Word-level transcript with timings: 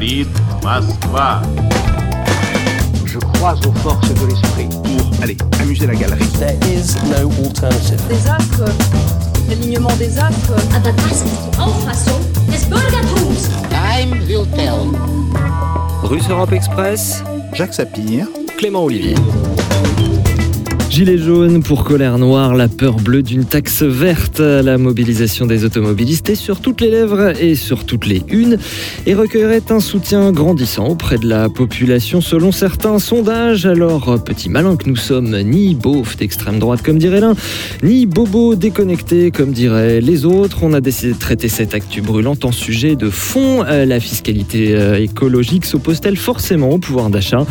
Говорит 0.00 0.28
Москва. 0.62 1.42
Je 3.04 3.18
crois 3.18 3.54
aux 3.66 3.72
forces 3.82 4.08
de 4.08 4.26
l'esprit. 4.26 4.68
Pour 4.70 5.22
aller 5.22 5.36
amuser 5.60 5.86
la 5.86 5.94
galerie. 5.94 6.24
There 6.38 6.56
is 6.64 6.96
no 7.04 7.30
alternative. 7.44 8.00
des 8.08 8.26
Astres, 8.26 8.72
l'alignement 9.50 9.94
des 9.98 10.18
Astres. 10.18 10.54
Aber 10.74 10.92
das 10.92 11.12
ist 11.12 11.24
die 11.26 11.58
Auffassung 11.60 12.20
des 12.50 12.64
Bürgertums. 12.64 13.50
Time 13.68 14.18
will 14.26 14.46
tell. 14.54 14.98
Russe 16.02 16.26
Europe 16.30 16.52
Express, 16.52 17.22
Jacques 17.52 17.74
Sapir. 17.74 18.26
Clément 18.56 18.84
Olivier. 18.84 19.14
Gilets 20.91 21.19
jaunes 21.19 21.63
pour 21.63 21.85
colère 21.85 22.17
noire, 22.17 22.53
la 22.53 22.67
peur 22.67 22.97
bleue 22.97 23.23
d'une 23.23 23.45
taxe 23.45 23.81
verte, 23.81 24.41
la 24.41 24.77
mobilisation 24.77 25.45
des 25.45 25.63
automobilistes 25.63 26.29
est 26.29 26.35
sur 26.35 26.59
toutes 26.59 26.81
les 26.81 26.91
lèvres 26.91 27.31
et 27.41 27.55
sur 27.55 27.85
toutes 27.85 28.05
les 28.05 28.21
unes 28.27 28.57
et 29.05 29.13
recueillerait 29.13 29.71
un 29.71 29.79
soutien 29.79 30.33
grandissant 30.33 30.89
auprès 30.89 31.17
de 31.17 31.29
la 31.29 31.47
population 31.47 32.19
selon 32.19 32.51
certains 32.51 32.99
sondages. 32.99 33.65
Alors, 33.65 34.21
petit 34.21 34.49
malin 34.49 34.75
que 34.75 34.89
nous 34.89 34.97
sommes, 34.97 35.41
ni 35.43 35.75
beauf 35.75 36.17
d'extrême 36.17 36.59
droite 36.59 36.81
comme 36.81 36.97
dirait 36.97 37.21
l'un, 37.21 37.35
ni 37.83 38.05
bobo 38.05 38.55
déconnecté 38.55 39.31
comme 39.31 39.53
diraient 39.53 40.01
les 40.01 40.25
autres, 40.25 40.57
on 40.61 40.73
a 40.73 40.81
décidé 40.81 41.13
de 41.13 41.19
traiter 41.19 41.47
cette 41.47 41.73
actu 41.73 42.01
brûlante 42.01 42.43
en 42.43 42.51
sujet 42.51 42.97
de 42.97 43.09
fond. 43.09 43.63
Euh, 43.63 43.85
La 43.85 44.01
fiscalité 44.01 44.75
euh, 44.75 44.99
écologique 44.99 45.65
s'oppose-t-elle 45.65 46.17
forcément 46.17 46.71
au 46.71 46.79
pouvoir 46.79 47.09
d'achat? 47.09 47.45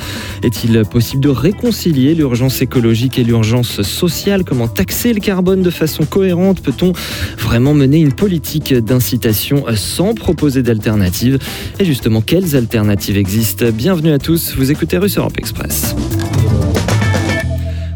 Est-il 0.45 0.83
possible 0.85 1.23
de 1.23 1.31
réconcilier 1.31 2.15
l'urgence 2.15 2.61
écologique 2.61 3.19
et 3.19 3.30
l'urgence 3.31 3.83
sociale 3.83 4.43
Comment 4.43 4.67
taxer 4.67 5.13
le 5.13 5.21
carbone 5.21 5.63
de 5.63 5.71
façon 5.71 6.05
cohérente 6.05 6.63
Peut-on 6.63 6.93
vraiment 7.39 7.75
mener 7.75 8.01
une 8.01 8.13
politique 8.13 8.75
d'incitation 8.75 9.65
sans 9.77 10.15
proposer 10.15 10.65
d'alternatives 10.65 11.39
Et 11.79 11.85
justement, 11.85 12.23
quelles 12.23 12.57
alternatives 12.57 13.17
existent 13.17 13.67
Bienvenue 13.73 14.11
à 14.11 14.19
tous, 14.19 14.57
vous 14.57 14.73
écoutez 14.73 14.99
Russe 14.99 15.17
Europe 15.17 15.39
Express. 15.39 15.95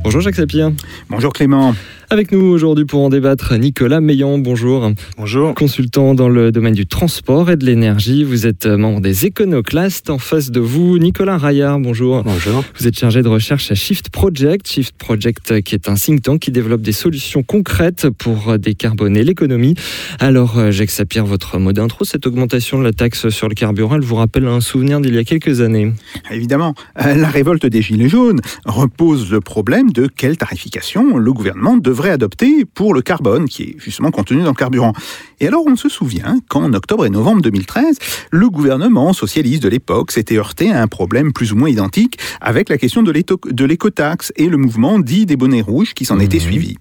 Bonjour 0.05 0.21
Jacques 0.21 0.37
Sapir. 0.37 0.71
Bonjour 1.11 1.33
Clément. 1.33 1.75
Avec 2.11 2.33
nous 2.33 2.41
aujourd'hui 2.41 2.85
pour 2.85 3.03
en 3.03 3.09
débattre, 3.09 3.57
Nicolas 3.59 4.01
Meillan, 4.01 4.39
bonjour. 4.39 4.91
Bonjour. 5.17 5.55
Consultant 5.55 6.15
dans 6.15 6.29
le 6.29 6.53
domaine 6.53 6.75
du 6.75 6.87
transport 6.87 7.51
et 7.51 7.57
de 7.57 7.65
l'énergie, 7.65 8.25
vous 8.25 8.47
êtes 8.47 8.67
membre 8.67 9.01
des 9.01 9.27
Éconoclastes. 9.27 10.11
En 10.11 10.19
face 10.19 10.51
de 10.51 10.61
vous, 10.61 10.99
Nicolas 10.99 11.39
Raillard, 11.39 11.81
bonjour. 11.81 12.23
Bonjour. 12.23 12.63
Vous 12.79 12.87
êtes 12.87 12.99
chargé 12.99 13.23
de 13.23 13.29
recherche 13.29 13.73
à 13.73 13.75
Shift 13.75 14.11
Project. 14.11 14.69
Shift 14.69 14.97
Project 14.99 15.53
euh, 15.53 15.61
qui 15.61 15.75
est 15.75 15.89
un 15.89 15.95
think 15.95 16.23
tank 16.23 16.41
qui 16.41 16.51
développe 16.51 16.83
des 16.83 16.93
solutions 16.93 17.43
concrètes 17.43 18.11
pour 18.11 18.51
euh, 18.51 18.59
décarboner 18.59 19.25
l'économie. 19.25 19.75
Alors, 20.21 20.59
euh, 20.59 20.71
Jacques 20.71 20.91
Sapir, 20.91 21.25
votre 21.25 21.59
mot 21.59 21.73
d'intro, 21.73 22.05
cette 22.05 22.27
augmentation 22.27 22.79
de 22.79 22.85
la 22.85 22.93
taxe 22.93 23.31
sur 23.31 23.49
le 23.49 23.55
carburant, 23.55 23.97
elle 23.97 24.03
vous 24.03 24.17
rappelle 24.17 24.47
un 24.47 24.61
souvenir 24.61 25.01
d'il 25.01 25.15
y 25.15 25.19
a 25.19 25.25
quelques 25.25 25.63
années. 25.63 25.93
Évidemment, 26.31 26.75
euh, 27.05 27.15
la 27.15 27.29
révolte 27.29 27.67
des 27.67 27.81
Gilets 27.81 28.09
jaunes 28.09 28.41
repose 28.67 29.31
le 29.31 29.41
problème 29.41 29.91
de 29.91 30.07
quelle 30.07 30.37
tarification 30.37 31.17
le 31.17 31.33
gouvernement 31.33 31.77
devrait 31.77 31.94
adopter 32.03 32.65
pour 32.65 32.95
le 32.95 33.03
carbone, 33.03 33.49
qui 33.49 33.63
est 33.63 33.77
justement 33.79 34.11
contenu 34.11 34.43
dans 34.43 34.51
le 34.51 34.55
carburant. 34.55 34.93
Et 35.41 35.47
alors, 35.47 35.65
on 35.67 35.77
se 35.77 35.89
souvient 35.89 36.39
qu'en 36.49 36.73
octobre 36.73 37.07
et 37.07 37.11
novembre 37.11 37.43
2013, 37.43 37.99
le 38.31 38.49
gouvernement 38.49 39.13
socialiste 39.13 39.63
de 39.63 39.69
l'époque 39.69 40.13
s'était 40.13 40.37
heurté 40.37 40.71
à 40.71 40.83
un 40.83 40.89
problème 40.89 41.33
plus 41.33 41.53
ou 41.53 41.57
moins 41.57 41.69
identique 41.69 42.19
avec 42.41 42.69
la 42.69 42.79
question 42.79 43.03
de 43.03 43.65
l'écotaxe 43.65 44.33
et 44.37 44.49
le 44.49 44.57
mouvement 44.57 44.99
dit 44.99 45.27
des 45.27 45.37
bonnets 45.37 45.63
rouges 45.63 45.95
qui 45.95 46.05
s'en 46.05 46.19
était 46.21 46.41
suivi. 46.41 46.77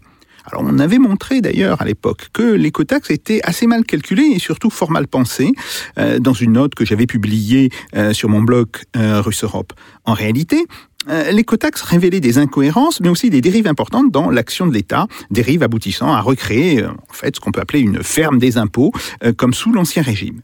Alors, 0.46 0.62
on 0.66 0.78
avait 0.80 1.00
montré 1.00 1.40
d'ailleurs 1.40 1.82
à 1.82 1.86
l'époque 1.86 2.28
que 2.34 2.44
l'écotaxe 2.44 3.10
était 3.12 3.40
assez 3.44 3.66
mal 3.66 3.86
calculé 3.86 4.24
et 4.24 4.40
surtout 4.40 4.70
fort 4.70 4.92
mal 4.92 5.08
pensé 5.08 5.54
euh, 5.98 6.20
dans 6.20 6.34
une 6.34 6.54
note 6.54 6.76
que 6.76 6.86
j'avais 6.86 7.06
publiée 7.06 7.70
euh, 7.96 8.12
sur 8.14 8.28
mon 8.28 8.42
blog 8.42 8.68
euh, 8.98 9.22
Russe 9.22 9.44
Europe. 9.46 9.72
En 10.04 10.14
réalité, 10.14 10.66
euh, 11.10 11.32
l'écotaxe 11.32 11.82
révélait 11.82 12.20
des 12.20 12.38
incohérences, 12.38 13.02
mais 13.02 13.10
aussi 13.10 13.30
des 13.30 13.42
dérives 13.42 13.68
importantes 13.68 14.12
dans 14.12 14.30
l'action 14.30 14.68
de 14.68 14.74
l'État, 14.74 15.08
dérives 15.32 15.64
aboutissant 15.64 16.14
à 16.14 16.22
recréer 16.22 16.82
euh, 16.82 16.90
en 16.90 17.14
fait 17.14 17.36
ce 17.36 17.42
qu'on 17.42 17.52
peut 17.52 17.62
appeler 17.62 17.80
une 17.80 18.04
ferme 18.04 18.40
des 18.40 18.58
impôts, 18.58 18.92
euh, 19.24 19.34
comme 19.34 19.54
sous 19.54 19.72
l'Ancien 19.72 20.04
Régime. 20.04 20.42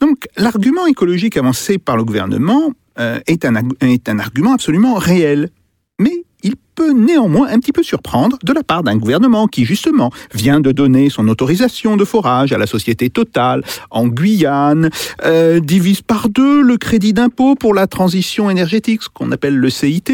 Donc, 0.00 0.26
l'argument 0.36 0.86
écologique 0.86 1.36
avancé 1.36 1.78
par 1.78 1.96
le 1.96 2.04
gouvernement 2.04 2.72
est, 3.26 3.44
un, 3.44 3.54
est 3.80 4.08
un 4.08 4.18
argument 4.18 4.52
absolument 4.52 4.94
réel, 4.94 5.50
mais 5.98 6.24
il 6.44 6.54
peut 6.74 6.92
néanmoins 6.92 7.48
un 7.48 7.58
petit 7.58 7.72
peu 7.72 7.82
surprendre 7.82 8.38
de 8.44 8.52
la 8.52 8.62
part 8.62 8.82
d'un 8.82 8.96
gouvernement 8.96 9.46
qui, 9.46 9.64
justement, 9.64 10.10
vient 10.34 10.60
de 10.60 10.72
donner 10.72 11.08
son 11.08 11.26
autorisation 11.28 11.96
de 11.96 12.04
forage 12.04 12.52
à 12.52 12.58
la 12.58 12.66
société 12.66 13.10
Total 13.10 13.62
en 13.90 14.06
Guyane, 14.06 14.90
euh, 15.24 15.58
divise 15.58 16.02
par 16.02 16.28
deux 16.28 16.62
le 16.62 16.76
crédit 16.76 17.12
d'impôt 17.12 17.54
pour 17.54 17.74
la 17.74 17.86
transition 17.86 18.50
énergétique, 18.50 19.02
ce 19.02 19.08
qu'on 19.08 19.32
appelle 19.32 19.56
le 19.56 19.70
CITE, 19.70 20.12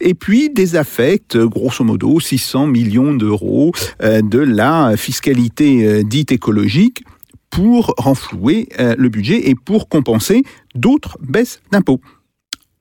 et 0.00 0.14
puis 0.14 0.50
désaffecte, 0.50 1.38
grosso 1.38 1.84
modo, 1.84 2.18
600 2.18 2.66
millions 2.66 3.14
d'euros 3.14 3.72
euh, 4.02 4.20
de 4.20 4.40
la 4.40 4.96
fiscalité 4.96 5.86
euh, 5.86 6.02
dite 6.02 6.32
écologique 6.32 7.04
pour 7.50 7.94
renflouer 7.98 8.66
le 8.78 9.10
budget 9.10 9.50
et 9.50 9.54
pour 9.54 9.90
compenser 9.90 10.42
d'autres 10.74 11.18
baisses 11.20 11.60
d'impôts. 11.70 12.00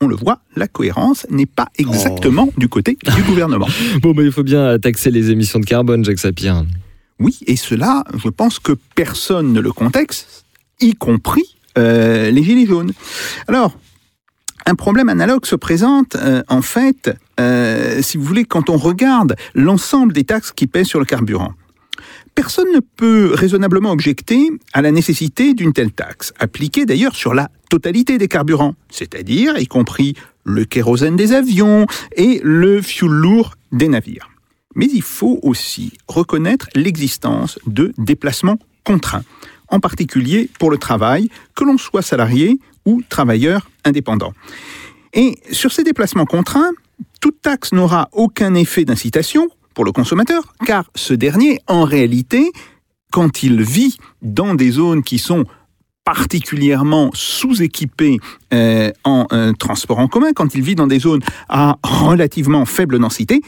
On 0.03 0.07
le 0.07 0.15
voit, 0.15 0.39
la 0.55 0.67
cohérence 0.67 1.27
n'est 1.29 1.45
pas 1.45 1.67
exactement 1.77 2.49
du 2.57 2.67
côté 2.67 2.97
du 3.15 3.23
gouvernement. 3.23 3.67
Bon, 4.01 4.13
mais 4.15 4.25
il 4.25 4.31
faut 4.31 4.41
bien 4.41 4.79
taxer 4.79 5.11
les 5.11 5.29
émissions 5.29 5.59
de 5.59 5.65
carbone, 5.65 6.03
Jacques 6.03 6.17
Sapir. 6.17 6.65
Oui, 7.19 7.37
et 7.45 7.55
cela, 7.55 8.03
je 8.15 8.29
pense 8.29 8.57
que 8.57 8.73
personne 8.95 9.53
ne 9.53 9.59
le 9.59 9.71
contexte, 9.71 10.43
y 10.79 10.95
compris 10.95 11.55
euh, 11.77 12.31
les 12.31 12.43
Gilets 12.43 12.65
jaunes. 12.65 12.93
Alors, 13.47 13.77
un 14.65 14.73
problème 14.73 15.07
analogue 15.07 15.45
se 15.45 15.55
présente, 15.55 16.15
euh, 16.15 16.41
en 16.47 16.63
fait, 16.63 17.11
euh, 17.39 18.01
si 18.01 18.17
vous 18.17 18.23
voulez, 18.23 18.45
quand 18.45 18.71
on 18.71 18.77
regarde 18.77 19.35
l'ensemble 19.53 20.13
des 20.13 20.23
taxes 20.23 20.51
qui 20.51 20.65
pèsent 20.65 20.87
sur 20.87 20.99
le 20.99 21.05
carburant. 21.05 21.53
Personne 22.35 22.71
ne 22.73 22.79
peut 22.79 23.31
raisonnablement 23.33 23.91
objecter 23.91 24.49
à 24.73 24.81
la 24.81 24.91
nécessité 24.91 25.53
d'une 25.53 25.73
telle 25.73 25.91
taxe, 25.91 26.33
appliquée 26.39 26.85
d'ailleurs 26.85 27.15
sur 27.15 27.33
la 27.33 27.49
totalité 27.69 28.17
des 28.17 28.27
carburants, 28.27 28.75
c'est-à-dire 28.89 29.57
y 29.57 29.67
compris 29.67 30.15
le 30.43 30.65
kérosène 30.65 31.15
des 31.15 31.33
avions 31.33 31.85
et 32.15 32.39
le 32.43 32.81
fioul 32.81 33.11
lourd 33.11 33.55
des 33.71 33.89
navires. 33.89 34.29
Mais 34.75 34.87
il 34.87 35.01
faut 35.01 35.39
aussi 35.43 35.93
reconnaître 36.07 36.67
l'existence 36.75 37.59
de 37.67 37.93
déplacements 37.97 38.57
contraints, 38.85 39.23
en 39.67 39.79
particulier 39.79 40.49
pour 40.57 40.71
le 40.71 40.77
travail, 40.77 41.29
que 41.55 41.65
l'on 41.65 41.77
soit 41.77 42.01
salarié 42.01 42.59
ou 42.85 43.01
travailleur 43.09 43.69
indépendant. 43.83 44.33
Et 45.13 45.37
sur 45.51 45.71
ces 45.71 45.83
déplacements 45.83 46.25
contraints, 46.25 46.71
toute 47.19 47.41
taxe 47.41 47.73
n'aura 47.73 48.09
aucun 48.13 48.53
effet 48.55 48.85
d'incitation 48.85 49.49
le 49.83 49.91
consommateur, 49.91 50.53
car 50.65 50.85
ce 50.95 51.13
dernier, 51.13 51.59
en 51.67 51.83
réalité, 51.83 52.51
quand 53.11 53.43
il 53.43 53.61
vit 53.61 53.97
dans 54.21 54.55
des 54.55 54.71
zones 54.71 55.03
qui 55.03 55.19
sont 55.19 55.45
particulièrement 56.03 57.11
sous-équipées 57.13 58.17
euh, 58.53 58.91
en 59.03 59.27
euh, 59.31 59.53
transport 59.53 59.99
en 59.99 60.07
commun, 60.07 60.33
quand 60.33 60.55
il 60.55 60.61
vit 60.61 60.75
dans 60.75 60.87
des 60.87 60.99
zones 60.99 61.21
à 61.47 61.77
relativement 61.83 62.65
faible 62.65 62.97
densité, 62.99 63.41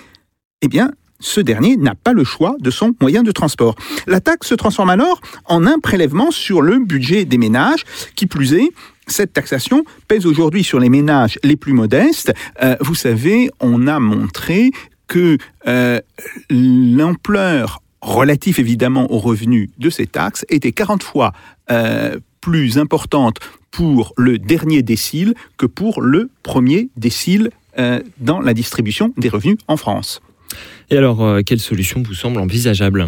eh 0.62 0.68
bien, 0.68 0.92
ce 1.20 1.40
dernier 1.40 1.78
n'a 1.78 1.96
pas 1.96 2.14
le 2.14 2.24
choix 2.24 2.56
de 2.60 2.70
son 2.70 2.94
moyen 3.02 3.24
de 3.24 3.32
transport. 3.32 3.76
La 4.08 4.20
taxe 4.20 4.48
se 4.48 4.56
transforme 4.56 4.90
alors 4.90 5.22
en 5.46 5.66
un 5.66 5.80
prélèvement 5.80 6.32
sur 6.32 6.62
le 6.62 6.80
budget 6.80 7.26
des 7.26 7.38
ménages, 7.38 7.86
qui 8.16 8.28
plus 8.28 8.54
est, 8.54 8.72
cette 9.08 9.34
taxation 9.34 9.84
pèse 10.08 10.26
aujourd'hui 10.26 10.64
sur 10.64 10.80
les 10.80 10.90
ménages 10.90 11.40
les 11.44 11.56
plus 11.56 11.74
modestes. 11.74 12.34
Euh, 12.62 12.76
vous 12.82 12.96
savez, 12.96 13.50
on 13.60 13.88
a 13.88 14.00
montré 14.00 14.72
que 15.14 15.38
euh, 15.68 16.02
l'ampleur 16.50 17.84
relative 18.02 18.60
évidemment 18.60 19.12
aux 19.12 19.20
revenus 19.20 19.70
de 19.78 19.92
ces 19.92 20.08
taxes 20.08 20.44
était 20.50 20.72
40 20.72 21.04
fois 21.04 21.34
euh, 21.70 22.18
plus 22.42 22.80
importante 22.80 23.38
pour 23.70 24.14
le 24.18 24.40
dernier 24.40 24.82
décile 24.82 25.36
que 25.56 25.68
pour 25.68 26.02
le 26.02 26.32
premier 26.42 26.90
décile 26.98 27.52
euh, 27.78 28.00
dans 28.18 28.40
la 28.42 28.56
distribution 28.56 29.14
des 29.16 29.30
revenus 29.30 29.58
en 29.68 29.78
France. 29.78 30.20
Et 30.90 30.98
alors, 30.98 31.24
euh, 31.24 31.42
quelle 31.46 31.60
solution 31.60 32.02
vous 32.02 32.16
semble 32.16 32.40
envisageable? 32.40 33.06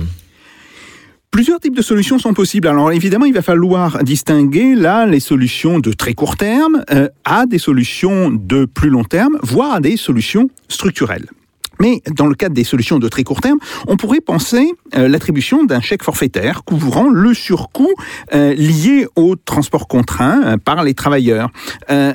Plusieurs 1.31 1.59
types 1.59 1.75
de 1.75 1.81
solutions 1.81 2.19
sont 2.19 2.35
possibles. 2.35 2.67
Alors 2.67 2.91
évidemment, 2.91 3.25
il 3.25 3.33
va 3.33 3.41
falloir 3.41 4.03
distinguer 4.03 4.75
là 4.75 5.07
les 5.07 5.19
solutions 5.19 5.79
de 5.79 5.91
très 5.91 6.13
court 6.13 6.37
terme 6.37 6.85
à 7.23 7.47
des 7.47 7.57
solutions 7.57 8.29
de 8.29 8.65
plus 8.65 8.91
long 8.91 9.03
terme, 9.03 9.39
voire 9.41 9.73
à 9.73 9.79
des 9.79 9.97
solutions 9.97 10.51
structurelles. 10.69 11.25
Mais 11.79 12.01
dans 12.15 12.27
le 12.27 12.35
cadre 12.35 12.55
des 12.55 12.63
solutions 12.63 12.99
de 12.99 13.07
très 13.07 13.23
court 13.23 13.41
terme, 13.41 13.57
on 13.87 13.97
pourrait 13.97 14.21
penser 14.21 14.73
euh, 14.95 15.07
l'attribution 15.07 15.63
d'un 15.63 15.81
chèque 15.81 16.03
forfaitaire 16.03 16.63
couvrant 16.63 17.09
le 17.09 17.33
surcoût 17.33 17.93
euh, 18.33 18.53
lié 18.53 19.07
au 19.15 19.35
transport 19.35 19.87
contraint 19.87 20.43
euh, 20.43 20.57
par 20.57 20.83
les 20.83 20.93
travailleurs. 20.93 21.49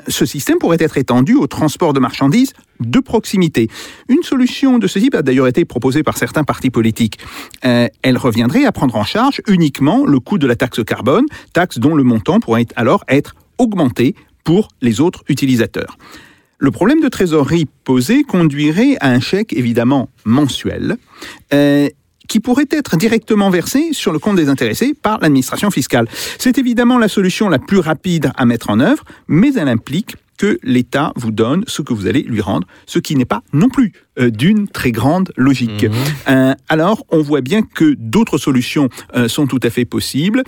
Ce 0.09 0.27
système 0.27 0.59
pourrait 0.59 0.79
être 0.81 0.99
étendu 0.99 1.35
au 1.35 1.47
transport 1.47 1.93
de 1.93 2.01
marchandises 2.01 2.53
de 2.81 2.99
proximité. 3.01 3.69
Une 4.09 4.23
solution 4.23 4.79
de 4.79 4.87
ce 4.87 4.99
type 4.99 5.15
a 5.15 5.23
d'ailleurs 5.23 5.47
été 5.47 5.65
proposée 5.65 6.03
par 6.03 6.17
certains 6.17 6.45
partis 6.45 6.71
politiques. 6.71 7.19
Elle 7.63 8.19
reviendrait 8.19 8.65
à 8.65 8.73
prendre 8.73 8.97
en 8.97 9.05
charge 9.05 9.41
uniquement 9.47 10.05
le 10.07 10.19
coût 10.19 10.39
de 10.39 10.47
la 10.47 10.57
taxe 10.57 10.83
carbone, 10.85 11.25
taxe 11.53 11.79
dont 11.79 11.95
le 11.95 12.03
montant 12.03 12.41
pourrait 12.41 12.67
alors 12.77 13.05
être 13.09 13.35
augmenter 13.59 14.15
pour 14.45 14.69
les 14.81 15.01
autres 15.01 15.23
utilisateurs. 15.29 15.97
Le 16.63 16.71
problème 16.71 17.01
de 17.01 17.09
trésorerie 17.09 17.67
posé 17.85 18.23
conduirait 18.23 18.99
à 19.01 19.09
un 19.09 19.21
chèque 19.21 19.55
évidemment 19.55 20.11
mensuel 20.27 20.99
euh, 21.55 21.89
qui 22.29 22.39
pourrait 22.39 22.69
être 22.71 22.99
directement 22.99 23.49
versé 23.49 23.93
sur 23.93 24.13
le 24.13 24.19
compte 24.19 24.37
des 24.37 24.51
intéressés 24.51 24.93
par 24.93 25.19
l'administration 25.21 25.71
fiscale. 25.71 26.07
C'est 26.39 26.59
évidemment 26.59 26.99
la 26.99 27.09
solution 27.09 27.49
la 27.49 27.59
plus 27.59 27.79
rapide 27.79 28.31
à 28.37 28.45
mettre 28.45 28.69
en 28.69 28.79
œuvre, 28.79 29.05
mais 29.27 29.55
elle 29.55 29.69
implique 29.69 30.17
que 30.37 30.59
l'État 30.63 31.13
vous 31.17 31.33
donne 31.33 31.65
ce 31.67 31.83
que 31.83 31.95
vous 31.95 32.07
allez 32.07 32.23
lui 32.23 32.41
rendre, 32.41 32.67
ce 32.87 32.99
qui 32.99 33.17
n'est 33.17 33.25
pas 33.27 33.43
non 33.53 33.69
plus 33.69 33.93
euh, 34.19 34.31
d'une 34.31 34.69
très 34.69 34.93
grande 34.93 35.33
logique. 35.37 35.85
Mhm. 35.85 35.93
Euh, 36.29 36.55
alors, 36.69 37.05
on 37.11 37.21
voit 37.21 37.43
bien 37.43 37.63
que 37.63 37.95
d'autres 37.99 38.39
solutions 38.39 38.89
euh, 39.17 39.29
sont 39.29 39.47
tout 39.47 39.61
à 39.63 39.71
fait 39.71 39.85
possibles, 39.85 40.43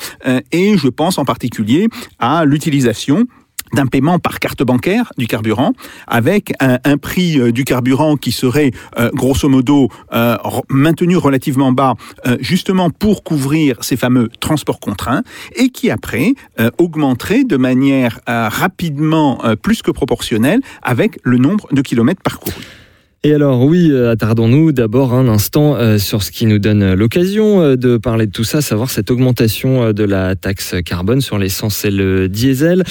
et 0.51 0.79
je 0.79 0.89
pense 0.89 1.19
en 1.19 1.25
particulier 1.25 1.89
à 2.19 2.45
l'utilisation 2.45 3.27
d'un 3.73 3.87
paiement 3.87 4.19
par 4.19 4.39
carte 4.39 4.63
bancaire 4.63 5.13
du 5.19 5.27
carburant, 5.27 5.73
avec 6.07 6.53
un, 6.61 6.97
prix 6.99 7.39
euh, 7.39 7.53
du 7.53 7.65
carburant 7.65 8.17
qui 8.17 8.33
serait 8.33 8.71
euh, 8.99 9.11
grosso 9.15 9.49
modo 9.49 9.89
euh, 10.13 10.37
maintenu 10.69 11.17
relativement 11.17 11.73
bas, 11.73 11.95
justement 12.41 12.91
pour 12.91 13.25
couvrir 13.25 13.77
ces 13.83 13.97
fameux 13.97 14.29
transports 14.41 14.81
contraints, 14.81 15.23
et 15.57 15.71
qui 15.71 15.91
après 15.91 16.35
augmenterait 16.79 17.45
de 17.45 17.57
manière 17.57 18.21
rapidement 18.27 19.41
plus 19.63 19.83
que 19.83 19.91
proportionnelle 19.91 20.61
avec 20.83 21.19
le 21.23 21.39
nombre 21.39 21.69
de 21.73 21.83
kilomètres 21.83 22.23
parcourus. 22.23 22.82
Et 23.25 23.33
alors 23.33 23.65
oui, 23.65 23.89
euh, 23.93 24.11
attardons-nous 24.11 24.73
d'abord 24.73 25.15
un 25.15 25.29
instant 25.29 25.77
euh, 25.77 25.97
sur 25.99 26.25
ce 26.25 26.33
qui 26.33 26.45
nous 26.45 26.59
donne 26.59 26.83
euh, 26.83 26.97
l'occasion 26.97 27.77
de 27.77 27.97
parler 27.97 28.27
de 28.27 28.33
tout 28.33 28.43
ça, 28.43 28.61
savoir 28.61 28.91
cette 28.91 29.13
augmentation 29.13 29.93
de 29.93 30.03
la 30.03 30.35
taxe 30.35 30.75
carbone 30.85 31.21
sur 31.21 31.39
l'essence 31.39 31.85
et 31.85 31.93
le 31.93 32.29
diesel. 32.29 32.83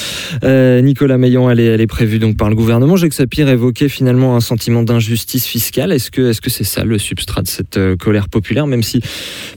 Nicolas 0.42 1.18
Meillan, 1.18 1.50
elle 1.50 1.60
est, 1.60 1.88
prévue 1.88 2.20
donc 2.20 2.38
par 2.38 2.50
le 2.50 2.56
gouvernement. 2.56 2.96
Jacques 2.96 3.14
Sapir 3.14 3.50
évoquait 3.50 3.90
finalement 3.90 4.38
un 4.38 4.40
sentiment 4.40 4.84
d'injustice 4.84 5.46
fiscale. 5.46 5.92
Est-ce 5.92 6.12
que 6.12 6.30
est-ce 6.30 6.40
que 6.40 6.50
c'est 6.50 6.64
ça 6.64 6.86
le 6.86 6.98
substrat 6.98 7.42
de 7.42 7.48
cette 7.48 7.80
colère 7.98 8.30
populaire, 8.30 8.68
même 8.68 8.84
si 8.84 9.02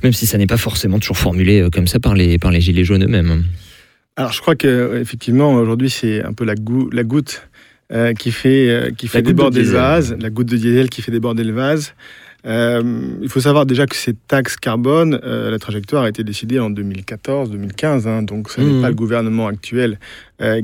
même 0.02 0.12
si 0.12 0.26
ça 0.26 0.38
n'est 0.38 0.48
pas 0.48 0.56
forcément 0.56 0.98
toujours 0.98 1.18
formulé 1.18 1.68
comme 1.72 1.86
ça 1.86 2.00
par 2.00 2.14
les 2.14 2.38
par 2.38 2.50
les 2.50 2.60
gilets 2.60 2.84
jaunes 2.84 3.04
eux-mêmes? 3.04 3.44
Alors 4.16 4.32
je 4.32 4.40
crois 4.40 4.56
que 4.56 4.98
effectivement 5.00 5.54
aujourd'hui 5.54 5.90
c'est 5.90 6.24
un 6.24 6.32
peu 6.32 6.44
la 6.44 7.04
goutte 7.04 7.48
euh, 7.92 8.14
qui 8.14 8.32
fait 8.32 8.70
euh, 8.70 8.90
qui 8.90 9.08
fait 9.08 9.20
de 9.20 9.26
déborder 9.26 9.58
le 9.58 9.64
diesel. 9.64 9.80
vase, 9.80 10.16
la 10.18 10.30
goutte 10.30 10.48
de 10.48 10.56
diesel 10.56 10.88
qui 10.88 11.02
fait 11.02 11.12
déborder 11.12 11.44
le 11.44 11.52
vase. 11.52 11.94
Euh, 12.46 12.82
il 13.22 13.28
faut 13.28 13.40
savoir 13.40 13.66
déjà 13.66 13.86
que 13.86 13.96
cette 13.96 14.26
taxe 14.26 14.56
carbone, 14.56 15.18
la 15.22 15.58
trajectoire 15.58 16.04
a 16.04 16.08
été 16.10 16.24
décidée 16.24 16.58
en 16.58 16.70
2014-2015, 16.70 18.06
hein, 18.06 18.22
donc 18.22 18.50
ce 18.50 18.60
n'est 18.60 18.82
pas 18.82 18.88
le 18.88 18.94
gouvernement 18.94 19.46
actuel 19.46 19.98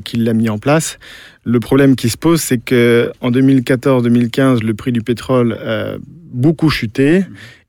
qui 0.05 0.19
l'a 0.19 0.34
mis 0.34 0.50
en 0.50 0.58
place. 0.58 0.99
Le 1.44 1.58
problème 1.58 1.96
qui 1.96 2.11
se 2.11 2.19
pose, 2.19 2.43
c'est 2.43 2.58
que 2.58 3.11
en 3.23 3.31
2014-2015, 3.31 4.62
le 4.62 4.75
prix 4.75 4.93
du 4.93 5.00
pétrole 5.00 5.55
a 5.55 5.96
beaucoup 6.32 6.69
chuté. 6.69 7.25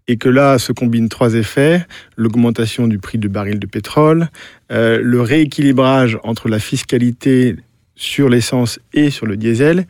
Et 0.07 0.17
que 0.17 0.27
là 0.27 0.57
se 0.57 0.73
combinent 0.73 1.07
trois 1.07 1.35
effets 1.35 1.85
l'augmentation 2.17 2.87
du 2.87 2.97
prix 2.97 3.17
du 3.17 3.29
baril 3.29 3.59
de 3.59 3.67
pétrole, 3.67 4.29
euh, 4.71 4.99
le 5.01 5.21
rééquilibrage 5.21 6.17
entre 6.23 6.49
la 6.49 6.59
fiscalité 6.59 7.55
sur 7.95 8.29
l'essence 8.29 8.79
et 8.93 9.09
sur 9.09 9.25
le 9.25 9.37
diesel, 9.37 9.85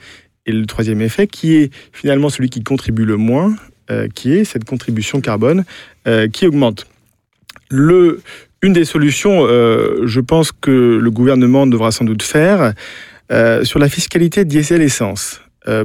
et 0.46 0.52
le 0.52 0.66
troisième 0.66 1.02
effet 1.02 1.28
qui 1.28 1.56
est 1.56 1.72
finalement 1.92 2.30
celui 2.30 2.50
qui 2.50 2.64
contribue 2.64 3.06
le 3.06 3.18
moins, 3.18 3.56
euh, 3.90 4.08
qui 4.14 4.34
est 4.34 4.44
cette 4.44 4.66
contribution 4.66 5.22
carbone 5.22 5.66
euh, 6.08 6.28
qui 6.28 6.48
augmente. 6.48 6.88
Le, 7.70 8.22
une 8.62 8.74
des 8.74 8.86
solutions, 8.86 9.46
euh, 9.46 10.06
je 10.06 10.20
pense 10.20 10.52
que 10.52 10.98
le 11.02 11.12
gouvernement 11.12 11.68
devra 11.68 11.92
sans 11.92 12.06
doute 12.06 12.24
faire 12.24 12.74
sur 13.64 13.80
la 13.80 13.88
fiscalité 13.88 14.44
diesel-essence 14.44 15.40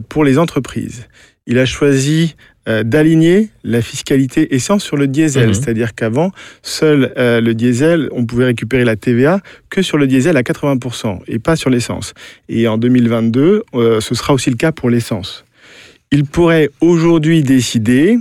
pour 0.08 0.24
les 0.24 0.36
entreprises. 0.36 1.06
Il 1.46 1.60
a 1.60 1.64
choisi 1.64 2.34
euh, 2.68 2.82
d'aligner 2.82 3.50
la 3.64 3.80
fiscalité 3.82 4.54
essence 4.54 4.82
sur 4.82 4.96
le 4.96 5.06
diesel, 5.06 5.48
Mhm. 5.48 5.54
c'est-à-dire 5.54 5.94
qu'avant, 5.94 6.32
seul 6.62 7.12
euh, 7.16 7.40
le 7.40 7.54
diesel, 7.54 8.08
on 8.12 8.26
pouvait 8.26 8.46
récupérer 8.46 8.84
la 8.84 8.96
TVA 8.96 9.40
que 9.70 9.82
sur 9.82 9.98
le 9.98 10.06
diesel 10.06 10.36
à 10.36 10.42
80% 10.42 11.20
et 11.28 11.38
pas 11.38 11.56
sur 11.56 11.70
l'essence. 11.70 12.14
Et 12.48 12.66
en 12.68 12.78
2022, 12.78 13.62
euh, 13.74 14.00
ce 14.00 14.14
sera 14.14 14.34
aussi 14.34 14.50
le 14.50 14.56
cas 14.56 14.72
pour 14.72 14.90
l'essence. 14.90 15.44
Il 16.12 16.24
pourrait 16.24 16.70
aujourd'hui 16.80 17.42
décider, 17.42 18.18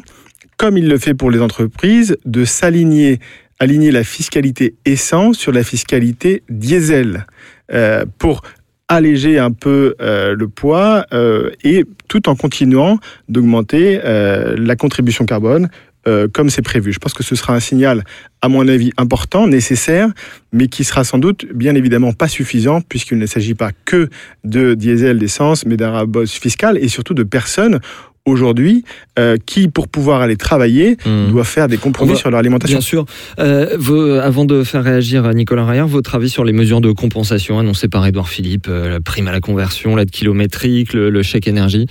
comme 0.58 0.78
il 0.78 0.88
le 0.88 0.98
fait 0.98 1.14
pour 1.14 1.32
les 1.32 1.40
entreprises, 1.42 2.18
de 2.26 2.46
s'aligner, 2.46 3.20
aligner 3.60 3.92
la 3.92 4.04
fiscalité 4.04 4.76
essence 4.86 5.38
sur 5.38 5.52
la 5.52 5.64
fiscalité 5.64 6.44
diesel 6.50 7.26
euh, 7.74 8.06
pour 8.20 8.42
alléger 8.88 9.40
un 9.40 9.52
peu 9.52 9.96
euh, 10.02 10.36
le 10.36 10.48
poids 10.48 11.06
euh, 11.14 11.50
et 11.64 11.86
tout 12.08 12.30
en 12.30 12.36
continuant 12.36 13.00
d'augmenter 13.30 14.00
euh, 14.04 14.56
la 14.58 14.76
contribution 14.76 15.26
carbone 15.26 15.70
euh, 16.08 16.28
comme 16.32 16.52
c'est 16.52 16.62
prévu. 16.62 16.94
Je 16.94 17.00
pense 17.00 17.16
que 17.16 17.24
ce 17.24 17.36
sera 17.36 17.56
un 17.56 17.60
signal, 17.60 18.04
à 18.44 18.48
mon 18.48 18.68
avis, 18.68 18.92
important, 18.96 19.48
nécessaire, 19.48 20.10
mais 20.54 20.68
qui 20.68 20.84
sera 20.84 21.04
sans 21.04 21.18
doute, 21.18 21.48
bien 21.52 21.74
évidemment, 21.74 22.14
pas 22.14 22.28
suffisant, 22.28 22.82
puisqu'il 22.82 23.18
ne 23.18 23.26
s'agit 23.26 23.56
pas 23.56 23.72
que 23.86 24.10
de 24.44 24.76
diesel, 24.76 25.18
d'essence, 25.18 25.66
mais 25.66 25.78
d'un 25.78 25.90
rabosse 25.90 26.34
fiscal 26.34 26.78
et 26.78 26.90
surtout 26.90 27.16
de 27.16 27.24
personnes 27.24 27.80
aujourd'hui 28.26 28.84
euh, 29.20 29.38
qui, 29.46 29.68
pour 29.68 29.88
pouvoir 29.88 30.22
aller 30.22 30.36
travailler, 30.36 30.98
Mhm. 31.06 31.32
doivent 31.32 31.48
faire 31.48 31.68
des 31.68 31.78
compromis 31.78 32.12
va- 32.14 32.18
sur 32.18 32.30
leur 32.32 32.40
alimentation. 32.40 32.80
Bien 32.80 32.86
sûr. 32.86 33.06
Euh, 33.40 33.76
vos- 33.78 34.14
avant 34.20 34.46
de 34.46 34.64
faire 34.64 34.84
réagir 34.84 35.28
Nicolas 35.34 35.64
Raillard, 35.66 35.88
votre 35.88 36.16
avis 36.16 36.30
sur 36.30 36.44
les 36.44 36.54
mesures 36.54 36.82
de 36.82 36.92
compensation 36.92 37.60
annoncées 37.60 37.88
par 37.88 38.06
Édouard 38.06 38.28
Philippe, 38.30 38.68
euh, 38.68 38.90
la 38.90 39.00
prime 39.00 39.28
à 39.28 39.32
la 39.32 39.40
conversion, 39.42 39.96
l'aide 39.96 40.12
kilométrique, 40.12 40.94
le, 40.94 41.10
le 41.10 41.24
chèque 41.24 41.48
énergie 41.48 41.88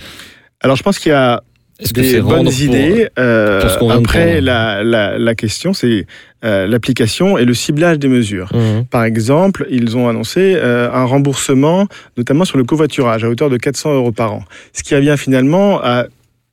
Alors, 0.61 0.75
je 0.75 0.83
pense 0.83 0.99
qu'il 0.99 1.11
y 1.11 1.15
a 1.15 1.41
Est-ce 1.79 1.93
que 1.93 2.01
c'est 2.03 2.21
bonnes 2.21 2.45
pour- 2.45 2.61
idées. 2.61 3.09
Euh, 3.19 3.61
pour 3.77 3.91
ce 3.91 3.97
après, 3.97 4.39
la, 4.41 4.83
la, 4.83 5.17
la 5.17 5.35
question, 5.35 5.73
c'est 5.73 6.05
euh, 6.43 6.67
l'application 6.67 7.37
et 7.37 7.43
le 7.45 7.53
ciblage 7.53 7.97
des 7.99 8.07
mesures. 8.07 8.49
Mhm. 8.53 8.85
Par 8.85 9.03
exemple, 9.03 9.65
ils 9.69 9.97
ont 9.97 10.07
annoncé 10.07 10.53
euh, 10.55 10.89
un 10.91 11.03
remboursement, 11.05 11.87
notamment 12.17 12.45
sur 12.45 12.57
le 12.57 12.63
covoiturage, 12.63 13.23
à 13.23 13.29
hauteur 13.29 13.49
de 13.49 13.57
400 13.57 13.93
euros 13.95 14.11
par 14.11 14.31
an. 14.33 14.43
Ce 14.73 14.83
qui 14.83 14.95
revient 14.95 15.15
finalement 15.17 15.81
à 15.83 16.05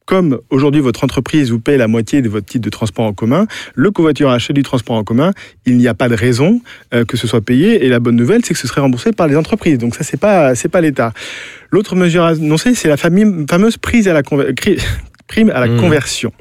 comme 0.07 0.41
aujourd'hui 0.51 0.81
votre 0.81 1.05
entreprise 1.05 1.51
vous 1.51 1.61
paye 1.61 1.79
la 1.79 1.89
moitié 1.89 2.23
de 2.23 2.29
votre 2.29 2.47
titre 2.47 2.65
de 2.65 2.71
transport 2.71 3.05
en 3.07 3.13
commun, 3.13 3.47
le 3.75 3.91
covoiturage 3.91 4.47
c'est 4.47 4.53
du 4.53 4.63
transport 4.63 4.97
en 4.97 5.05
commun, 5.05 5.33
il 5.67 5.77
n'y 5.77 5.89
a 5.89 5.95
pas 5.95 6.09
de 6.09 6.15
raison 6.15 6.61
euh, 6.93 7.05
que 7.05 7.17
ce 7.17 7.27
soit 7.27 7.41
payé 7.41 7.85
et 7.85 7.89
la 7.89 8.01
bonne 8.01 8.17
nouvelle 8.17 8.45
c'est 8.45 8.55
que 8.55 8.61
ce 8.61 8.67
serait 8.69 8.81
remboursé 8.81 9.13
par 9.13 9.29
les 9.29 9.37
entreprises. 9.37 9.79
Donc 9.79 9.95
ça 9.95 10.03
c'est 10.05 10.17
pas 10.21 10.55
c'est 10.55 10.69
pas 10.69 10.81
l'État. 10.81 11.13
L'autre 11.71 11.95
mesure 11.97 12.25
annoncée 12.25 12.75
c'est 12.75 12.89
la 12.89 12.97
fameuse 12.97 13.77
prise 13.77 14.09
à 14.09 14.13
la 14.13 14.23
conver- 14.23 14.53
cri- 14.55 14.79
prime 15.29 15.51
à 15.51 15.61
la 15.61 15.69
Mmh. 15.69 15.81
conversion. 15.81 16.33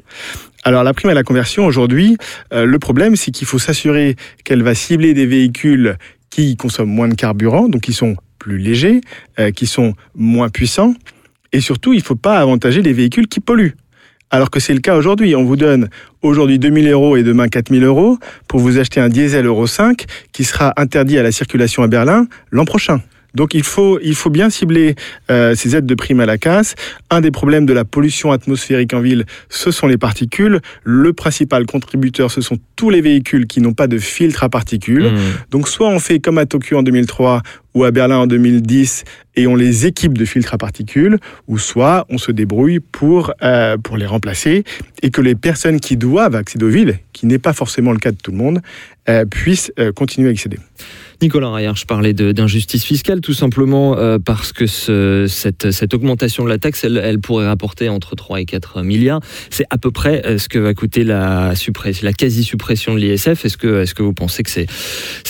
Alors 0.64 0.84
la 0.84 0.92
prime 0.94 1.10
à 1.10 1.14
la 1.14 1.22
conversion 1.22 1.64
aujourd'hui, 1.66 2.16
euh, 2.52 2.64
le 2.64 2.78
problème 2.78 3.16
c'est 3.16 3.30
qu'il 3.30 3.46
faut 3.46 3.58
s'assurer 3.58 4.16
qu'elle 4.44 4.62
va 4.62 4.74
cibler 4.74 5.14
des 5.14 5.26
véhicules 5.26 5.96
qui 6.30 6.56
consomment 6.56 6.90
moins 6.90 7.08
de 7.08 7.14
carburant, 7.14 7.68
donc 7.68 7.82
qui 7.82 7.92
sont 7.92 8.16
plus 8.38 8.58
légers, 8.58 9.00
euh, 9.38 9.50
qui 9.50 9.66
sont 9.66 9.94
moins 10.14 10.48
puissants, 10.48 10.94
et 11.52 11.60
surtout 11.60 11.92
il 11.92 11.98
ne 11.98 12.04
faut 12.04 12.16
pas 12.16 12.38
avantager 12.38 12.82
les 12.82 12.92
véhicules 12.92 13.28
qui 13.28 13.40
polluent. 13.40 13.74
Alors 14.30 14.50
que 14.50 14.60
c'est 14.60 14.72
le 14.72 14.80
cas 14.80 14.96
aujourd'hui. 14.96 15.36
On 15.36 15.44
vous 15.44 15.56
donne 15.56 15.90
aujourd'hui 16.22 16.58
2000 16.58 16.88
euros 16.88 17.16
et 17.16 17.22
demain 17.22 17.48
4000 17.48 17.84
euros 17.84 18.18
pour 18.48 18.60
vous 18.60 18.78
acheter 18.78 18.98
un 18.98 19.10
diesel 19.10 19.44
Euro 19.44 19.66
5 19.66 20.06
qui 20.32 20.44
sera 20.44 20.72
interdit 20.76 21.18
à 21.18 21.22
la 21.22 21.32
circulation 21.32 21.82
à 21.82 21.86
Berlin 21.86 22.26
l'an 22.50 22.64
prochain. 22.64 23.02
Donc 23.34 23.54
il 23.54 23.62
faut, 23.62 23.98
il 24.02 24.14
faut 24.14 24.30
bien 24.30 24.50
cibler 24.50 24.94
euh, 25.30 25.54
ces 25.54 25.76
aides 25.76 25.86
de 25.86 25.94
prime 25.94 26.20
à 26.20 26.26
la 26.26 26.38
casse. 26.38 26.74
Un 27.10 27.20
des 27.20 27.30
problèmes 27.30 27.66
de 27.66 27.72
la 27.72 27.84
pollution 27.84 28.32
atmosphérique 28.32 28.94
en 28.94 29.00
ville, 29.00 29.24
ce 29.48 29.70
sont 29.70 29.86
les 29.86 29.98
particules. 29.98 30.60
Le 30.84 31.12
principal 31.12 31.66
contributeur, 31.66 32.30
ce 32.30 32.40
sont 32.40 32.58
tous 32.76 32.90
les 32.90 33.00
véhicules 33.00 33.46
qui 33.46 33.60
n'ont 33.60 33.74
pas 33.74 33.86
de 33.86 33.98
filtre 33.98 34.44
à 34.44 34.48
particules. 34.48 35.04
Mhm. 35.04 35.18
Donc 35.50 35.68
soit 35.68 35.88
on 35.88 35.98
fait 35.98 36.18
comme 36.18 36.38
à 36.38 36.46
Tokyo 36.46 36.78
en 36.78 36.82
2003 36.82 37.42
ou 37.74 37.84
à 37.84 37.90
Berlin 37.90 38.18
en 38.18 38.26
2010 38.26 39.04
et 39.36 39.46
on 39.46 39.56
les 39.56 39.86
équipe 39.86 40.16
de 40.16 40.24
filtres 40.24 40.54
à 40.54 40.58
particules, 40.58 41.18
ou 41.48 41.58
soit 41.58 42.06
on 42.10 42.18
se 42.18 42.32
débrouille 42.32 42.80
pour, 42.80 43.32
euh, 43.42 43.78
pour 43.78 43.96
les 43.96 44.06
remplacer 44.06 44.64
et 45.02 45.10
que 45.10 45.20
les 45.20 45.34
personnes 45.34 45.80
qui 45.80 45.96
doivent 45.96 46.34
accéder 46.34 46.64
aux 46.64 46.70
villes, 46.70 46.98
qui 47.12 47.26
n'est 47.26 47.38
pas 47.38 47.52
forcément 47.52 47.92
le 47.92 47.98
cas 47.98 48.10
de 48.10 48.18
tout 48.22 48.30
le 48.30 48.36
monde, 48.36 48.60
euh, 49.08 49.24
puissent 49.24 49.72
euh, 49.78 49.92
continuer 49.92 50.28
à 50.28 50.32
accéder. 50.32 50.58
Nicolas 51.22 51.50
Raillard, 51.50 51.76
je 51.76 51.86
parlais 51.86 52.12
d'injustice 52.14 52.84
fiscale 52.84 53.20
tout 53.20 53.32
simplement 53.32 53.96
euh, 53.96 54.18
parce 54.18 54.52
que 54.52 54.66
ce- 54.66 55.26
cette, 55.28 55.94
augmentation 55.94 56.42
de 56.44 56.48
la 56.48 56.58
taxe, 56.58 56.84
elle, 56.84 57.20
pourrait 57.20 57.46
rapporter 57.46 57.88
entre 57.88 58.16
3 58.16 58.40
et 58.40 58.44
4 58.44 58.82
milliards. 58.82 59.20
C'est 59.48 59.64
à 59.70 59.78
peu 59.78 59.92
près 59.92 60.26
euh, 60.26 60.38
ce 60.38 60.48
que 60.48 60.58
va 60.58 60.74
coûter 60.74 61.04
la, 61.04 61.54
la 62.02 62.12
quasi-suppression 62.12 62.94
de 62.94 62.98
l'ISF. 62.98 63.44
Est-ce 63.44 63.56
que, 63.56 63.82
est 63.82 63.94
que 63.94 64.02
vous 64.02 64.12
pensez 64.12 64.42
que 64.42 64.50
c'est 64.50 64.66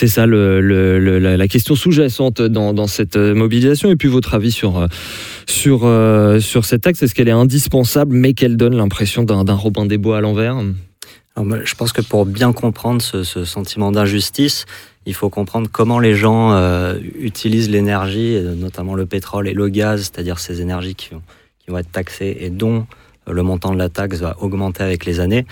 ça 0.07 0.27
la, 0.27 1.49
question 1.49 1.75
sous-jacente 1.75 2.41
dans, 2.41 2.87
cette 2.87 3.17
euh, 3.17 3.35
mobilisation? 3.35 3.91
Et 3.91 3.97
puis 3.97 4.09
votre 4.09 4.33
avis 4.35 4.53
sur, 4.53 4.89
sur, 5.47 5.81
sur 6.41 6.65
cette 6.65 6.81
taxe, 6.81 7.03
est-ce 7.03 7.15
qu'elle 7.15 7.29
est 7.29 7.33
indispensable 7.33 8.17
mais 8.17 8.33
qu'elle 8.33 8.57
donne 8.57 8.77
l'impression 8.77 9.25
d'un 9.25 9.55
Robin 9.55 9.85
des 9.85 9.99
Bois 9.99 10.19
à 10.19 10.21
l'envers? 10.23 10.57
Je 11.37 11.75
pense 11.75 11.93
que 11.93 12.03
pour 12.03 12.27
bien 12.27 12.53
comprendre 12.53 13.01
ce, 13.01 13.23
ce 13.25 13.45
sentiment 13.45 13.91
d'injustice, 13.91 14.67
il 15.07 15.15
faut 15.15 15.31
comprendre 15.31 15.69
comment 15.73 15.99
les 15.99 16.15
gens 16.15 16.53
euh, 16.53 16.99
utilisent 17.19 17.71
l'énergie, 17.71 18.35
et 18.35 18.43
notamment 18.43 18.95
le 18.95 19.07
pétrole 19.07 19.49
et 19.49 19.55
le 19.55 19.69
gaz, 19.69 20.03
c'est-à-dire 20.03 20.39
ces 20.39 20.61
énergies 20.61 20.95
qui 20.95 21.11
vont, 21.15 21.23
qui 21.59 21.71
vont 21.71 21.79
être 21.79 21.91
taxées 21.91 22.37
et 22.41 22.51
dont 22.51 22.87
euh, 23.29 23.33
le 23.33 23.43
montant 23.43 23.73
de 23.73 23.79
la 23.79 23.89
taxe 23.89 24.19
va 24.19 24.37
augmenter 24.41 24.83
avec 24.85 25.05
les 25.07 25.19
années 25.21 25.47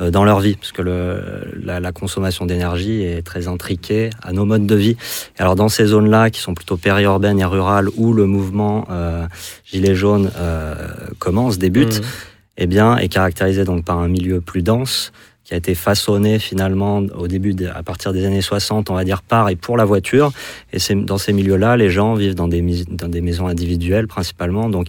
euh, 0.00 0.10
dans 0.10 0.24
leur 0.24 0.40
vie, 0.40 0.54
parce 0.54 0.72
que 0.72 0.82
le, 0.82 1.20
la, 1.62 1.80
la 1.80 1.92
consommation 1.92 2.46
d'énergie 2.46 3.02
est 3.02 3.22
très 3.22 3.46
intriquée 3.48 4.10
à 4.22 4.32
nos 4.32 4.44
modes 4.46 4.66
de 4.66 4.74
vie. 4.74 4.96
Alors 5.38 5.56
dans 5.56 5.68
ces 5.68 5.86
zones-là, 5.86 6.30
qui 6.30 6.40
sont 6.40 6.54
plutôt 6.54 6.76
périurbaines 6.76 7.40
et 7.40 7.44
rurales, 7.44 7.88
où 7.96 8.12
le 8.12 8.26
mouvement 8.26 8.86
euh, 8.90 9.26
gilet 9.70 9.94
jaune 9.94 10.30
euh, 10.36 10.74
commence, 11.18 11.58
débute, 11.58 11.98
Mhm. 12.00 12.06
Eh 12.56 12.66
bien, 12.66 12.96
est 12.96 13.08
caractérisé 13.08 13.64
donc 13.64 13.84
par 13.84 13.98
un 13.98 14.08
milieu 14.08 14.40
plus 14.40 14.62
dense, 14.62 15.12
qui 15.44 15.52
a 15.52 15.56
été 15.58 15.74
façonné 15.74 16.38
finalement 16.38 16.98
au 16.98 17.28
début, 17.28 17.52
de- 17.52 17.66
à 17.66 17.82
partir 17.82 18.12
des 18.14 18.24
années 18.24 18.40
60, 18.40 18.88
on 18.90 18.94
va 18.94 19.04
dire 19.04 19.20
par 19.22 19.50
et 19.50 19.56
pour 19.56 19.76
la 19.76 19.84
voiture. 19.84 20.32
Et 20.72 20.78
c'est 20.78 20.94
dans 20.94 21.18
ces 21.18 21.32
milieux-là, 21.34 21.76
les 21.76 21.90
gens 21.90 22.14
vivent 22.14 22.34
dans 22.34 22.48
des, 22.48 22.62
dans 22.88 23.08
des 23.08 23.20
maisons 23.20 23.46
individuelles 23.46 24.06
principalement. 24.06 24.70
Donc, 24.70 24.86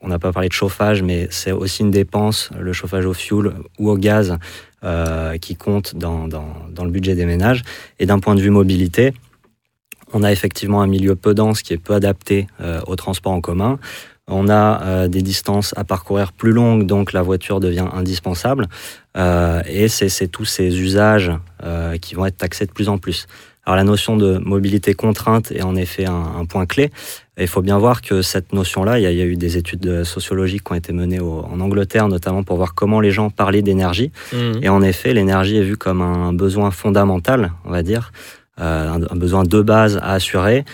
on 0.00 0.06
n'a 0.08 0.20
pas 0.20 0.30
parlé 0.32 0.48
de 0.48 0.52
chauffage, 0.52 1.02
mais 1.02 1.26
c'est 1.30 1.50
aussi 1.50 1.82
une 1.82 1.90
dépense, 1.90 2.50
le 2.56 2.72
chauffage 2.72 3.04
au 3.06 3.12
fioul 3.14 3.54
ou 3.80 3.90
au 3.90 3.96
gaz, 3.96 4.36
euh, 4.84 5.36
qui 5.38 5.56
compte 5.56 5.96
dans, 5.96 6.28
dans, 6.28 6.54
dans 6.72 6.84
le 6.84 6.90
budget 6.92 7.16
des 7.16 7.26
ménages. 7.26 7.62
Et 7.98 8.06
d'un 8.06 8.20
point 8.20 8.36
de 8.36 8.40
vue 8.40 8.50
mobilité, 8.50 9.12
on 10.12 10.22
a 10.22 10.30
effectivement 10.30 10.80
un 10.82 10.86
milieu 10.86 11.16
peu 11.16 11.34
dense 11.34 11.62
qui 11.62 11.72
est 11.72 11.78
peu 11.78 11.94
adapté 11.94 12.46
euh, 12.60 12.80
au 12.86 12.94
transport 12.94 13.32
en 13.32 13.40
commun. 13.40 13.80
On 14.28 14.48
a 14.48 14.82
euh, 14.82 15.08
des 15.08 15.22
distances 15.22 15.72
à 15.76 15.84
parcourir 15.84 16.32
plus 16.32 16.52
longues, 16.52 16.84
donc 16.86 17.12
la 17.12 17.22
voiture 17.22 17.60
devient 17.60 17.86
indispensable. 17.92 18.66
Euh, 19.16 19.62
et 19.66 19.88
c'est 19.88 20.28
tous 20.28 20.44
ces 20.44 20.78
usages 20.80 21.32
euh, 21.64 21.96
qui 21.96 22.14
vont 22.14 22.26
être 22.26 22.36
taxés 22.36 22.66
de 22.66 22.72
plus 22.72 22.88
en 22.88 22.98
plus. 22.98 23.26
Alors 23.64 23.76
la 23.76 23.84
notion 23.84 24.16
de 24.16 24.38
mobilité 24.38 24.94
contrainte 24.94 25.50
est 25.52 25.62
en 25.62 25.76
effet 25.76 26.06
un, 26.06 26.24
un 26.40 26.44
point 26.46 26.64
clé. 26.66 26.90
Il 27.38 27.46
faut 27.48 27.60
bien 27.62 27.78
voir 27.78 28.00
que 28.00 28.22
cette 28.22 28.52
notion-là, 28.52 28.98
il 28.98 29.02
y, 29.02 29.06
a, 29.06 29.10
il 29.10 29.16
y 29.18 29.20
a 29.20 29.26
eu 29.26 29.36
des 29.36 29.56
études 29.58 30.04
sociologiques 30.04 30.64
qui 30.64 30.72
ont 30.72 30.74
été 30.74 30.92
menées 30.92 31.20
au- 31.20 31.44
en 31.44 31.60
Angleterre, 31.60 32.08
notamment 32.08 32.42
pour 32.44 32.56
voir 32.56 32.74
comment 32.74 33.00
les 33.00 33.10
gens 33.10 33.28
parlaient 33.30 33.62
d'énergie. 33.62 34.10
Mhm. 34.32 34.60
Et 34.62 34.68
en 34.70 34.80
effet, 34.82 35.12
l'énergie 35.12 35.56
est 35.58 35.62
vue 35.62 35.76
comme 35.76 36.00
un 36.00 36.32
besoin 36.32 36.70
fondamental, 36.70 37.52
on 37.66 37.70
va 37.70 37.82
dire, 37.82 38.10
un, 38.56 39.02
un 39.02 39.16
besoin 39.16 39.44
de 39.44 39.60
base 39.62 39.98
à 40.02 40.12
assurer. 40.12 40.64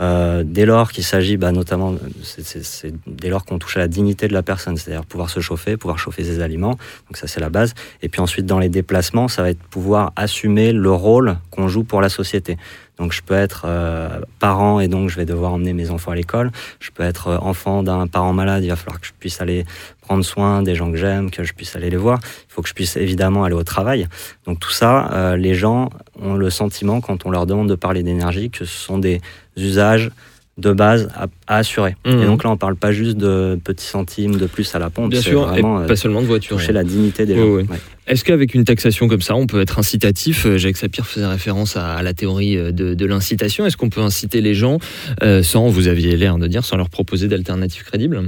Euh, 0.00 0.42
dès 0.46 0.64
lors 0.64 0.92
qu'il 0.92 1.04
s'agit, 1.04 1.36
bah, 1.36 1.52
notamment, 1.52 1.94
c'est- 2.22 2.94
dès 3.06 3.28
lors 3.28 3.44
qu'on 3.44 3.58
touche 3.58 3.76
à 3.76 3.80
la 3.80 3.88
dignité 3.88 4.28
de 4.28 4.32
la 4.32 4.42
personne, 4.42 4.76
c'est-à-dire 4.76 5.04
pouvoir 5.04 5.28
se 5.28 5.40
chauffer, 5.40 5.76
pouvoir 5.76 5.98
chauffer 5.98 6.24
ses 6.24 6.40
aliments, 6.40 6.76
donc 7.08 7.16
ça 7.16 7.26
c'est 7.26 7.40
la 7.40 7.50
base. 7.50 7.74
Et 8.02 8.08
puis 8.08 8.20
ensuite, 8.20 8.46
dans 8.46 8.58
les 8.58 8.70
déplacements, 8.70 9.28
ça 9.28 9.42
va 9.42 9.50
être 9.50 9.62
pouvoir 9.62 10.12
assumer 10.16 10.72
le 10.72 10.90
rôle 10.90 11.36
qu'on 11.50 11.68
joue 11.68 11.84
pour 11.84 12.00
la 12.00 12.08
société. 12.08 12.56
Donc 12.98 13.12
je 13.12 13.22
peux 13.22 13.34
être 13.34 13.62
euh, 13.66 14.20
parent 14.40 14.78
et 14.78 14.86
donc 14.88 15.08
je 15.08 15.16
vais 15.16 15.24
devoir 15.24 15.54
emmener 15.54 15.72
mes 15.72 15.90
enfants 15.90 16.10
à 16.12 16.14
l'école. 16.14 16.50
Je 16.80 16.90
peux 16.90 17.02
être 17.02 17.28
euh, 17.28 17.38
enfant 17.38 17.82
d'un 17.82 18.06
parent 18.06 18.34
malade, 18.34 18.62
il 18.62 18.68
va 18.68 18.76
falloir 18.76 19.00
que 19.00 19.06
je 19.06 19.12
puisse 19.18 19.40
aller 19.40 19.64
prendre 20.02 20.22
soin 20.22 20.62
des 20.62 20.74
gens 20.74 20.90
que 20.90 20.98
j'aime, 20.98 21.30
que 21.30 21.42
je 21.42 21.54
puisse 21.54 21.76
aller 21.76 21.88
les 21.88 21.96
voir. 21.96 22.18
Il 22.22 22.52
faut 22.52 22.60
que 22.60 22.68
je 22.68 22.74
puisse 22.74 22.96
évidemment 22.96 23.44
aller 23.44 23.54
au 23.54 23.62
travail. 23.64 24.06
Donc 24.46 24.60
tout 24.60 24.70
ça, 24.70 25.34
les 25.36 25.54
gens 25.54 25.88
ont 26.20 26.34
le 26.34 26.50
sentiment 26.50 27.00
quand 27.00 27.24
on 27.24 27.30
leur 27.30 27.46
demande 27.46 27.68
de 27.70 27.74
parler 27.74 28.02
d'énergie 28.02 28.50
que 28.50 28.64
ce 28.66 28.76
sont 28.86 28.98
des 28.98 29.22
usages 29.56 30.10
de 30.58 30.72
base 30.72 31.08
à, 31.14 31.26
à 31.46 31.56
assurer. 31.58 31.96
Mhm. 32.04 32.22
Et 32.22 32.26
donc 32.26 32.44
là, 32.44 32.50
on 32.50 32.56
parle 32.58 32.76
pas 32.76 32.92
juste 32.92 33.16
de 33.16 33.58
petits 33.64 33.86
centimes 33.86 34.36
de 34.36 34.46
plus 34.46 34.74
à 34.74 34.78
la 34.78 34.90
pompe, 34.90 35.10
Bien 35.10 35.20
sûr, 35.22 35.54
et 35.56 35.64
euh, 35.64 35.86
pas 35.86 35.96
seulement 35.96 36.20
de 36.20 36.26
voiture. 36.26 36.58
toucher 36.58 36.72
la 36.72 36.84
dignité 36.84 37.24
des 37.24 37.34
gens. 37.34 37.44
ouais. 37.46 37.62
Ouais. 37.66 37.80
Est-ce 38.06 38.24
qu'avec 38.24 38.54
une 38.54 38.64
taxation 38.64 39.08
comme 39.08 39.22
ça, 39.22 39.36
on 39.36 39.46
peut 39.46 39.60
être 39.62 39.78
incitatif? 39.78 40.44
Euh, 40.44 40.58
Jacques 40.58 40.76
Sapir 40.76 41.06
faisait 41.06 41.24
référence 41.26 41.76
à, 41.76 41.94
à 41.94 42.02
la 42.02 42.12
théorie 42.12 42.58
euh, 42.58 42.72
de, 42.72 42.92
de 42.92 43.06
l'incitation. 43.06 43.64
Est-ce 43.64 43.76
qu'on 43.78 43.88
peut 43.88 44.02
inciter 44.02 44.42
les 44.42 44.52
gens 44.52 44.78
euh, 45.22 45.42
sans, 45.42 45.68
vous 45.68 45.88
aviez 45.88 46.14
l'air 46.16 46.36
de 46.36 46.46
dire, 46.46 46.64
sans 46.64 46.76
leur 46.76 46.90
proposer 46.90 47.28
d'alternatives 47.28 47.84
crédibles? 47.84 48.20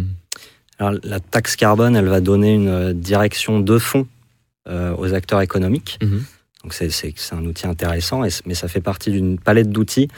Alors, 0.78 0.94
la 1.04 1.20
taxe 1.20 1.54
carbone, 1.56 1.96
elle 1.96 2.06
va 2.08 2.20
donner 2.20 2.54
une 2.54 2.92
direction 2.94 3.60
de 3.60 3.78
fond 3.78 4.06
euh, 4.68 4.94
aux 4.96 5.12
acteurs 5.12 5.42
économiques. 5.42 5.98
Mhm. 6.02 6.22
Donc 6.62 6.72
c'est, 6.74 6.88
un 7.32 7.44
outil 7.44 7.66
intéressant, 7.66 8.22
mais 8.46 8.54
ça 8.54 8.68
fait 8.68 8.80
partie 8.80 9.10
d'une 9.10 9.36
palette 9.38 9.70
d'outils 9.70 10.08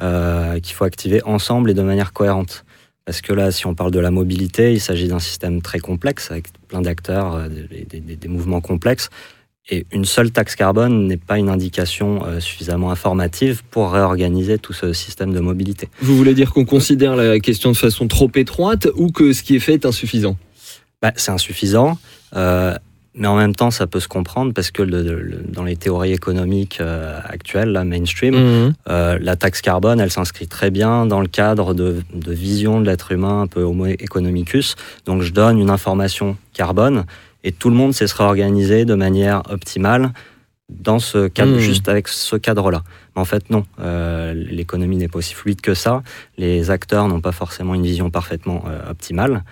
qu'il 0.00 0.74
faut 0.74 0.84
activer 0.84 1.22
ensemble 1.24 1.70
et 1.70 1.74
de 1.74 1.82
manière 1.82 2.12
cohérente. 2.12 2.64
Parce 3.06 3.22
que 3.22 3.32
là, 3.32 3.50
si 3.50 3.66
on 3.66 3.74
parle 3.74 3.90
de 3.90 3.98
la 3.98 4.10
mobilité, 4.10 4.72
il 4.72 4.80
s'agit 4.80 5.08
d'un 5.08 5.18
système 5.18 5.62
très 5.62 5.78
complexe, 5.80 6.30
avec 6.30 6.46
plein 6.68 6.80
d'acteurs, 6.82 7.34
euh, 7.34 7.48
des, 7.48 8.00
des- 8.00 8.16
des 8.16 8.28
mouvements 8.28 8.60
complexes. 8.60 9.08
Et 9.68 9.86
une 9.92 10.04
seule 10.04 10.30
taxe 10.30 10.54
carbone 10.54 11.06
n'est 11.06 11.16
pas 11.16 11.38
une 11.38 11.48
indication 11.48 12.24
euh, 12.24 12.40
suffisamment 12.40 12.90
informative 12.90 13.62
pour 13.70 13.92
réorganiser 13.92 14.58
tout 14.58 14.72
ce 14.72 14.92
système 14.92 15.32
de 15.32 15.40
mobilité. 15.40 15.88
Vous 16.02 16.16
voulez 16.16 16.34
dire 16.34 16.52
qu'on 16.52 16.64
considère 16.64 17.16
la 17.16 17.40
question 17.40 17.70
de 17.72 17.76
façon 17.76 18.06
trop 18.08 18.30
étroite 18.34 18.88
ou 18.96 19.10
que 19.10 19.32
ce 19.32 19.42
qui 19.42 19.56
est 19.56 19.60
fait 19.60 19.74
est 19.74 19.86
insuffisant? 19.86 20.36
Bah, 21.02 21.12
c'est 21.16 21.30
insuffisant, 21.32 21.98
euh, 22.36 22.74
mais 23.14 23.26
en 23.26 23.36
même 23.36 23.54
temps, 23.54 23.70
ça 23.70 23.86
peut 23.86 24.00
se 24.00 24.08
comprendre 24.08 24.52
parce 24.54 24.70
que 24.70 24.82
le- 24.82 25.02
le- 25.20 25.42
dans 25.48 25.64
les 25.64 25.76
théories 25.76 26.12
économiques 26.12 26.78
euh, 26.80 27.18
actuelles, 27.24 27.70
la 27.72 27.84
mainstream, 27.84 28.34
Mhm. 28.34 28.72
euh, 28.88 29.18
la 29.20 29.36
taxe 29.36 29.60
carbone, 29.62 29.98
elle 30.00 30.10
s'inscrit 30.12 30.46
très 30.46 30.70
bien 30.70 31.06
dans 31.06 31.20
le 31.20 31.26
cadre 31.28 31.74
de, 31.74 32.02
de 32.14 32.32
vision 32.32 32.80
de 32.80 32.86
l'être 32.86 33.10
humain 33.12 33.42
un 33.42 33.46
peu 33.46 33.62
homo 33.62 33.86
economicus. 33.86 34.76
Donc, 35.06 35.22
je 35.22 35.32
donne 35.32 35.58
une 35.58 35.70
information 35.70 36.36
carbone 36.52 37.04
et 37.42 37.52
tout 37.52 37.68
le 37.70 37.76
monde 37.76 37.94
sait 37.94 38.06
se 38.06 38.14
réorganiser 38.14 38.84
de 38.84 38.94
manière 38.94 39.42
optimale 39.50 40.12
dans 40.68 41.00
ce 41.00 41.26
cadre, 41.26 41.54
Mhm. 41.54 41.58
juste 41.58 41.88
avec 41.88 42.06
ce 42.06 42.36
cadre-là. 42.36 42.84
Mais 43.16 43.22
en 43.22 43.24
fait, 43.24 43.50
non. 43.50 43.64
Euh, 43.80 44.34
L'économie 44.34 44.96
n'est 44.98 45.08
pas 45.08 45.18
aussi 45.18 45.34
fluide 45.34 45.60
que 45.60 45.74
ça. 45.74 46.04
Les 46.38 46.70
acteurs 46.70 47.08
n'ont 47.08 47.20
pas 47.20 47.32
forcément 47.32 47.74
une 47.74 47.82
vision 47.82 48.08
parfaitement 48.08 48.62
optimale. 48.88 49.42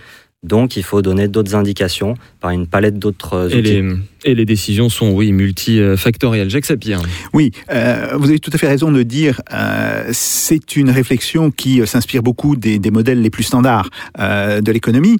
Donc, 0.45 0.76
il 0.76 0.85
faut 0.85 1.02
donner 1.02 1.26
d'autres 1.26 1.57
indications 1.57 2.14
par 2.40 2.52
une 2.52 2.68
palette 2.68 2.97
d'autres 2.97 3.50
et 3.52 3.59
outils. 3.59 3.83
les, 3.83 3.97
et 4.25 4.35
les 4.37 4.45
décisions 4.45 4.88
sont, 4.88 5.11
oui, 5.11 5.33
multifactorielles. 5.33 6.49
Jacques 6.49 6.64
Sapir. 6.64 7.00
Oui, 7.33 7.50
euh, 7.73 8.11
vous 8.16 8.28
avez 8.28 8.38
tout 8.38 8.52
à 8.54 8.59
fait 8.59 8.68
raison 8.68 8.92
de 8.92 9.02
dire, 9.02 9.40
euh, 9.52 10.09
c'est 10.12 10.76
une 10.76 10.90
réflexion 10.90 11.50
qui 11.50 11.80
euh, 11.80 11.87
s'inspire 11.87 12.23
beaucoup 12.23 12.54
des, 12.54 12.78
des 12.78 12.92
modèles 12.92 13.21
les 13.21 13.30
plus 13.30 13.42
standards 13.42 13.90
euh, 14.21 14.61
de 14.61 14.71
l'économie, 14.71 15.16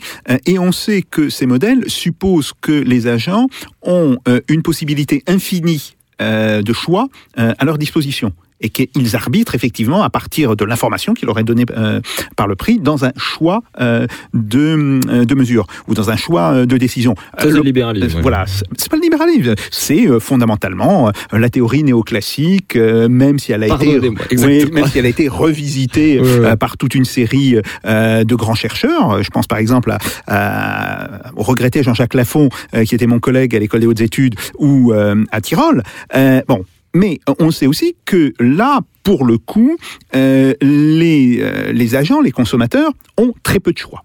et 0.47 0.61
on 0.61 0.71
sait 0.71 1.03
que 1.03 1.29
ces 1.31 1.47
modèles 1.47 1.91
supposent 1.91 2.53
que 2.61 2.71
les 2.71 3.09
agents 3.09 3.49
ont 3.83 4.19
euh, 4.29 4.41
une 4.49 4.63
possibilité 4.63 5.25
infinie 5.27 5.97
euh, 6.23 6.63
de 6.63 6.73
choix 6.73 7.09
euh, 7.39 7.55
à 7.59 7.65
leur 7.65 7.77
disposition 7.79 8.33
et 8.61 8.69
qu'ils 8.71 9.15
arbitrent 9.17 9.55
effectivement 9.55 10.03
à 10.03 10.11
partir 10.11 10.57
de 10.57 10.65
l'information 10.65 11.15
qui 11.15 11.27
leur 11.27 11.39
est 11.39 11.45
donnée 11.45 11.65
euh, 11.77 12.01
par 12.37 12.47
le 12.47 12.57
prix 12.57 12.79
dans 12.79 13.05
un 13.05 13.13
choix 13.17 13.63
euh, 13.81 14.07
de, 14.35 15.01
euh, 15.09 15.25
de 15.25 15.35
mesures 15.35 15.67
ou 15.87 15.95
dans 15.95 16.11
un 16.11 16.17
choix 16.17 16.53
euh, 16.53 16.67
de 16.67 16.77
décision. 16.77 17.15
C'est 17.39 17.51
le 17.51 17.61
libéralisme. 17.61 18.21
voilà, 18.21 18.45
c'est 18.77 18.91
pas 18.91 18.97
le 18.97 19.03
libéralisme, 19.03 19.55
c'est 19.71 20.07
euh, 20.09 20.19
fondamentalement 20.21 21.09
euh, 21.09 21.39
la 21.39 21.51
théorie 21.51 21.85
néoclassique, 21.85 22.77
euh, 22.77 23.09
même 23.09 23.39
si 23.39 23.53
elle 23.53 23.63
a 23.65 23.75
été, 23.75 23.99
oui, 24.33 24.65
même 24.73 24.87
si 24.87 24.99
elle 24.99 25.07
a 25.07 25.11
été 25.11 25.29
revisitée 25.29 26.21
ouais. 26.21 26.27
euh, 26.27 26.57
par 26.57 26.77
toute 26.77 26.95
une 26.95 27.05
série 27.05 27.57
euh, 27.87 28.25
de 28.25 28.35
grands 28.35 28.55
chercheurs. 28.55 29.23
Je 29.23 29.31
pense 29.31 29.47
par 29.47 29.59
exemple 29.59 29.91
à, 29.93 29.99
à- 30.27 31.33
au 31.37 31.43
regretté 31.43 31.83
Jean-Jacques 31.83 32.15
Lafont, 32.15 32.49
euh, 32.75 32.85
qui 32.85 32.95
était 32.95 33.07
mon 33.07 33.21
collègue 33.21 33.55
à 33.55 33.59
l'école 33.59 33.81
des 33.81 33.87
hautes 33.87 34.01
études, 34.01 34.35
ou 34.59 34.93
euh, 34.93 35.25
à 35.31 35.41
Tyrol. 35.41 35.83
Euh, 36.15 36.43
bon. 36.49 36.65
Mais 36.99 37.21
on 37.39 37.53
sait 37.53 37.69
aussi 37.69 37.95
que 38.05 38.33
là, 38.41 38.81
pour 39.05 39.25
le 39.25 39.39
coup, 39.39 39.77
euh, 40.17 40.53
les, 40.61 41.39
euh, 41.41 41.71
les 41.73 41.95
agents, 41.95 42.21
les 42.21 42.33
consommateurs 42.33 42.91
ont 43.17 43.33
très 43.45 43.61
peu 43.61 43.73
de 43.73 43.79
choix. 43.79 44.03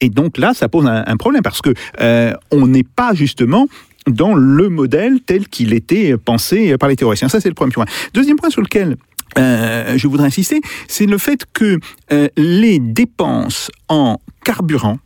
Et 0.00 0.08
donc 0.08 0.38
là, 0.38 0.52
ça 0.52 0.68
pose 0.68 0.84
un, 0.86 1.16
problème 1.16 1.42
parce 1.42 1.62
que 1.62 1.70
euh, 2.00 2.32
on 2.50 2.66
n'est 2.66 2.82
pas 2.82 3.14
justement 3.14 3.68
dans 4.08 4.34
le 4.34 4.68
modèle 4.68 5.20
tel 5.20 5.46
qu'il 5.46 5.72
était 5.72 6.16
pensé 6.16 6.76
par 6.78 6.88
les 6.88 6.96
théoriciens. 6.96 7.28
Ça, 7.28 7.40
c'est 7.40 7.48
le 7.48 7.54
premier 7.54 7.70
point. 7.70 7.84
Deuxième 8.12 8.36
point 8.36 8.50
sur 8.50 8.60
lequel 8.60 8.96
euh, 9.38 9.96
je 9.96 10.08
voudrais 10.08 10.26
insister, 10.26 10.60
c'est 10.88 11.06
le 11.06 11.18
fait 11.18 11.46
que 11.52 11.78
euh, 12.12 12.28
les 12.36 12.80
dépenses 12.80 13.70
en 13.88 14.18
carburant 14.44 14.98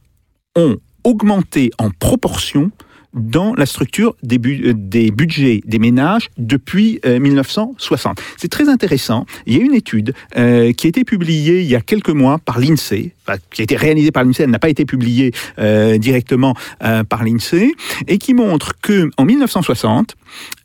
ont 0.56 0.76
augmenté 1.04 1.70
en 1.78 1.90
proportion 1.90 2.70
dans 3.16 3.54
la 3.54 3.66
structure 3.66 4.14
euh, 4.30 4.72
des 4.74 5.10
budgets 5.10 5.62
des 5.64 5.78
ménages 5.78 6.28
depuis 6.38 7.00
euh, 7.04 7.18
1960. 7.18 8.20
C'est 8.36 8.50
très 8.50 8.68
intéressant. 8.68 9.26
Il 9.46 9.56
y 9.56 9.60
a 9.60 9.64
une 9.64 9.74
étude 9.74 10.14
euh, 10.36 10.72
qui 10.72 10.86
a 10.86 10.88
été 10.88 11.04
publiée 11.04 11.60
il 11.60 11.66
y 11.66 11.74
a 11.74 11.80
quelques 11.80 12.10
mois 12.10 12.38
par 12.38 12.58
l'INSEE, 12.58 13.12
enfin, 13.26 13.38
qui 13.50 13.62
a 13.62 13.64
été 13.64 13.76
réalisée 13.76 14.12
par 14.12 14.24
l'INSEE, 14.24 14.44
elle 14.44 14.50
n'a 14.50 14.58
pas 14.58 14.68
été 14.68 14.84
publiée 14.84 15.32
euh, 15.58 15.98
directement 15.98 16.54
euh, 16.82 17.04
par 17.04 17.24
l'INSEE, 17.24 17.72
et 18.06 18.18
qui 18.18 18.34
montre 18.34 18.78
que 18.80 19.10
en 19.16 19.24
1960, 19.24 20.16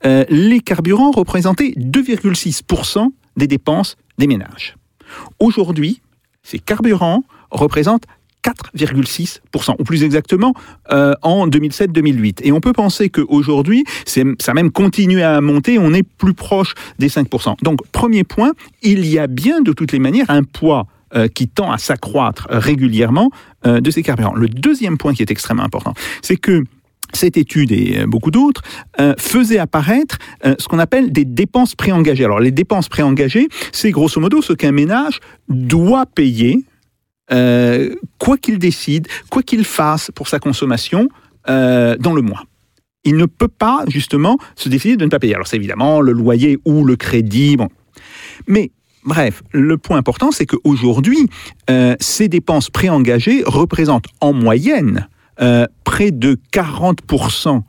euh, 0.05 0.25
les 0.29 0.59
carburants 0.59 1.11
représentaient 1.11 1.73
2,6% 1.77 3.07
des 3.37 3.47
dépenses 3.47 3.97
des 4.17 4.27
ménages. 4.27 4.75
Aujourd'hui, 5.39 6.01
ces 6.43 6.59
carburants 6.59 7.23
représentent 7.49 8.05
4,6%, 8.43 9.75
ou 9.79 9.83
plus 9.83 10.03
exactement 10.03 10.53
euh, 10.91 11.13
en 11.21 11.47
2007-2008. 11.47 12.39
Et 12.43 12.51
on 12.51 12.59
peut 12.59 12.73
penser 12.73 13.09
qu'aujourd'hui, 13.09 13.83
ça 14.05 14.53
même 14.53 14.71
continué 14.71 15.23
à 15.23 15.41
monter, 15.41 15.77
on 15.79 15.93
est 15.93 16.03
plus 16.03 16.33
proche 16.33 16.73
des 16.99 17.09
5%. 17.09 17.63
Donc, 17.63 17.85
premier 17.91 18.23
point, 18.23 18.51
il 18.81 19.05
y 19.05 19.19
a 19.19 19.27
bien 19.27 19.61
de 19.61 19.73
toutes 19.73 19.91
les 19.91 19.99
manières 19.99 20.25
un 20.29 20.43
poids 20.43 20.87
euh, 21.15 21.27
qui 21.27 21.47
tend 21.47 21.71
à 21.71 21.77
s'accroître 21.77 22.47
régulièrement 22.49 23.29
euh, 23.65 23.81
de 23.81 23.91
ces 23.91 24.03
carburants. 24.03 24.35
Le 24.35 24.47
deuxième 24.47 24.97
point 24.97 25.13
qui 25.13 25.21
est 25.21 25.31
extrêmement 25.31 25.63
important, 25.63 25.93
c'est 26.21 26.37
que 26.37 26.63
cette 27.13 27.35
étude 27.35 27.73
et 27.73 28.05
beaucoup 28.05 28.31
d'autres 28.31 28.61
faisaient 29.17 29.57
apparaître 29.57 30.17
ce 30.45 30.65
qu'on 30.69 30.79
appelle 30.79 31.11
des 31.11 31.25
dépenses 31.25 31.75
préengagées. 31.75 32.23
Alors 32.23 32.39
les 32.39 32.51
dépenses 32.51 32.87
préengagées, 32.87 33.49
c'est 33.73 33.91
grosso 33.91 34.21
modo 34.21 34.41
ce 34.41 34.53
qu'un 34.53 34.71
ménage 34.71 35.19
doit 35.49 36.05
payer, 36.05 36.63
euh, 37.31 37.95
quoi 38.17 38.37
qu'il 38.37 38.59
décide, 38.59 39.07
quoi 39.29 39.43
qu'il 39.43 39.63
fasse 39.63 40.11
pour 40.13 40.27
sa 40.27 40.39
consommation 40.39 41.09
euh, 41.49 41.95
dans 41.97 42.13
le 42.13 42.21
mois. 42.21 42.43
Il 43.03 43.17
ne 43.17 43.25
peut 43.25 43.47
pas 43.47 43.83
justement 43.87 44.37
se 44.55 44.69
décider 44.69 44.95
de 44.95 45.05
ne 45.05 45.09
pas 45.09 45.19
payer. 45.19 45.33
Alors 45.33 45.47
c'est 45.47 45.55
évidemment 45.55 46.01
le 46.01 46.11
loyer 46.11 46.59
ou 46.65 46.83
le 46.83 46.95
crédit. 46.95 47.57
Bon. 47.57 47.69
Mais 48.47 48.71
bref, 49.03 49.41
le 49.51 49.77
point 49.77 49.97
important, 49.97 50.31
c'est 50.31 50.45
qu'aujourd'hui, 50.45 51.27
euh, 51.69 51.95
ces 51.99 52.27
dépenses 52.27 52.69
préengagées 52.69 53.43
représentent 53.45 54.07
en 54.19 54.33
moyenne 54.33 55.07
près 55.83 56.11
de 56.11 56.37
40% 56.53 57.57
euh, 57.57 57.59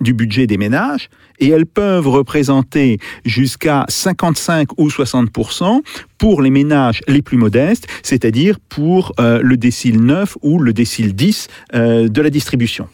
du 0.00 0.14
budget 0.14 0.46
des 0.46 0.56
ménages 0.56 1.08
et 1.38 1.48
elles 1.48 1.66
peuvent 1.66 2.08
représenter 2.08 2.98
jusqu'à 3.24 3.84
55 3.88 4.78
ou 4.78 4.88
60% 4.88 5.80
pour 6.18 6.42
les 6.42 6.50
ménages 6.50 7.02
les 7.08 7.22
plus 7.22 7.36
modestes, 7.36 7.86
c'est-à-dire 8.02 8.58
pour 8.60 9.12
euh, 9.20 9.40
le 9.42 9.56
décile 9.56 10.02
9 10.02 10.38
ou 10.42 10.58
le 10.58 10.72
décile 10.72 11.14
10 11.14 11.48
euh, 11.74 12.08
de 12.08 12.22
la 12.22 12.30
distribution. 12.30 12.88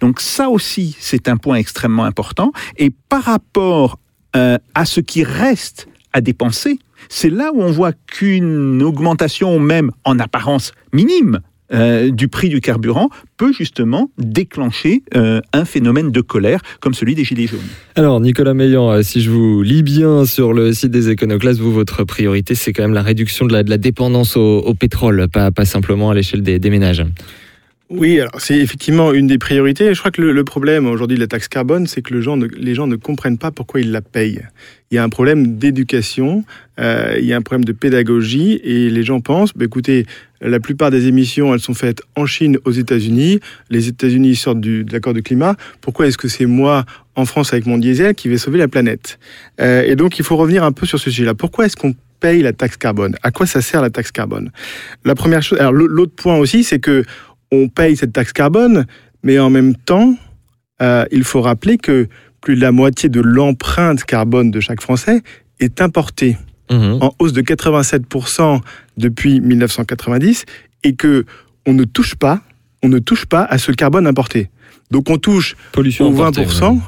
Donc 0.00 0.20
ça 0.20 0.48
aussi, 0.48 0.96
c'est 1.00 1.28
un 1.28 1.36
point 1.36 1.56
extrêmement 1.56 2.04
important. 2.04 2.52
Et 2.76 2.90
par 3.08 3.24
rapport 3.24 3.98
euh, 4.36 4.58
à 4.74 4.84
ce 4.84 5.00
qui 5.00 5.24
reste 5.24 5.88
à 6.12 6.20
dépenser, 6.20 6.78
c'est 7.08 7.30
là 7.30 7.50
où 7.54 7.62
on 7.62 7.70
voit 7.70 7.92
qu'une 7.92 8.82
augmentation, 8.82 9.58
même 9.58 9.90
en 10.04 10.18
apparence 10.18 10.72
minime, 10.92 11.40
euh, 11.72 12.10
du 12.10 12.28
prix 12.28 12.48
du 12.48 12.60
carburant 12.60 13.10
peut 13.36 13.52
justement 13.52 14.10
déclencher 14.18 15.02
euh, 15.14 15.40
un 15.52 15.64
phénomène 15.64 16.10
de 16.10 16.20
colère 16.20 16.60
comme 16.80 16.94
celui 16.94 17.14
des 17.14 17.24
Gilets 17.24 17.46
jaunes. 17.46 17.60
Alors, 17.94 18.20
Nicolas 18.20 18.54
Meillan, 18.54 18.90
euh, 18.90 19.02
si 19.02 19.20
je 19.20 19.30
vous 19.30 19.62
lis 19.62 19.82
bien 19.82 20.24
sur 20.24 20.52
le 20.52 20.72
site 20.72 20.90
des 20.90 21.10
Éconoclastes, 21.10 21.60
vous, 21.60 21.72
votre 21.72 22.04
priorité, 22.04 22.54
c'est 22.54 22.72
quand 22.72 22.82
même 22.82 22.94
la 22.94 23.02
réduction 23.02 23.46
de 23.46 23.52
la, 23.52 23.78
dépendance 23.78 24.36
au, 24.36 24.74
pétrole, 24.74 25.28
pas, 25.32 25.50
pas 25.50 25.64
simplement 25.64 26.10
à 26.10 26.14
l'échelle 26.14 26.42
des, 26.42 26.58
des 26.58 26.70
ménages. 26.70 27.04
Oui, 27.90 28.20
alors 28.20 28.38
c'est 28.38 28.58
effectivement 28.58 29.14
une 29.14 29.26
des 29.26 29.38
priorités. 29.38 29.94
Je 29.94 29.98
crois 29.98 30.10
que 30.10 30.20
le, 30.20 30.32
le 30.32 30.44
problème 30.44 30.86
aujourd'hui 30.86 31.16
de 31.16 31.22
la 31.22 31.26
taxe 31.26 31.48
carbone, 31.48 31.86
c'est 31.86 32.02
que 32.02 32.12
le 32.12 32.20
ne- 32.36 32.46
les 32.46 32.74
gens 32.74 32.86
ne 32.86 32.96
comprennent 32.96 33.38
pas 33.38 33.50
pourquoi 33.50 33.80
ils 33.80 33.90
la 33.90 34.02
payent. 34.02 34.42
Il 34.90 34.96
y 34.96 34.98
a 34.98 35.02
un 35.02 35.08
problème 35.08 35.56
d'éducation, 35.56 36.44
euh, 36.78 37.16
il 37.18 37.24
y 37.24 37.32
a 37.32 37.36
un 37.38 37.40
problème 37.40 37.64
de 37.64 37.72
pédagogie, 37.72 38.60
et 38.62 38.90
les 38.90 39.02
gens 39.04 39.20
pensent, 39.20 39.54
bah, 39.56 39.64
écoutez, 39.64 40.04
la 40.42 40.60
plupart 40.60 40.90
des 40.90 41.06
émissions, 41.06 41.54
elles 41.54 41.60
sont 41.60 41.72
faites 41.72 42.02
en 42.14 42.26
Chine, 42.26 42.58
aux 42.66 42.72
États-Unis. 42.72 43.40
Les 43.70 43.88
États-Unis 43.88 44.36
sortent 44.36 44.60
du, 44.60 44.84
de 44.84 44.92
l'accord 44.92 45.14
de 45.14 45.20
climat. 45.20 45.56
Pourquoi 45.80 46.08
est-ce 46.08 46.18
que 46.18 46.28
c'est 46.28 46.46
moi, 46.46 46.84
en 47.16 47.24
France, 47.24 47.54
avec 47.54 47.64
mon 47.64 47.78
diesel, 47.78 48.14
qui 48.14 48.28
vais 48.28 48.36
sauver 48.38 48.58
la 48.58 48.68
planète? 48.68 49.18
Euh, 49.62 49.82
Et 49.86 49.96
donc, 49.96 50.18
il 50.18 50.26
faut 50.26 50.36
revenir 50.36 50.62
un 50.62 50.72
peu 50.72 50.84
sur 50.84 50.98
ce 50.98 51.10
sujet-là. 51.10 51.34
Pourquoi 51.34 51.64
est-ce 51.64 51.76
qu'on 51.76 51.94
paye 52.20 52.42
la 52.42 52.52
taxe 52.52 52.76
carbone? 52.76 53.16
À 53.22 53.30
quoi 53.30 53.46
ça 53.46 53.62
sert 53.62 53.80
la 53.80 53.90
taxe 53.90 54.10
carbone? 54.12 54.50
La 55.04 55.14
première 55.14 55.42
chose, 55.42 55.58
alors 55.58 55.72
l'autre 55.72 56.14
point 56.14 56.36
aussi, 56.36 56.64
c'est 56.64 56.80
que 56.80 57.04
on 57.52 57.68
paye 57.68 57.96
cette 57.96 58.12
taxe 58.12 58.32
carbone, 58.32 58.86
mais 59.22 59.38
en 59.38 59.50
même 59.50 59.74
temps, 59.74 60.14
euh, 60.82 61.04
il 61.10 61.24
faut 61.24 61.40
rappeler 61.42 61.78
que 61.78 62.08
plus 62.40 62.56
de 62.56 62.60
la 62.60 62.72
moitié 62.72 63.08
de 63.08 63.20
l'empreinte 63.20 64.04
carbone 64.04 64.50
de 64.50 64.60
chaque 64.60 64.80
Français 64.80 65.22
est 65.60 65.80
importée, 65.80 66.36
Mhm. 66.70 66.98
en 67.00 67.14
hausse 67.18 67.32
de 67.32 67.40
87% 67.40 68.60
depuis 68.98 69.40
1990, 69.40 70.44
et 70.84 70.94
que 70.94 71.24
on 71.66 71.72
ne 71.72 71.84
touche 71.84 72.14
pas, 72.14 72.42
on 72.82 72.88
ne 72.88 72.98
touche 72.98 73.24
pas 73.26 73.42
à 73.44 73.58
ce 73.58 73.72
carbone 73.72 74.06
importé. 74.06 74.50
Donc 74.90 75.08
on 75.10 75.16
touche 75.18 75.56
Pollution 75.72 76.08
aux 76.08 76.12
importée, 76.12 76.42
20%, 76.44 76.74
ouais. 76.74 76.80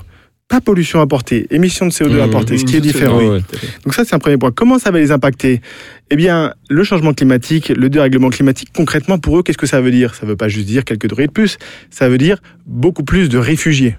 Pas 0.51 0.61
pollution 0.61 1.01
importée, 1.01 1.47
émission 1.51 1.87
de 1.87 1.93
CO2 1.93 2.17
Mmh, 2.19 2.21
importée, 2.21 2.59
ce 2.59 2.65
qui 2.65 2.75
est 2.77 2.81
mmh, 2.81 2.83
différent. 2.83 3.19
Ouais. 3.19 3.41
Donc 3.85 3.95
ça, 3.95 4.05
c'est 4.05 4.15
un 4.15 4.19
premier 4.19 4.37
point. 4.37 4.51
Comment 4.51 4.79
ça 4.81 4.91
va 4.91 4.99
les 4.99 5.13
impacter? 5.13 5.61
Eh 6.11 6.17
bien, 6.17 6.53
le 6.69 6.83
changement 6.83 7.15
climatique, 7.15 7.69
le 7.69 7.89
dérèglement 7.89 8.31
climatique, 8.31 8.71
concrètement, 8.75 9.19
pour 9.19 9.39
eux, 9.39 9.43
qu'est-ce 9.45 9.57
que 9.57 9.67
ça 9.69 9.81
veut 9.81 9.93
dire? 9.93 10.15
Ça 10.17 10.27
ne 10.27 10.31
veut 10.33 10.37
pas 10.37 10.49
juste 10.49 10.67
dire 10.67 10.85
quelques 10.85 11.07
degrés 11.09 11.29
de 11.29 11.33
plus, 11.33 11.57
ça 11.91 12.09
veut 12.09 12.19
dire 12.19 12.39
beaucoup 12.67 13.05
plus 13.05 13.29
de 13.29 13.39
réfugiés. 13.39 13.97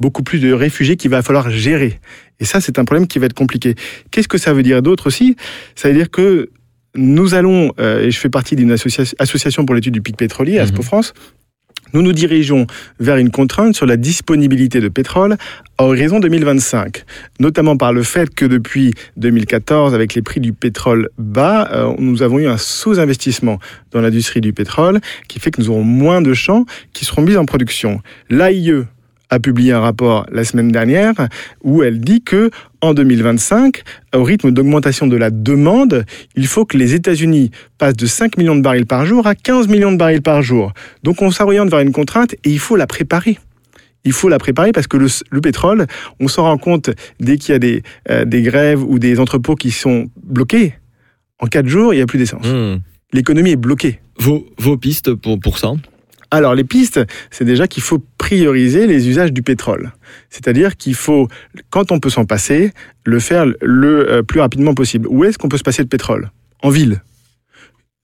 Beaucoup 0.00 0.24
plus 0.24 0.40
de 0.40 0.52
réfugiés 0.52 0.96
qu'il 0.96 1.12
va 1.12 1.22
falloir 1.22 1.48
gérer. 1.50 2.00
Et 2.40 2.44
ça, 2.44 2.60
c'est 2.60 2.80
un 2.80 2.84
problème 2.84 3.06
qui 3.06 3.20
va 3.20 3.26
être 3.26 3.32
compliqué. 3.32 3.76
Qu'est-ce 4.10 4.26
que 4.26 4.38
ça 4.38 4.52
veut 4.52 4.64
dire 4.64 4.82
d'autre 4.82 5.06
aussi? 5.06 5.36
Ça 5.76 5.88
veut 5.88 5.94
dire 5.94 6.10
que 6.10 6.50
nous 6.96 7.34
allons, 7.34 7.72
euh, 7.78 8.02
et 8.06 8.10
je 8.10 8.18
fais 8.18 8.28
partie 8.28 8.56
d'une 8.56 8.72
associa- 8.72 9.14
association 9.20 9.64
pour 9.64 9.76
l'étude 9.76 9.94
du 9.94 10.00
pic 10.02 10.16
pétrolier, 10.16 10.58
Aspo 10.58 10.78
Mhm. 10.78 10.82
France, 10.84 11.14
nous 11.94 12.02
nous 12.02 12.12
dirigeons 12.12 12.66
vers 13.00 13.16
une 13.16 13.30
contrainte 13.30 13.74
sur 13.74 13.86
la 13.86 13.96
disponibilité 13.96 14.80
de 14.80 14.88
pétrole 14.88 15.36
à 15.78 15.84
horizon 15.84 16.20
2025 16.20 17.04
notamment 17.40 17.76
par 17.76 17.92
le 17.92 18.02
fait 18.02 18.34
que 18.34 18.44
depuis 18.44 18.94
2014, 19.16 19.94
avec 19.94 20.14
les 20.14 20.22
prix 20.22 20.40
du 20.40 20.52
pétrole 20.52 21.08
bas, 21.18 21.68
euh, 21.72 21.94
nous 21.98 22.22
avons 22.22 22.38
eu 22.38 22.46
un 22.46 22.56
sous-investissement 22.56 23.58
dans 23.90 24.00
l'industrie 24.00 24.40
du 24.40 24.52
pétrole 24.52 25.00
qui 25.28 25.40
fait 25.40 25.50
que 25.50 25.60
nous 25.60 25.70
aurons 25.70 25.84
moins 25.84 26.20
de 26.20 26.34
champs 26.34 26.64
qui 26.92 27.04
seront 27.04 27.22
mis 27.22 27.36
en 27.36 27.44
production. 27.44 28.00
A 29.30 29.40
publié 29.40 29.72
un 29.72 29.80
rapport 29.80 30.26
la 30.30 30.44
semaine 30.44 30.70
dernière 30.70 31.14
où 31.62 31.82
elle 31.82 32.00
dit 32.00 32.22
que 32.22 32.50
en 32.80 32.94
2025, 32.94 33.82
au 34.14 34.22
rythme 34.22 34.50
d'augmentation 34.50 35.06
de 35.06 35.16
la 35.16 35.30
demande, 35.30 36.04
il 36.36 36.46
faut 36.46 36.64
que 36.64 36.76
les 36.76 36.94
États-Unis 36.94 37.50
passent 37.78 37.96
de 37.96 38.06
5 38.06 38.36
millions 38.36 38.56
de 38.56 38.60
barils 38.60 38.86
par 38.86 39.06
jour 39.06 39.26
à 39.26 39.34
15 39.34 39.68
millions 39.68 39.92
de 39.92 39.96
barils 39.96 40.22
par 40.22 40.42
jour. 40.42 40.72
Donc 41.02 41.22
on 41.22 41.30
s'oriente 41.30 41.70
vers 41.70 41.80
une 41.80 41.92
contrainte 41.92 42.34
et 42.34 42.50
il 42.50 42.58
faut 42.58 42.76
la 42.76 42.86
préparer 42.86 43.38
il 44.04 44.12
faut 44.12 44.28
la 44.28 44.38
préparer 44.38 44.72
parce 44.72 44.86
que 44.86 44.96
le, 44.96 45.06
le 45.30 45.40
pétrole, 45.40 45.86
on 46.20 46.28
s'en 46.28 46.42
rend 46.42 46.58
compte 46.58 46.90
dès 47.20 47.38
qu'il 47.38 47.52
y 47.52 47.56
a 47.56 47.58
des, 47.58 47.82
euh, 48.10 48.24
des 48.24 48.42
grèves 48.42 48.82
ou 48.82 48.98
des 48.98 49.18
entrepôts 49.18 49.54
qui 49.54 49.70
sont 49.70 50.10
bloqués. 50.22 50.74
En 51.40 51.46
quatre 51.46 51.68
jours, 51.68 51.92
il 51.92 51.96
n'y 51.96 52.02
a 52.02 52.06
plus 52.06 52.18
d'essence. 52.18 52.46
Mhm. 52.46 52.80
L'économie 53.12 53.50
est 53.50 53.56
bloquée. 53.56 54.00
Vos, 54.18 54.46
vos 54.58 54.76
pistes 54.76 55.14
pour, 55.14 55.40
pour 55.40 55.58
ça? 55.58 55.72
Alors 56.30 56.54
les 56.54 56.64
pistes, 56.64 57.00
c'est 57.30 57.44
déjà 57.44 57.66
qu'il 57.66 57.82
faut 57.82 58.02
prioriser 58.18 58.86
les 58.86 59.08
usages 59.08 59.32
du 59.32 59.42
pétrole. 59.42 59.92
C'est-à-dire 60.30 60.76
qu'il 60.76 60.94
faut, 60.94 61.28
quand 61.70 61.92
on 61.92 62.00
peut 62.00 62.10
s'en 62.10 62.24
passer, 62.24 62.72
le 63.04 63.18
faire 63.20 63.46
le 63.60 64.10
euh, 64.10 64.22
plus 64.22 64.40
rapidement 64.40 64.74
possible. 64.74 65.06
Où 65.08 65.24
est-ce 65.24 65.38
qu'on 65.38 65.48
peut 65.48 65.58
se 65.58 65.62
passer 65.62 65.82
de 65.84 65.88
pétrole? 65.88 66.30
En 66.62 66.70
ville. 66.70 67.02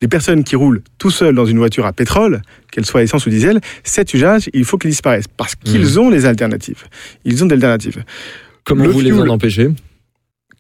Les 0.03 0.09
personnes 0.09 0.45
qui 0.45 0.57
roulent 0.57 0.83
tout 0.99 1.11
seuls 1.11 1.35
dans 1.35 1.45
une 1.45 1.59
voiture 1.59 1.85
à 1.85 1.93
pétrole, 1.93 2.41
qu'elle 2.73 2.87
soit 2.87 3.03
essence 3.03 3.27
ou 3.27 3.31
diesel, 3.31 3.61
cet 3.85 4.15
usage, 4.15 4.49
il 4.55 4.65
faut 4.65 4.79
qu'il 4.79 4.89
disparaisse 4.91 5.27
parce 5.29 5.55
qu'ils 5.55 6.01
ont 6.01 6.09
les 6.09 6.25
alternatives. 6.25 6.85
Ils 7.25 7.43
ont 7.45 7.47
des 7.47 7.55
alternatives. 7.57 8.03
Comment 8.65 8.85
Le 8.85 8.91
vous 8.91 9.01
les 9.01 9.11
fuel- 9.11 9.29
en 9.29 9.35
empêchez? 9.35 9.71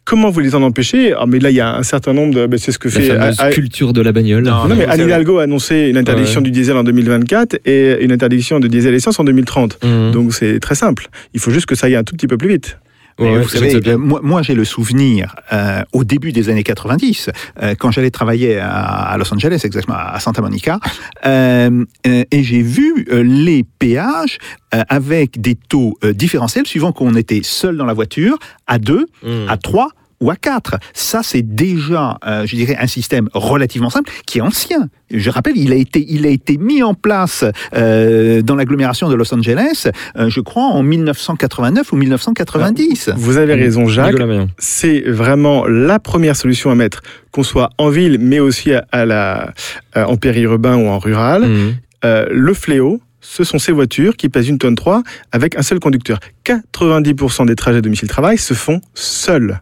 Comment 0.04 0.30
vous 0.30 0.40
les 0.40 0.54
en 0.54 0.62
empêchez? 0.62 1.12
Ah, 1.12 1.24
Mais 1.28 1.38
là, 1.38 1.50
il 1.50 1.56
y 1.56 1.60
a 1.60 1.76
un 1.76 1.82
certain 1.82 2.12
nombre 2.12 2.34
de. 2.34 2.46
ben, 2.46 2.58
c'est 2.58 2.72
ce 2.72 2.78
que 2.78 2.88
La 2.88 2.94
fait. 2.94 3.06
fameuse 3.06 3.36
ah, 3.38 3.44
ah, 3.46 3.50
culture 3.50 3.92
de 3.92 4.00
la 4.00 4.12
bagnole. 4.12 4.42
Non, 4.44 4.66
non, 4.66 4.74
mais 4.74 4.86
Anne 4.86 5.02
Hidalgo 5.02 5.38
a 5.38 5.42
annoncé 5.44 5.88
une 5.90 5.96
interdiction 5.98 6.40
Ouais. 6.40 6.44
du 6.44 6.50
diesel 6.50 6.76
en 6.76 6.82
2024 6.84 7.58
et 7.66 8.02
une 8.02 8.10
interdiction 8.10 8.58
de 8.60 8.66
diesel 8.66 8.94
essence 8.94 9.20
en 9.20 9.24
2030. 9.24 9.78
Mhm. 9.84 10.10
Donc 10.12 10.32
c'est 10.34 10.58
très 10.58 10.74
simple. 10.74 11.08
Il 11.34 11.40
faut 11.40 11.50
juste 11.50 11.66
que 11.66 11.74
ça 11.74 11.86
aille 11.86 11.96
un 11.96 12.02
tout 12.04 12.14
petit 12.16 12.26
peu 12.26 12.38
plus 12.38 12.48
vite. 12.48 12.78
Ouais, 13.20 13.42
vous 13.42 13.48
savez, 13.48 13.80
bien. 13.80 13.96
moi, 13.98 14.20
moi, 14.22 14.42
j'ai 14.42 14.54
le 14.54 14.64
souvenir, 14.64 15.34
euh, 15.52 15.82
au 15.92 16.04
début 16.04 16.32
des 16.32 16.48
années 16.48 16.62
90, 16.62 17.30
euh, 17.62 17.74
quand 17.78 17.90
j'allais 17.90 18.10
travailler 18.10 18.58
à, 18.58 18.70
à 19.12 19.18
Los 19.18 19.32
Angeles, 19.32 19.60
exactement 19.64 19.96
à 19.98 20.18
Santa 20.20 20.40
Monica, 20.42 20.78
euh, 21.26 21.84
euh, 22.06 22.24
et 22.30 22.42
j'ai 22.42 22.62
vu 22.62 23.06
euh, 23.12 23.22
les 23.22 23.62
péages 23.78 24.38
euh, 24.74 24.82
avec 24.88 25.40
des 25.40 25.54
taux 25.54 25.94
euh, 26.04 26.12
différentiels 26.12 26.66
suivant 26.66 26.92
qu'on 26.92 27.14
était 27.14 27.40
seul 27.42 27.76
dans 27.76 27.86
la 27.86 27.94
voiture, 27.94 28.38
à 28.66 28.78
deux, 28.78 29.06
Mhm. 29.22 29.48
à 29.48 29.56
trois 29.56 29.88
ou 30.20 30.30
à 30.30 30.36
4. 30.36 30.76
Ça, 30.92 31.20
c'est 31.22 31.42
déjà, 31.42 32.18
euh, 32.26 32.46
je 32.46 32.56
dirais, 32.56 32.76
un 32.78 32.86
système 32.86 33.28
relativement 33.32 33.90
simple 33.90 34.10
qui 34.26 34.38
est 34.38 34.42
ancien. 34.42 34.88
Je 35.10 35.30
rappelle, 35.30 35.56
il 35.56 35.72
a 35.72 35.76
été, 35.76 36.04
il 36.08 36.26
a 36.26 36.28
été 36.28 36.56
mis 36.56 36.82
en 36.82 36.94
place 36.94 37.44
euh, 37.74 38.42
dans 38.42 38.54
l'agglomération 38.54 39.08
de 39.08 39.14
Los 39.14 39.34
Angeles, 39.34 39.88
euh, 40.16 40.28
je 40.28 40.40
crois, 40.40 40.64
en 40.64 40.82
1989 40.82 41.92
ou 41.92 41.96
1990. 41.96 43.10
Vous 43.16 43.38
avez 43.38 43.54
raison, 43.54 43.86
Jacques. 43.86 44.16
C'est 44.58 45.00
vraiment 45.00 45.66
la 45.66 45.98
première 45.98 46.36
solution 46.36 46.70
à 46.70 46.74
mettre, 46.74 47.02
qu'on 47.32 47.42
soit 47.42 47.70
en 47.78 47.88
ville, 47.88 48.18
mais 48.20 48.40
aussi 48.40 48.72
à, 48.72 48.86
à 48.92 49.04
la, 49.04 49.54
euh, 49.96 50.04
en 50.04 50.16
périurbain 50.16 50.76
ou 50.76 50.86
en 50.88 50.98
rural. 50.98 51.42
Mhm. 51.46 51.74
Euh, 52.04 52.26
le 52.30 52.54
fléau, 52.54 53.00
ce 53.20 53.44
sont 53.44 53.58
ces 53.58 53.72
voitures 53.72 54.16
qui 54.16 54.28
pèsent 54.28 54.48
une 54.48 54.58
tonne 54.58 54.74
3 54.74 55.02
avec 55.32 55.56
un 55.56 55.62
seul 55.62 55.80
conducteur. 55.80 56.20
90% 56.44 57.46
des 57.46 57.56
trajets 57.56 57.82
domicile-travail 57.82 58.38
se 58.38 58.54
font 58.54 58.80
seuls. 58.94 59.60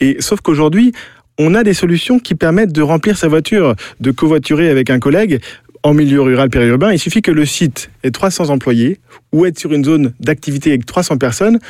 Et 0.00 0.16
sauf 0.20 0.40
qu'aujourd'hui, 0.40 0.92
on 1.38 1.54
a 1.54 1.62
des 1.62 1.74
solutions 1.74 2.18
qui 2.18 2.34
permettent 2.34 2.72
de 2.72 2.82
remplir 2.82 3.16
sa 3.16 3.28
voiture, 3.28 3.74
de 4.00 4.10
covoiturer 4.10 4.70
avec 4.70 4.90
un 4.90 4.98
collègue 4.98 5.40
en 5.86 5.94
milieu 5.94 6.20
rural 6.20 6.50
périurbain, 6.50 6.92
il 6.92 6.98
suffit 6.98 7.22
que 7.22 7.30
le 7.30 7.46
site 7.46 7.90
ait 8.02 8.10
300 8.10 8.50
employés 8.50 8.98
ou 9.32 9.46
être 9.46 9.56
sur 9.56 9.72
une 9.72 9.84
zone 9.84 10.14
d'activité 10.18 10.70
avec 10.70 10.84
300 10.84 11.16
personnes 11.16 11.60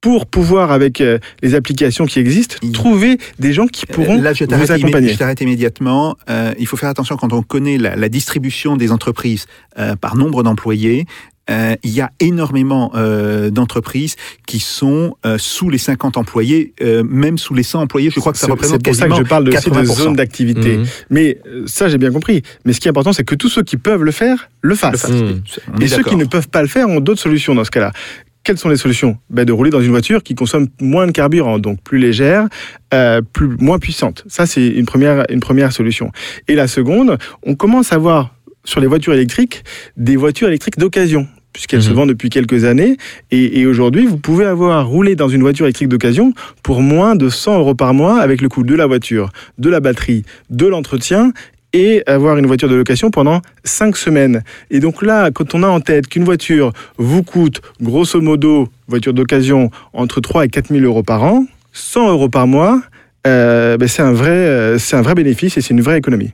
pour 0.00 0.26
pouvoir, 0.26 0.72
avec 0.72 1.00
euh, 1.00 1.18
les 1.42 1.54
applications 1.54 2.06
qui 2.06 2.18
existent, 2.20 2.56
Il- 2.62 2.72
trouver 2.72 3.18
des 3.38 3.52
gens 3.52 3.66
qui 3.66 3.84
pourront 3.86 4.20
Là, 4.20 4.32
je 4.32 4.44
vous 4.44 4.72
accompagner. 4.72 5.12
je 5.12 5.18
t'arrête 5.18 5.40
immédiatement. 5.40 6.16
Euh, 6.30 6.52
il 6.58 6.66
faut 6.66 6.76
faire 6.78 6.88
attention 6.88 7.16
quand 7.16 7.32
on 7.32 7.42
connaît 7.42 7.76
la, 7.78 7.96
la 7.96 8.08
distribution 8.08 8.76
des 8.76 8.92
entreprises 8.92 9.46
euh, 9.78 9.96
par 9.96 10.16
nombre 10.16 10.42
d'employés. 10.42 11.04
euh, 11.50 11.74
il 11.82 11.90
y 11.90 12.00
a 12.00 12.10
énormément 12.20 12.92
euh, 12.94 13.50
d'entreprises 13.50 14.14
qui 14.46 14.60
sont 14.60 15.16
euh, 15.26 15.36
sous 15.36 15.68
les 15.68 15.78
50 15.78 16.16
employés, 16.16 16.72
euh, 16.80 17.02
même 17.04 17.38
sous 17.38 17.54
les 17.54 17.64
100 17.64 17.80
employés. 17.82 18.10
Je 18.10 18.20
crois 18.20 18.32
que 18.32 18.38
ça 18.38 18.46
représente 18.46 18.76
C'est 18.84 18.90
pour 18.90 18.94
ça 18.94 19.06
que 19.06 19.08
quasiment 19.10 19.24
je 19.24 19.28
parle 19.28 19.48
aussi 19.48 19.68
de 19.70 19.74
80%. 19.74 19.84
zone 20.04 20.16
d'activité. 20.16 20.76
Mhm. 20.78 20.86
Mais 21.10 21.38
euh, 21.46 21.64
ça, 21.66 21.88
j'ai 21.88 21.98
bien 21.98 22.12
compris. 22.12 22.42
Mais 22.64 22.72
ce 22.72 22.80
qui 22.80 22.86
est 22.88 22.90
important, 22.90 23.12
c'est 23.12 23.24
que 23.24 23.34
tous 23.34 23.48
ceux 23.48 23.64
qui 23.64 23.76
peuvent 23.76 24.04
le 24.04 24.12
faire, 24.12 24.48
le 24.62 24.70
Le 24.70 24.74
fassent. 24.76 25.00
fasse. 25.02 25.10
Mmh. 25.10 25.42
On 25.74 25.78
Et 25.80 25.88
ceux 25.88 26.04
qui 26.04 26.16
ne 26.16 26.24
peuvent 26.24 26.48
pas 26.48 26.62
le 26.62 26.68
faire 26.68 26.88
ont 26.88 27.00
d'autres 27.00 27.20
solutions 27.20 27.54
dans 27.54 27.64
ce 27.64 27.70
cas-là. 27.72 27.92
Quelles 28.42 28.58
sont 28.58 28.68
les 28.70 28.76
solutions? 28.76 29.18
Ben, 29.28 29.44
De 29.44 29.52
rouler 29.52 29.70
dans 29.70 29.80
une 29.82 29.90
voiture 29.90 30.22
qui 30.22 30.34
consomme 30.34 30.68
moins 30.80 31.06
de 31.06 31.12
carburant, 31.12 31.58
donc 31.58 31.80
plus 31.82 31.98
légère, 31.98 32.48
euh, 32.94 33.20
plus, 33.20 33.48
moins 33.58 33.78
puissante. 33.78 34.24
Ça, 34.28 34.46
c'est 34.46 34.66
une 34.66 34.86
première, 34.86 35.24
une 35.30 35.40
première 35.40 35.72
solution. 35.72 36.10
Et 36.48 36.54
la 36.54 36.66
seconde, 36.66 37.18
on 37.44 37.54
commence 37.54 37.92
à 37.92 37.98
voir 37.98 38.34
sur 38.64 38.80
les 38.80 38.86
voitures 38.86 39.12
électriques 39.14 39.62
des 39.96 40.16
voitures 40.16 40.48
électriques 40.48 40.78
d'occasion 40.78 41.26
puisqu'elles 41.52 41.82
se 41.82 41.90
Mhm. 41.90 41.96
vendent 41.96 42.08
depuis 42.10 42.30
quelques 42.30 42.62
années. 42.62 42.96
Et, 43.32 43.58
et 43.60 43.66
aujourd'hui, 43.66 44.06
vous 44.06 44.18
pouvez 44.18 44.44
avoir 44.44 44.86
roulé 44.86 45.16
dans 45.16 45.28
une 45.28 45.40
voiture 45.40 45.66
électrique 45.66 45.88
d'occasion 45.88 46.32
pour 46.62 46.80
moins 46.80 47.16
de 47.16 47.28
100 47.28 47.58
euros 47.58 47.74
par 47.74 47.92
mois 47.92 48.20
avec 48.20 48.40
le 48.40 48.48
coût 48.48 48.62
de 48.62 48.74
la 48.76 48.86
voiture, 48.86 49.30
de 49.58 49.68
la 49.68 49.80
batterie, 49.80 50.22
de 50.50 50.66
l'entretien 50.68 51.32
et 51.72 52.02
avoir 52.06 52.36
une 52.36 52.46
voiture 52.46 52.68
de 52.68 52.74
location 52.74 53.10
pendant 53.10 53.40
5 53.64 53.96
semaines. 53.96 54.42
Et 54.70 54.80
donc 54.80 55.02
là, 55.02 55.30
quand 55.30 55.54
on 55.54 55.62
a 55.62 55.68
en 55.68 55.80
tête 55.80 56.08
qu'une 56.08 56.24
voiture 56.24 56.72
vous 56.98 57.22
coûte, 57.22 57.60
grosso 57.80 58.20
modo, 58.20 58.68
voiture 58.88 59.14
d'occasion, 59.14 59.70
entre 59.92 60.20
3 60.20 60.46
et 60.46 60.48
4 60.48 60.68
000 60.68 60.84
euros 60.84 61.02
par 61.02 61.22
an, 61.22 61.46
100 61.72 62.10
euros 62.10 62.28
par 62.28 62.46
mois, 62.46 62.80
euh, 63.26 63.76
ben 63.76 63.88
c'est 63.88 64.02
un, 64.02 64.12
vrai, 64.12 64.30
euh, 64.30 64.78
c'est 64.78 64.96
un 64.96 65.02
vrai 65.02 65.14
bénéfice 65.14 65.56
et 65.56 65.60
c'est 65.60 65.74
une 65.74 65.82
vraie 65.82 65.98
économie. 65.98 66.32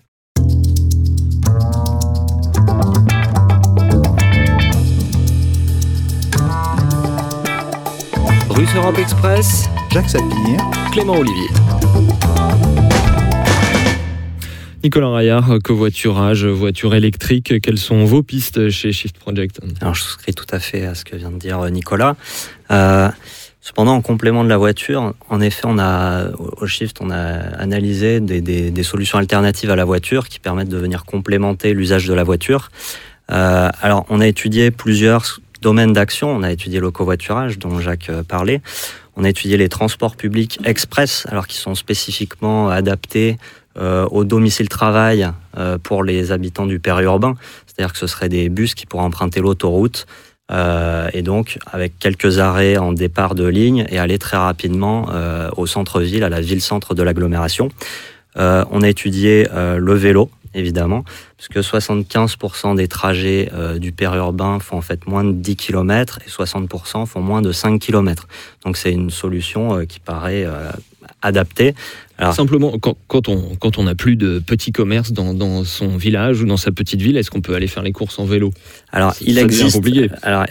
Russe 8.51 8.75
Europe 8.75 8.99
Express, 8.99 9.68
Jacques 9.92 10.09
Sapir. 10.09 10.70
Clément 10.92 11.18
Olivier. 11.18 11.49
Nicolas 14.87 15.11
Raillard, 15.11 15.59
covoiturage, 15.64 16.46
voiture 16.46 16.94
électrique, 16.94 17.61
quelles 17.61 17.77
sont 17.77 18.05
vos 18.05 18.22
pistes 18.22 18.70
chez 18.70 18.92
Shift 18.92 19.18
Project? 19.18 19.59
Alors, 19.81 19.96
je 19.96 20.03
souscris 20.05 20.33
tout 20.33 20.46
à 20.53 20.61
fait 20.61 20.87
à 20.87 20.94
ce 20.94 21.05
que 21.05 21.16
vient 21.16 21.33
de 21.33 21.38
dire 21.38 21.61
Nicolas. 21.70 22.14
Euh, 22.70 23.09
cependant, 23.61 23.94
en 23.94 24.01
complément 24.01 24.44
de 24.44 24.49
la 24.49 24.57
voiture, 24.57 25.14
en 25.29 25.40
effet, 25.40 25.62
on 25.64 25.81
a, 25.81 26.29
au 26.37 26.68
Shift, 26.68 26.99
on 27.01 27.11
a 27.11 27.16
analysé 27.59 28.20
des, 28.20 28.83
solutions 28.85 29.18
alternatives 29.18 29.72
à 29.72 29.77
la 29.77 29.85
voiture 29.85 30.29
qui 30.29 30.38
permettent 30.38 30.68
de 30.68 30.79
venir 30.79 31.05
complémenter 31.05 31.75
l'usage 31.75 32.07
de 32.07 32.14
la 32.14 32.22
voiture. 32.22 32.70
Euh, 33.33 33.68
alors, 33.83 34.07
on 34.09 34.20
a 34.20 34.27
étudié 34.29 34.70
plusieurs 34.70 35.40
domaines 35.62 35.94
d'action. 35.94 36.31
On 36.31 36.44
a 36.44 36.53
étudié 36.53 36.79
le 36.79 36.92
covoiturage, 36.92 37.59
dont 37.59 37.81
Jacques 37.81 38.09
euh, 38.09 38.22
parlait. 38.22 38.62
On 39.16 39.25
a 39.25 39.31
étudié 39.31 39.57
les 39.57 39.68
transports 39.68 40.14
publics 40.14 40.61
express, 40.64 41.27
alors 41.29 41.49
qui 41.49 41.57
sont 41.57 41.75
spécifiquement 41.75 42.68
adaptés 42.68 43.37
euh, 43.79 44.07
au 44.11 44.25
domicile 44.25 44.71
travail 44.71 45.29
euh, 45.59 45.77
pour 45.77 46.03
les 46.03 46.33
habitants 46.33 46.65
du 46.65 46.79
périurbain. 46.79 47.35
C'est-à-dire 47.67 47.93
que 47.93 47.99
ce 47.99 48.07
seraient 48.07 48.31
des 48.31 48.49
bus 48.49 48.75
qui 48.75 48.87
pourraient 48.87 49.05
emprunter 49.05 49.41
l'autoroute 49.41 50.07
euh, 50.51 51.11
et 51.12 51.21
donc 51.21 51.59
avec 51.71 51.99
quelques 51.99 52.39
arrêts 52.39 52.79
en 52.79 52.95
départ 52.95 53.35
de 53.35 53.47
ligne 53.47 53.85
et 53.91 53.99
aller 53.99 54.19
très 54.19 54.39
rapidement 54.39 55.09
au 55.57 55.67
centre-ville, 55.67 56.25
à 56.25 56.31
la 56.31 56.41
ville-centre 56.41 56.95
de 56.95 57.03
l'agglomération. 57.03 57.69
On 58.37 58.83
a 58.83 58.89
étudié 58.89 59.47
le 59.55 59.95
vélo, 59.95 60.31
évidemment, 60.55 61.05
puisque 61.37 61.59
75% 61.59 62.77
des 62.77 62.87
trajets 62.87 63.51
du 63.79 63.93
périurbain 63.93 64.59
font 64.61 64.79
en 64.79 64.83
fait 64.83 65.07
moins 65.07 65.25
de 65.25 65.33
10 65.33 65.57
km 65.57 66.19
et 66.27 66.31
60% 66.31 67.07
font 67.07 67.21
moins 67.21 67.43
de 67.43 67.53
5 67.53 67.81
km. 67.81 68.29
Donc 68.65 68.77
c'est 68.77 68.93
une 68.93 69.11
solution 69.11 69.85
qui 69.87 70.01
paraît 70.01 70.47
adaptée. 71.23 71.75
Alors- 72.19 72.35
Simplement, 72.35 72.79
quand, 72.79 72.97
quand 73.09 73.29
on 73.29 73.57
quand 73.59 73.79
on 73.79 73.85
n'a 73.85 73.95
plus 73.95 74.17
de 74.17 74.39
petits 74.39 74.73
commerces 74.73 75.13
dans, 75.13 75.35
dans 75.35 75.65
son 75.65 75.97
village 75.97 76.41
ou 76.43 76.47
dans 76.47 76.57
sa 76.57 76.71
petite 76.73 77.01
ville, 77.03 77.17
est-ce 77.17 77.31
qu'on 77.31 77.41
peut 77.43 77.55
aller 77.55 77.67
faire 77.67 77.83
les 77.83 77.93
courses 77.93 78.19
en 78.19 78.25
vélo? 78.25 78.53
Alors, 78.93 79.13
Ça 79.15 79.21
il 79.27 79.35
devient 79.35 79.45
existe. 79.45 79.83
Alors, 80.23 80.45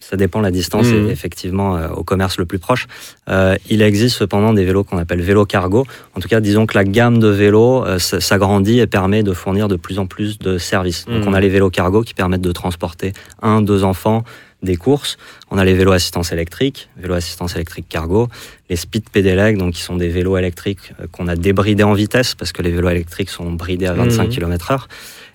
ça 0.00 0.16
dépend 0.16 0.38
de 0.38 0.44
la 0.44 0.50
distance, 0.50 0.86
Mhm. 0.86 1.08
et 1.08 1.10
effectivement, 1.10 1.76
euh, 1.76 1.88
au 1.88 2.02
commerce 2.02 2.38
le 2.38 2.46
plus 2.46 2.58
proche. 2.58 2.86
Euh, 3.28 3.56
il 3.68 3.82
existe 3.82 4.16
cependant 4.16 4.54
des 4.54 4.64
vélos 4.64 4.82
qu'on 4.84 4.96
appelle 4.96 5.20
vélos 5.20 5.44
cargo. 5.44 5.86
En 6.14 6.20
tout 6.20 6.28
cas, 6.28 6.40
disons 6.40 6.64
que 6.66 6.78
la 6.78 6.84
gamme 6.84 7.18
de 7.18 7.28
vélos 7.28 7.84
euh, 7.84 7.98
s'agrandit 7.98 8.78
et 8.80 8.86
permet 8.86 9.22
de 9.22 9.32
fournir 9.34 9.68
de 9.68 9.76
plus 9.76 9.98
en 9.98 10.06
plus 10.06 10.38
de 10.38 10.56
services. 10.56 11.04
Donc, 11.06 11.24
Mhm. 11.24 11.28
on 11.28 11.34
a 11.34 11.40
les 11.40 11.50
vélos 11.50 11.68
cargo 11.68 12.02
qui 12.02 12.14
permettent 12.14 12.40
de 12.40 12.52
transporter 12.52 13.12
un, 13.42 13.60
deux 13.60 13.84
enfants 13.84 14.24
des 14.62 14.76
courses. 14.76 15.16
On 15.50 15.58
a 15.58 15.64
les 15.64 15.74
vélos 15.74 15.92
assistance 15.92 16.32
électrique, 16.32 16.88
vélos 16.96 17.14
assistance 17.14 17.54
électrique 17.54 17.86
cargo, 17.88 18.28
les 18.68 18.76
speed 18.76 19.08
pedelec, 19.10 19.56
donc 19.56 19.74
qui 19.74 19.82
sont 19.82 19.96
des 19.96 20.08
vélos 20.08 20.36
électriques 20.36 20.92
euh, 21.00 21.06
qu'on 21.12 21.28
a 21.28 21.36
débridés 21.36 21.84
en 21.84 21.92
vitesse 21.94 22.34
parce 22.34 22.52
que 22.52 22.62
les 22.62 22.70
vélos 22.70 22.88
électriques 22.90 23.30
sont 23.30 23.52
bridés 23.52 23.86
à 23.86 23.92
25 23.92 24.24
Mhm. 24.24 24.28
km/h. 24.30 24.86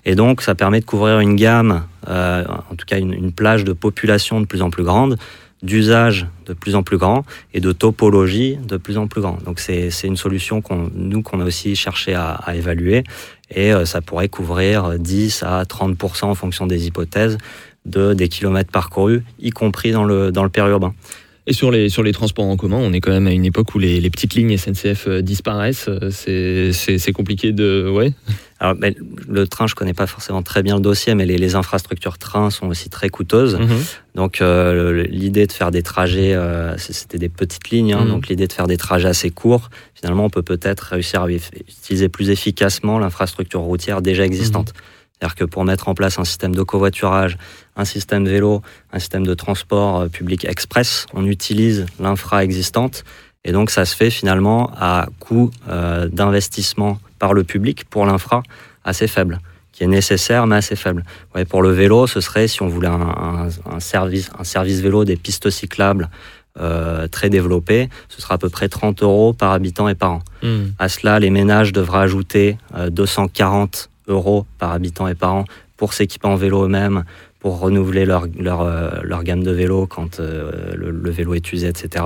Et 0.05 0.15
donc, 0.15 0.41
ça 0.41 0.53
permet 0.55 0.81
de 0.81 0.85
couvrir 0.85 1.19
une 1.21 1.35
gamme, 1.37 1.85
euh, 2.09 2.43
en 2.69 2.75
tout 2.75 2.85
cas 2.85 2.99
une, 2.99 3.13
une 3.13 3.31
plage 3.31 3.63
de 3.63 3.71
population 3.71 4.41
de 4.41 4.45
plus 4.45 4.61
en 4.61 4.69
plus 4.69 4.83
grande, 4.83 5.17
d'usage 5.61 6.27
de 6.45 6.51
plus 6.53 6.75
en 6.75 6.83
plus 6.83 6.97
grand 6.97 7.23
et 7.53 7.61
de 7.61 7.71
topologie 7.71 8.57
de 8.67 8.75
plus 8.75 8.97
en 8.97 9.07
plus 9.07 9.21
grand. 9.21 9.41
Donc, 9.45 9.61
c'est 9.61 9.89
c'est 9.91 10.07
une 10.07 10.17
solution 10.17 10.61
qu'on 10.61 10.91
nous 10.93 11.21
qu'on 11.21 11.39
a 11.39 11.45
aussi 11.45 11.77
cherché 11.77 12.13
à, 12.13 12.31
à 12.31 12.55
évaluer 12.55 13.05
et 13.49 13.71
euh, 13.73 13.85
ça 13.85 14.01
pourrait 14.01 14.27
couvrir 14.27 14.99
10 14.99 15.43
à 15.43 15.63
30% 15.63 16.25
en 16.25 16.35
fonction 16.35 16.67
des 16.67 16.87
hypothèses 16.87 17.37
de 17.85 18.13
des 18.13 18.29
kilomètres 18.29 18.71
parcourus, 18.71 19.23
y 19.39 19.49
compris 19.49 19.91
dans 19.91 20.03
le 20.03 20.31
dans 20.31 20.43
le 20.43 20.49
périurbain. 20.49 20.93
Et 21.45 21.51
sur 21.51 21.71
les, 21.71 21.89
sur 21.89 22.03
les 22.03 22.13
transports 22.13 22.45
en 22.45 22.55
commun, 22.55 22.77
on 22.77 22.93
est 22.93 23.01
quand 23.01 23.11
même 23.11 23.27
à 23.27 23.31
une 23.31 23.43
époque 23.43 23.75
où 23.75 23.79
les, 23.79 23.99
les 23.99 24.09
petites 24.09 24.33
lignes 24.33 24.55
SNCF 24.55 25.07
euh, 25.09 25.21
disparaissent. 25.21 25.89
Euh, 25.89 26.71
C'est 26.71 27.11
compliqué 27.11 27.51
de. 27.51 27.91
Ouais. 27.93 28.13
Alors, 28.61 28.75
ben, 28.75 28.95
le 29.27 29.45
train, 29.45 29.67
je 29.67 29.75
connais 29.75 29.93
pas 29.93 30.07
forcément 30.07 30.41
très 30.41 30.63
bien 30.63 30.75
le 30.75 30.81
dossier, 30.81 31.15
mais 31.15 31.25
les, 31.25 31.37
les 31.37 31.55
infrastructures 31.55 32.17
train 32.17 32.49
sont 32.49 32.67
aussi 32.67 32.89
très 32.89 33.09
coûteuses. 33.09 33.55
Mhm. 33.59 33.67
Donc 34.15 34.39
euh, 34.39 35.03
l'idée 35.09 35.45
de 35.45 35.51
faire 35.51 35.71
des 35.71 35.83
trajets, 35.83 36.33
euh, 36.33 36.77
c'était 36.77 37.17
des 37.17 37.27
petites 37.27 37.69
lignes, 37.71 37.91
hein, 37.91 38.05
Mhm. 38.05 38.09
donc 38.11 38.27
l'idée 38.29 38.47
de 38.47 38.53
faire 38.53 38.67
des 38.67 38.77
trajets 38.77 39.09
assez 39.09 39.29
courts, 39.29 39.69
finalement 39.95 40.23
on 40.23 40.29
peut 40.29 40.43
peut-être 40.43 40.81
réussir 40.91 41.23
à 41.23 41.29
utiliser 41.29 42.07
plus 42.07 42.29
efficacement 42.29 42.99
l'infrastructure 42.99 43.59
routière 43.59 44.01
déjà 44.01 44.23
existante. 44.23 44.71
C'est-à-dire 45.23 45.35
que 45.35 45.45
pour 45.45 45.63
mettre 45.63 45.87
en 45.87 45.93
place 45.95 46.19
un 46.19 46.25
système 46.25 46.53
de 46.53 46.63
covoiturage, 46.63 47.37
un 47.77 47.85
système 47.85 48.27
vélo, 48.27 48.61
un 48.91 48.99
système 48.99 49.25
de 49.25 49.33
transport 49.33 50.01
euh, 50.01 50.07
public 50.09 50.43
express, 50.43 51.05
on 51.13 51.25
utilise 51.25 51.85
l'infra 51.97 52.43
existante 52.43 53.05
et 53.45 53.53
donc 53.53 53.69
ça 53.71 53.85
se 53.85 53.95
fait 53.95 54.09
finalement 54.09 54.71
à 54.77 55.07
coût 55.21 55.49
euh, 55.69 56.09
d'investissement 56.09 56.99
par 57.19 57.33
le 57.33 57.45
public 57.45 57.85
pour 57.89 58.05
l'infra 58.05 58.43
assez 58.83 59.07
faible 59.07 59.39
qui 59.71 59.85
est 59.85 59.87
nécessaire 59.87 60.45
mais 60.45 60.57
assez 60.57 60.75
faible. 60.75 61.05
Ouais, 61.33 61.45
pour 61.45 61.61
le 61.61 61.71
vélo, 61.71 62.05
ce 62.05 62.19
serait 62.19 62.49
si 62.49 62.61
on 62.61 62.67
voulait 62.67 62.89
un, 62.89 62.99
un- 63.01 63.49
un 63.75 63.79
service, 63.79 64.29
un 64.37 64.43
service 64.43 64.81
vélo 64.81 65.05
des 65.05 65.15
pistes 65.15 65.49
cyclables 65.49 66.09
euh, 66.59 67.07
très 67.07 67.29
développé, 67.29 67.87
ce 68.09 68.21
sera 68.21 68.35
à 68.35 68.37
peu 68.37 68.49
près 68.49 68.67
30 68.67 69.01
euros 69.03 69.31
par 69.31 69.53
habitant 69.53 69.87
et 69.87 69.95
par 69.95 70.11
an. 70.11 70.21
Mhm. 70.43 70.73
À 70.79 70.89
cela, 70.89 71.17
les 71.21 71.29
ménages 71.29 71.71
devraient 71.71 71.99
ajouter 72.01 72.57
euh, 72.75 72.89
240 72.89 73.89
euros 74.07 74.45
par 74.59 74.71
habitant 74.71 75.07
et 75.07 75.15
par 75.15 75.33
an 75.33 75.45
pour 75.77 75.93
s'équiper 75.93 76.27
en 76.27 76.35
vélo 76.35 76.63
eux-mêmes, 76.65 77.03
pour 77.39 77.59
renouveler 77.59 78.05
leur, 78.05 78.25
leur, 78.39 78.61
euh, 78.61 78.89
leur 79.03 79.23
gamme 79.23 79.43
de 79.43 79.51
vélos 79.51 79.87
quand 79.87 80.19
euh, 80.19 80.73
le, 80.75 80.91
le 80.91 81.11
vélo 81.11 81.33
est 81.33 81.51
usé, 81.51 81.67
etc. 81.67 82.05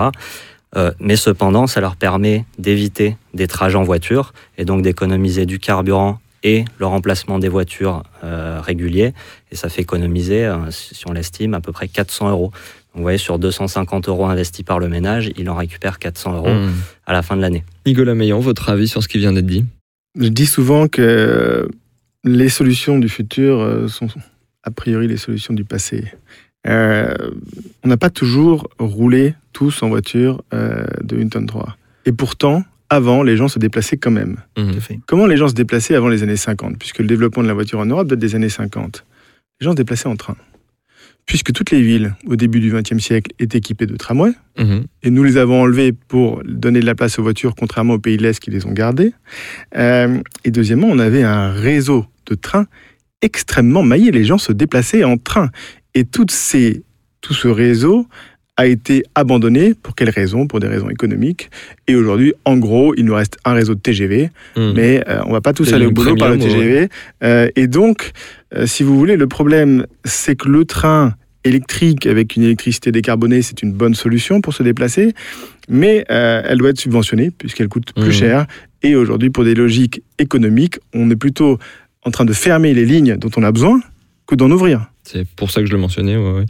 Euh, 0.75 0.91
mais 0.99 1.15
cependant, 1.15 1.67
ça 1.67 1.79
leur 1.79 1.95
permet 1.95 2.45
d'éviter 2.57 3.17
des 3.33 3.47
trajets 3.47 3.77
en 3.77 3.83
voiture 3.83 4.33
et 4.57 4.65
donc 4.65 4.81
d'économiser 4.81 5.45
du 5.45 5.59
carburant 5.59 6.19
et 6.43 6.65
le 6.77 6.85
remplacement 6.85 7.39
des 7.39 7.49
voitures 7.49 8.03
euh, 8.23 8.59
réguliers. 8.61 9.13
Et 9.51 9.55
ça 9.55 9.69
fait 9.69 9.81
économiser, 9.81 10.45
euh, 10.45 10.69
si 10.71 11.07
on 11.07 11.13
l'estime, 11.13 11.53
à 11.53 11.61
peu 11.61 11.71
près 11.71 11.87
400 11.87 12.29
euros. 12.31 12.51
Donc, 12.51 12.95
vous 12.95 13.01
voyez, 13.01 13.17
sur 13.17 13.37
250 13.39 14.07
euros 14.09 14.25
investis 14.25 14.63
par 14.65 14.79
le 14.79 14.87
ménage, 14.87 15.31
il 15.37 15.49
en 15.49 15.55
récupère 15.55 15.99
400 15.99 16.33
euros 16.35 16.49
Mhm. 16.49 16.73
à 17.05 17.13
la 17.13 17.21
fin 17.21 17.35
de 17.35 17.41
l'année. 17.41 17.63
Nicolas 17.85 18.13
Meillan, 18.15 18.39
votre 18.39 18.69
avis 18.69 18.87
sur 18.87 19.01
ce 19.03 19.07
qui 19.07 19.19
vient 19.19 19.33
d'être 19.33 19.45
dit? 19.45 19.65
Je 20.19 20.27
dis 20.29 20.45
souvent 20.47 20.87
que 20.87 21.67
les 22.27 22.49
solutions 22.49 22.99
du 22.99 23.09
futur 23.09 23.59
euh, 23.59 23.87
sont 23.87 24.07
a 24.63 24.71
priori 24.71 25.07
les 25.07 25.17
solutions 25.17 25.53
du 25.53 25.63
passé. 25.63 26.05
Euh, 26.67 27.13
on 27.83 27.87
n'a 27.87 27.97
pas 27.97 28.09
toujours 28.09 28.69
roulé 28.79 29.33
tous 29.53 29.81
en 29.83 29.89
voiture 29.89 30.43
euh, 30.53 30.85
de 31.01 31.17
1 31.17 31.29
tonne 31.29 31.45
3. 31.45 31.77
Et 32.05 32.11
pourtant, 32.11 32.63
avant, 32.89 33.23
les 33.23 33.37
gens 33.37 33.47
se 33.47 33.59
déplaçaient 33.59 33.97
quand 33.97 34.11
même. 34.11 34.37
Fait. 34.79 34.99
Comment 35.07 35.25
les 35.25 35.37
gens 35.37 35.47
se 35.47 35.53
déplaçaient 35.53 35.95
avant 35.95 36.09
les 36.09 36.23
années 36.23 36.35
50 36.37 36.77
Puisque 36.77 36.99
le 36.99 37.07
développement 37.07 37.43
de 37.43 37.47
la 37.47 37.53
voiture 37.53 37.79
en 37.79 37.85
Europe 37.85 38.07
date 38.07 38.19
des 38.19 38.35
années 38.35 38.49
50. 38.49 39.05
Les 39.59 39.65
gens 39.65 39.71
se 39.71 39.77
déplaçaient 39.77 40.07
en 40.09 40.15
train. 40.15 40.35
Puisque 41.25 41.51
toutes 41.51 41.71
les 41.71 41.81
villes, 41.81 42.15
au 42.25 42.37
début 42.37 42.61
du 42.61 42.71
XXe 42.71 42.99
siècle, 43.03 43.31
étaient 43.39 43.57
équipées 43.57 43.85
de 43.85 43.97
tramways, 43.97 44.31
Mhm. 44.57 44.85
et 45.03 45.09
nous 45.09 45.23
les 45.23 45.35
avons 45.35 45.61
enlevés 45.63 45.91
pour 45.91 46.41
donner 46.45 46.79
de 46.79 46.85
la 46.85 46.95
place 46.95 47.19
aux 47.19 47.23
voitures, 47.23 47.53
contrairement 47.55 47.95
aux 47.95 47.99
pays 47.99 48.15
de 48.15 48.23
l'Est 48.23 48.39
qui 48.39 48.49
les 48.49 48.65
ont 48.65 48.71
gardées. 48.71 49.11
Euh, 49.75 50.19
et 50.45 50.51
deuxièmement, 50.51 50.87
on 50.89 50.99
avait 50.99 51.23
un 51.23 51.51
réseau 51.51 52.05
de 52.27 52.35
trains 52.35 52.65
extrêmement 53.21 53.83
maillé. 53.83 54.11
Les 54.11 54.23
gens 54.23 54.37
se 54.37 54.51
déplaçaient 54.51 55.03
en 55.03 55.17
train. 55.17 55.49
Et 55.95 56.03
toutes 56.03 56.31
ces, 56.31 56.83
tout 57.21 57.33
ce 57.33 57.47
réseau 57.47 58.07
a 58.57 58.65
été 58.67 59.03
abandonné. 59.15 59.73
Pour 59.73 59.95
quelles 59.95 60.09
raisons? 60.09 60.47
Pour 60.47 60.59
des 60.59 60.67
raisons 60.67 60.89
économiques. 60.89 61.49
Et 61.87 61.95
aujourd'hui, 61.95 62.33
en 62.45 62.57
gros, 62.57 62.93
il 62.95 63.05
nous 63.05 63.13
reste 63.15 63.37
un 63.45 63.53
réseau 63.53 63.75
de 63.75 63.79
TGV, 63.79 64.29
Mhm. 64.55 64.73
mais 64.75 65.03
euh, 65.07 65.21
on 65.25 65.31
va 65.31 65.41
pas 65.41 65.53
tous 65.53 65.73
aller 65.73 65.85
au 65.85 65.91
boulot 65.91 66.15
par 66.15 66.29
le 66.29 66.37
TGV. 66.39 66.89
Euh, 67.23 67.49
et 67.55 67.67
donc, 67.67 68.11
euh, 68.55 68.65
si 68.65 68.83
vous 68.83 68.97
voulez, 68.97 69.15
le 69.15 69.27
problème, 69.27 69.85
c'est 70.05 70.35
que 70.35 70.47
le 70.47 70.65
train 70.65 71.13
électrique 71.43 72.05
avec 72.07 72.35
une 72.35 72.43
électricité 72.43 72.91
décarbonée, 72.91 73.41
c'est 73.41 73.61
une 73.61 73.71
bonne 73.71 73.93
solution 73.95 74.41
pour 74.41 74.53
se 74.53 74.63
déplacer, 74.63 75.13
mais 75.69 76.03
euh, 76.11 76.41
elle 76.45 76.57
doit 76.57 76.69
être 76.71 76.79
subventionnée 76.79 77.31
puisqu'elle 77.31 77.69
coûte 77.69 77.93
plus 77.93 78.07
Mhm. 78.07 78.11
cher. 78.11 78.47
Et 78.83 78.95
aujourd'hui, 78.95 79.29
pour 79.29 79.43
des 79.43 79.53
logiques 79.55 80.01
économiques, 80.19 80.79
on 80.93 81.09
est 81.09 81.15
plutôt 81.15 81.57
en 82.07 82.11
train 82.11 82.25
de 82.25 82.33
fermer 82.33 82.73
les 82.73 82.85
lignes 82.85 83.17
dont 83.17 83.29
on 83.37 83.43
a 83.43 83.51
besoin 83.51 83.79
que 84.27 84.35
d'en 84.35 84.51
ouvrir. 84.51 84.87
C'est 85.03 85.25
pour 85.25 85.51
ça 85.51 85.61
que 85.61 85.67
je 85.67 85.71
le 85.71 85.77
mentionnais. 85.77 86.17
ouais, 86.17 86.31
ouais. 86.31 86.45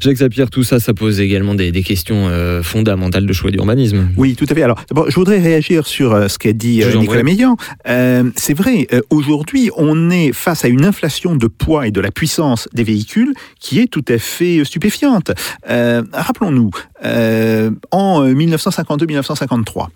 Jacques 0.00 0.16
Sapir, 0.16 0.50
tout 0.50 0.64
ça, 0.64 0.80
ça 0.80 0.92
pose 0.94 1.20
également 1.20 1.54
des, 1.54 1.70
des 1.70 1.84
questions 1.84 2.26
euh, 2.28 2.60
fondamentales 2.60 3.24
de 3.24 3.32
choix 3.32 3.52
d'urbanisme. 3.52 4.08
Oui, 4.16 4.34
tout 4.34 4.46
à 4.50 4.54
fait. 4.54 4.64
Alors, 4.64 4.82
d'abord, 4.88 5.08
je 5.08 5.14
voudrais 5.14 5.38
réagir 5.38 5.86
sur 5.86 6.12
euh, 6.12 6.26
ce 6.26 6.36
qu'a 6.36 6.52
dit 6.52 6.82
euh, 6.82 6.92
Nicolas. 6.96 7.22
Meillan. 7.22 7.56
Euh, 7.88 8.28
c'est 8.34 8.52
vrai, 8.54 8.88
euh, 8.92 9.00
aujourd'hui, 9.10 9.70
on 9.76 10.10
est 10.10 10.32
face 10.32 10.64
à 10.64 10.68
une 10.68 10.84
inflation 10.84 11.36
de 11.36 11.46
poids 11.46 11.86
et 11.86 11.92
de 11.92 12.00
la 12.00 12.10
puissance 12.10 12.68
des 12.72 12.82
véhicules 12.82 13.32
qui 13.60 13.78
est 13.78 13.86
tout 13.86 14.04
à 14.08 14.18
fait 14.18 14.64
stupéfiante. 14.64 15.30
Euh, 15.70 16.02
Rappelons-nous, 16.12 16.70
euh, 17.04 17.70
en 17.92 18.26
1952-1953, 18.28 19.86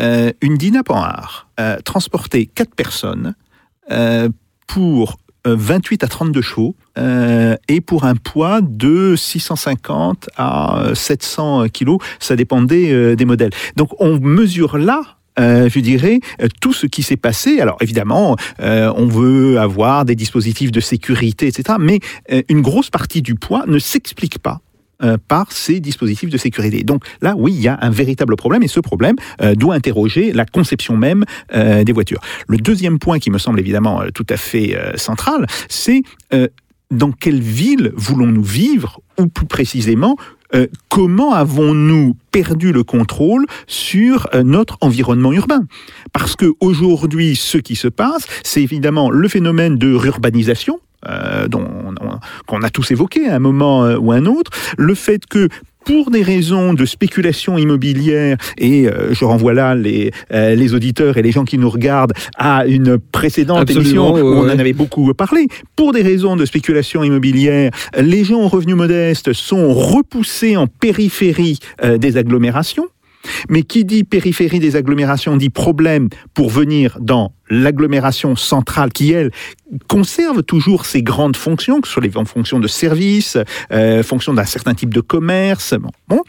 euh, 0.00 0.32
une 0.42 0.56
Dina 0.56 0.82
Panhard 0.82 1.48
euh, 1.60 1.76
transportait 1.84 2.46
quatre 2.46 2.74
personnes 2.74 3.36
euh, 3.92 4.28
pour 4.66 5.18
euh, 5.46 5.56
28 5.58 6.04
à 6.04 6.08
32 6.08 6.40
chevaux 6.40 6.74
euh, 6.98 7.56
et 7.68 7.80
pour 7.80 8.04
un 8.04 8.14
poids 8.14 8.60
de 8.62 9.14
650 9.16 10.30
à 10.36 10.80
euh, 10.80 10.94
700 10.94 11.68
kilos, 11.68 11.98
ça 12.18 12.36
dépendait 12.36 12.90
euh, 12.92 13.14
des 13.14 13.24
modèles. 13.24 13.50
Donc 13.76 13.90
on 14.00 14.18
mesure 14.18 14.78
là 14.78 15.02
euh, 15.38 15.68
je 15.68 15.80
dirais, 15.80 16.20
euh, 16.40 16.48
tout 16.60 16.72
ce 16.72 16.86
qui 16.86 17.02
s'est 17.02 17.16
passé. 17.16 17.60
Alors 17.60 17.76
évidemment, 17.80 18.36
euh, 18.60 18.92
on 18.96 19.06
veut 19.06 19.58
avoir 19.58 20.04
des 20.04 20.14
dispositifs 20.14 20.70
de 20.70 20.80
sécurité, 20.80 21.48
etc. 21.48 21.76
Mais 21.80 21.98
euh, 22.30 22.42
une 22.48 22.60
grosse 22.60 22.90
partie 22.90 23.20
du 23.20 23.34
poids 23.34 23.64
ne 23.66 23.78
s'explique 23.78 24.38
pas 24.38 24.60
euh, 25.02 25.16
par 25.28 25.50
ces 25.50 25.80
dispositifs 25.80 26.30
de 26.30 26.38
sécurité. 26.38 26.84
Donc 26.84 27.04
là, 27.20 27.34
oui, 27.36 27.52
il 27.52 27.60
y 27.60 27.66
a 27.66 27.76
un 27.80 27.90
véritable 27.90 28.36
problème 28.36 28.62
et 28.62 28.68
ce 28.68 28.78
problème 28.78 29.16
euh, 29.42 29.56
doit 29.56 29.74
interroger 29.74 30.32
la 30.32 30.46
conception 30.46 30.96
même 30.96 31.24
euh, 31.52 31.82
des 31.82 31.92
voitures. 31.92 32.20
Le 32.46 32.58
deuxième 32.58 33.00
point 33.00 33.18
qui 33.18 33.30
me 33.30 33.38
semble 33.38 33.58
évidemment 33.58 34.02
tout 34.14 34.26
à 34.30 34.36
fait 34.36 34.76
central, 34.96 35.46
c'est 35.68 36.02
dans 36.90 37.10
quelle 37.10 37.40
ville 37.40 37.92
voulons-nous 37.96 38.42
vivre 38.42 39.00
ou 39.18 39.26
plus 39.26 39.46
précisément 39.46 40.16
comment 40.88 41.32
avons-nous 41.32 42.14
perdu 42.30 42.72
le 42.72 42.84
contrôle 42.84 43.44
sur 43.66 44.28
notre 44.44 44.78
environnement 44.80 45.32
urbain? 45.32 45.64
Parce 46.12 46.36
que 46.36 46.52
aujourd'hui, 46.60 47.34
ce 47.34 47.58
qui 47.58 47.74
se 47.74 47.88
passe, 47.88 48.26
c'est 48.44 48.62
évidemment 48.62 49.10
le 49.10 49.26
phénomène 49.26 49.76
de 49.76 49.92
rurbanisation. 49.92 50.78
Euh, 51.08 51.48
dont 51.48 51.66
qu'on 52.46 52.62
a 52.62 52.70
tous 52.70 52.90
évoqué 52.90 53.28
à 53.28 53.36
un 53.36 53.38
moment 53.38 53.84
euh, 53.84 53.96
ou 53.96 54.12
à 54.12 54.16
un 54.16 54.26
autre, 54.26 54.50
le 54.76 54.94
fait 54.94 55.26
que 55.26 55.48
pour 55.84 56.10
des 56.10 56.22
raisons 56.22 56.72
de 56.72 56.86
spéculation 56.86 57.58
immobilière, 57.58 58.38
et 58.56 58.88
euh, 58.88 59.12
je 59.12 59.24
renvoie 59.26 59.52
là 59.52 59.74
les, 59.74 60.12
euh, 60.32 60.54
les 60.54 60.74
auditeurs 60.74 61.18
et 61.18 61.22
les 61.22 61.30
gens 61.30 61.44
qui 61.44 61.58
nous 61.58 61.68
regardent 61.68 62.14
à 62.38 62.64
une 62.66 62.98
précédente 62.98 63.58
Absolument, 63.58 63.84
émission 63.84 64.14
où 64.14 64.34
on 64.34 64.44
ouais. 64.44 64.54
en 64.54 64.58
avait 64.58 64.72
beaucoup 64.72 65.12
parlé, 65.12 65.46
pour 65.76 65.92
des 65.92 66.00
raisons 66.00 66.36
de 66.36 66.46
spéculation 66.46 67.04
immobilière, 67.04 67.70
les 67.98 68.24
gens 68.24 68.40
aux 68.40 68.48
revenus 68.48 68.76
modestes 68.76 69.34
sont 69.34 69.74
repoussés 69.74 70.56
en 70.56 70.66
périphérie 70.66 71.58
des 71.98 72.16
agglomérations. 72.16 72.86
Mais 73.48 73.62
qui 73.62 73.84
dit 73.84 74.04
périphérie 74.04 74.58
des 74.58 74.76
agglomérations 74.76 75.36
dit 75.36 75.50
problème 75.50 76.08
pour 76.34 76.50
venir 76.50 76.98
dans 77.00 77.32
l'agglomération 77.50 78.36
centrale 78.36 78.90
qui, 78.90 79.12
elle, 79.12 79.30
conserve 79.88 80.42
toujours 80.42 80.86
ses 80.86 81.02
grandes 81.02 81.36
fonctions, 81.36 81.80
que 81.80 81.88
ce 81.88 81.94
soit 81.94 82.02
les 82.02 82.16
en 82.16 82.24
fonction 82.24 82.58
de 82.58 82.68
services, 82.68 83.36
euh, 83.72 84.02
fonction 84.02 84.32
d'un 84.32 84.44
certain 84.44 84.74
type 84.74 84.94
de 84.94 85.00
commerce, 85.00 85.74
bon, 86.08 86.22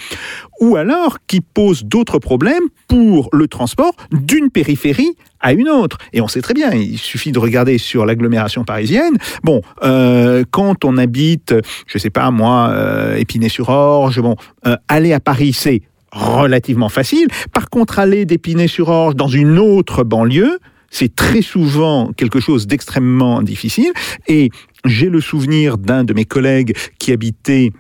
ou 0.60 0.76
alors 0.76 1.18
qui 1.28 1.42
pose 1.42 1.84
d'autres 1.86 2.20
problèmes 2.20 2.64
pour 2.88 3.30
le 3.32 3.48
transport 3.48 3.94
d'une 4.12 4.50
périphérie 4.50 5.16
à 5.40 5.54
une 5.54 5.70
autre. 5.70 5.98
Et 6.12 6.22
on 6.22 6.28
sait 6.28 6.42
très 6.42 6.54
bien, 6.54 6.72
il 6.74 6.98
suffit 6.98 7.32
de 7.32 7.40
regarder 7.40 7.78
sur 7.78 8.06
l'agglomération 8.06 8.64
parisienne. 8.64 9.16
Bon, 9.44 9.62
euh, 9.84 10.44
quand 10.50 10.84
on 10.86 10.98
habite, 10.98 11.54
je 11.88 11.98
sais 11.98 12.10
pas 12.10 12.32
moi, 12.32 12.70
euh, 12.72 13.16
Épinay-sur-Orge, 13.16 14.22
bon, 14.22 14.36
euh, 14.66 14.76
aller 14.88 15.14
à 15.14 15.20
Paris, 15.20 15.54
c'est 15.54 15.82
relativement 16.15 16.89
facile. 16.89 17.28
Par 17.54 17.69
contre, 17.69 17.99
aller 17.99 18.25
d'Épinay-sur-Orge 18.25 19.15
dans 19.15 19.28
une 19.28 19.60
autre 19.60 20.04
banlieue, 20.04 20.60
c'est 20.89 21.13
très 21.13 21.41
souvent 21.41 22.12
quelque 22.15 22.39
chose 22.39 22.67
d'extrêmement 22.67 23.41
difficile. 23.41 23.91
Et 24.28 24.49
j'ai 24.86 25.10
le 25.10 25.19
souvenir 25.21 25.78
d'un 25.78 26.04
de 26.04 26.13
mes 26.13 26.25
collègues 26.25 26.75
qui 26.99 27.12
habitait 27.12 27.71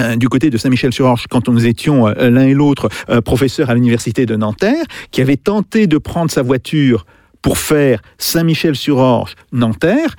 euh, 0.00 0.16
du 0.16 0.28
côté 0.28 0.50
de 0.50 0.56
Saint-Michel-sur-Orge, 0.56 1.26
quand 1.28 1.48
nous 1.48 1.66
étions 1.66 2.08
euh, 2.08 2.30
l'un 2.30 2.46
et 2.46 2.54
l'autre 2.54 2.88
euh, 3.10 3.20
professeurs 3.20 3.70
à 3.70 3.74
l'université 3.74 4.24
de 4.26 4.36
Nanterre, 4.36 4.84
qui 5.10 5.20
avait 5.20 5.36
tenté 5.36 5.86
de 5.86 5.98
prendre 5.98 6.30
sa 6.30 6.42
voiture 6.42 7.04
pour 7.42 7.58
faire 7.58 8.00
Saint-Michel-sur-Orge, 8.18 9.34
Nanterre, 9.52 10.16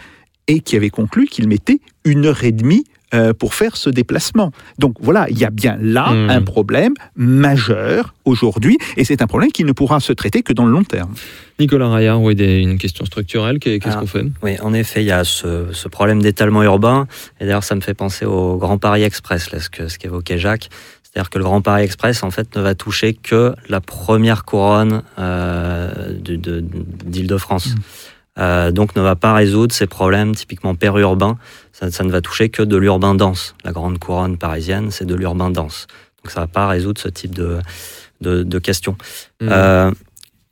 et 0.48 0.60
qui 0.60 0.76
avait 0.76 0.90
conclu 0.92 1.26
qu'il 1.26 1.48
mettait 1.48 1.80
une 2.06 2.26
heure 2.26 2.44
et 2.44 2.52
demie 2.52 2.84
euh, 3.14 3.34
pour 3.34 3.54
faire 3.54 3.78
ce 3.78 3.90
déplacement. 3.90 4.52
Donc 4.80 4.96
voilà, 5.02 5.28
il 5.30 5.38
y 5.38 5.46
a 5.46 5.50
bien 5.50 5.78
là 5.80 6.12
Mmh. 6.12 6.30
un 6.30 6.42
problème 6.42 6.94
majeur 7.16 8.14
aujourd'hui, 8.26 8.78
et 8.98 9.04
c'est 9.04 9.22
un 9.22 9.28
problème 9.28 9.52
qui 9.52 9.64
ne 9.64 9.72
pourra 9.72 10.00
se 10.00 10.14
traiter 10.14 10.44
que 10.44 10.54
dans 10.54 10.66
le 10.66 10.72
long 10.72 10.84
terme. 10.84 11.14
Nicolas 11.60 11.90
Raillard, 11.90 12.22
oui, 12.22 12.36
des- 12.36 12.60
une 12.62 12.78
question 12.78 13.06
structurelle, 13.06 13.60
qu'est- 13.60 13.80
qu'est-ce 13.80 13.96
Ah. 13.98 14.00
qu'on 14.00 14.08
fait? 14.08 14.26
Oui, 14.42 14.58
en 14.62 14.74
effet, 14.74 15.02
il 15.04 15.08
y 15.08 15.12
a 15.12 15.24
ce, 15.24 15.68
ce 15.72 15.88
problème 15.88 16.22
d'étalement 16.22 16.64
urbain. 16.64 17.08
Et 17.40 17.46
d'ailleurs, 17.46 17.64
ça 17.64 17.76
me 17.76 17.82
fait 17.82 17.94
penser 17.94 18.26
au 18.26 18.58
Grand 18.58 18.78
Paris 18.78 19.04
Express, 19.04 19.52
là, 19.52 19.60
ce 19.60 19.98
qu'évoquait 19.98 20.38
Jacques. 20.38 20.70
C'est-à-dire 21.04 21.30
que 21.30 21.38
le 21.38 21.44
Grand 21.44 21.62
Paris 21.62 21.84
Express, 21.84 22.24
en 22.24 22.32
fait, 22.32 22.56
ne 22.56 22.62
va 22.62 22.74
toucher 22.74 23.14
que 23.14 23.54
la 23.70 23.82
première 23.82 24.46
couronne 24.46 25.04
euh, 25.20 25.92
de- 26.20 26.36
de- 26.38 26.64
d'Île-de-France. 27.06 27.76
Euh, 28.40 28.72
donc, 28.72 28.96
ne 28.96 29.02
va 29.02 29.16
pas 29.16 29.34
résoudre 29.34 29.74
ces 29.74 29.88
problèmes 29.88 30.36
typiquement 30.36 30.76
périurbains. 30.76 31.38
Ça, 31.72 31.92
ça 31.92 32.04
ne 32.04 32.12
va 32.12 32.22
toucher 32.22 32.50
que 32.50 32.64
de 32.64 32.78
l'urbain 32.78 33.16
dense. 33.16 33.56
La 33.64 33.72
grande 33.72 34.00
couronne 34.00 34.38
parisienne, 34.38 34.90
c'est 34.92 35.06
de 35.06 35.16
l'urbain 35.16 35.52
dense. 35.52 35.88
Donc, 36.24 36.32
ça 36.32 36.42
ne 36.42 36.46
va 36.46 36.48
pas 36.48 36.68
résoudre 36.68 37.00
ce 37.00 37.10
type 37.10 37.36
de, 37.36 37.60
de, 38.22 38.44
de 38.44 38.60
questions. 38.60 38.98
Mmh. 39.42 39.50
Euh, 39.52 39.92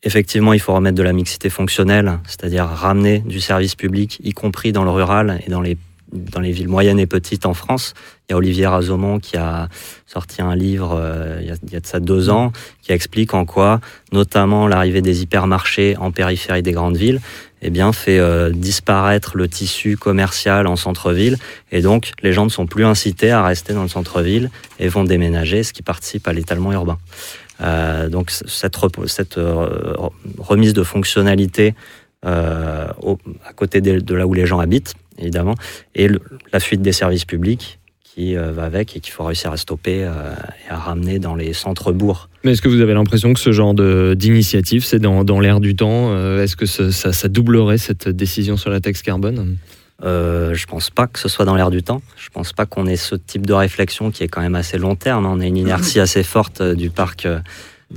effectivement, 0.04 0.54
il 0.54 0.60
faut 0.60 0.74
remettre 0.74 0.98
de 0.98 1.04
la 1.04 1.14
mixité 1.14 1.50
fonctionnelle, 1.50 2.20
c'est-à-dire 2.26 2.66
ramener 2.66 3.20
du 3.20 3.40
service 3.40 3.76
public, 3.76 4.20
y 4.24 4.32
compris 4.32 4.72
dans 4.72 4.84
le 4.84 4.92
rural 4.92 5.42
et 5.46 5.50
dans 5.50 5.62
les, 5.62 5.78
dans 6.12 6.40
les 6.40 6.52
villes 6.52 6.68
moyennes 6.68 7.00
et 7.00 7.08
petites 7.08 7.46
en 7.46 7.54
France. 7.54 7.94
Il 8.28 8.34
y 8.34 8.36
a 8.36 8.38
Olivier 8.38 8.68
Razomont 8.68 9.20
qui 9.20 9.38
a 9.38 9.70
sorti 10.08 10.42
un 10.42 10.56
livre 10.56 11.00
euh, 11.00 11.40
il, 11.42 11.48
y 11.48 11.52
a, 11.52 11.56
il 11.64 11.72
y 11.72 11.76
a 11.76 11.80
de 11.80 11.86
ça 11.86 12.00
deux 12.00 12.30
ans 12.30 12.52
qui 12.82 12.92
explique 12.92 13.34
en 13.34 13.46
quoi, 13.46 13.80
notamment 14.12 14.68
l'arrivée 14.68 15.02
des 15.02 15.22
hypermarchés 15.22 15.96
en 15.98 16.12
périphérie 16.12 16.64
des 16.64 16.74
grandes 16.74 16.98
villes, 16.98 17.22
eh 17.62 17.70
bien, 17.70 17.94
fait 17.94 18.20
euh, 18.20 18.50
disparaître 18.52 19.38
le 19.38 19.48
tissu 19.48 19.98
commercial 19.98 20.68
en 20.68 20.76
centre-ville. 20.76 21.38
Et 21.72 21.82
donc, 21.82 22.12
les 22.24 22.34
gens 22.34 22.46
ne 22.46 22.50
sont 22.50 22.66
plus 22.66 22.86
incités 22.86 23.32
à 23.32 23.44
rester 23.44 23.74
dans 23.74 23.84
le 23.84 23.90
centre-ville 23.90 24.50
et 24.80 24.88
vont 24.88 25.04
déménager, 25.04 25.64
ce 25.64 25.74
qui 25.74 25.84
participe 25.84 26.28
à 26.28 26.34
l'étalement 26.34 26.72
urbain. 26.74 26.98
Euh, 27.62 28.10
donc 28.10 28.32
cette, 28.32 28.78
cette 29.06 29.38
euh, 29.38 29.94
remise 30.40 30.74
de 30.74 30.82
fonctionnalité 30.82 31.76
euh, 32.26 32.88
au- 33.02 33.20
à 33.48 33.54
côté 33.54 33.82
de, 33.82 34.16
là 34.16 34.26
où 34.26 34.34
les 34.34 34.48
gens 34.48 34.60
habitent, 34.60 34.96
évidemment, 35.20 35.56
et 35.94 36.08
la 36.52 36.60
fuite 36.60 36.82
des 36.82 36.92
services 36.92 37.26
publics 37.26 37.78
qui 38.14 38.36
euh, 38.36 38.52
va 38.52 38.64
avec 38.64 38.96
et 38.96 39.00
qu'il 39.00 39.14
faut 39.14 39.24
réussir 39.24 39.52
à 39.52 39.58
stopper 39.58 40.04
euh, 40.04 40.34
et 40.68 40.72
à 40.72 40.78
ramener 40.78 41.18
dans 41.20 41.36
les 41.36 41.54
centres-bourgs. 41.54 42.28
Mais 42.44 42.52
est-ce 42.52 42.62
que 42.62 42.68
vous 42.70 42.82
avez 42.82 42.94
l'impression 42.94 43.34
que 43.34 43.40
ce 43.40 43.52
genre 43.52 43.74
d'initiative, 44.16 44.84
c'est 44.84 45.00
dans, 45.00 45.24
dans 45.24 45.40
l'air 45.40 45.60
du 45.60 45.76
temps 45.76 46.10
Euh, 46.12 46.44
Est-ce 46.44 46.56
que 46.56 46.66
ce- 46.66 46.92
ça, 46.92 47.14
ça 47.14 47.28
doublerait 47.28 47.78
cette 47.78 48.10
décision 48.10 48.58
sur 48.58 48.70
la 48.70 48.80
taxe 48.82 49.02
carbone? 49.02 49.56
Euh, 50.04 50.56
je 50.56 50.66
pense 50.66 50.90
pas 50.90 51.06
que 51.08 51.20
ce 51.20 51.30
soit 51.30 51.46
dans 51.46 51.56
l'air 51.56 51.70
du 51.70 51.84
temps. 51.84 52.02
Je 52.18 52.30
pense 52.30 52.54
pas 52.54 52.66
qu'on 52.66 52.88
ait 52.88 52.96
ce 52.96 53.14
type 53.16 53.46
de 53.46 53.54
réflexion 53.54 54.10
qui 54.12 54.24
est 54.24 54.28
quand 54.28 54.42
même 54.42 54.56
assez 54.56 54.78
long 54.80 54.96
terme. 54.96 55.26
On 55.28 55.40
a 55.40 55.46
une 55.46 55.58
inertie 55.58 56.00
assez 56.08 56.24
forte 56.24 56.62
du 56.64 56.90
parc 56.90 57.28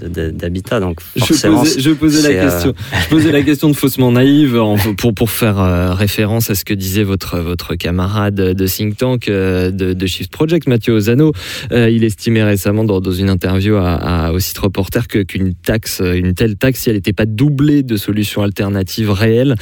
d'habitat. 0.01 0.81
Donc 0.81 0.99
Je 1.17 1.25
forcément, 1.25 1.61
posais, 1.61 1.81
je 1.81 1.91
posais 1.91 2.21
c'est, 2.23 2.33
la 2.35 2.41
euh, 2.41 2.51
question. 2.51 2.75
Je 3.05 3.09
posais 3.09 3.33
la 3.33 3.43
question 3.43 3.69
de 3.69 3.75
faussement 3.75 4.13
naïve 4.13 4.57
en- 4.61 4.77
pour 4.97 5.15
pour 5.15 5.31
faire 5.31 5.59
euh, 5.61 5.95
référence 5.95 6.51
à 6.51 6.55
ce 6.55 6.65
que 6.65 6.75
disait 6.75 7.05
votre 7.05 7.39
votre 7.39 7.75
camarade 7.75 8.35
de 8.35 8.67
think 8.67 8.97
tank 8.97 9.29
euh, 9.29 9.71
de, 9.71 9.93
de 9.93 10.07
Shift 10.07 10.31
Project, 10.33 10.67
Mathieu 10.69 10.95
Ozano. 10.95 11.33
Il 11.71 12.05
estimait 12.05 12.43
récemment 12.45 12.85
dans, 12.85 13.01
dans 13.01 13.13
une 13.13 13.29
interview 13.31 13.77
à, 13.77 13.95
à- 13.95 14.33
au 14.33 14.39
site 14.39 14.59
Reporter 14.59 15.07
que 15.09 15.23
qu'une 15.23 15.55
taxe, 15.55 16.01
une 16.05 16.35
telle 16.35 16.57
taxe, 16.57 16.81
si 16.81 16.91
elle 16.91 16.97
n'était 16.97 17.13
pas 17.13 17.27
doublée 17.27 17.83
de 17.83 17.97
solutions 17.97 18.43
alternatives 18.43 19.11
réelles 19.11 19.55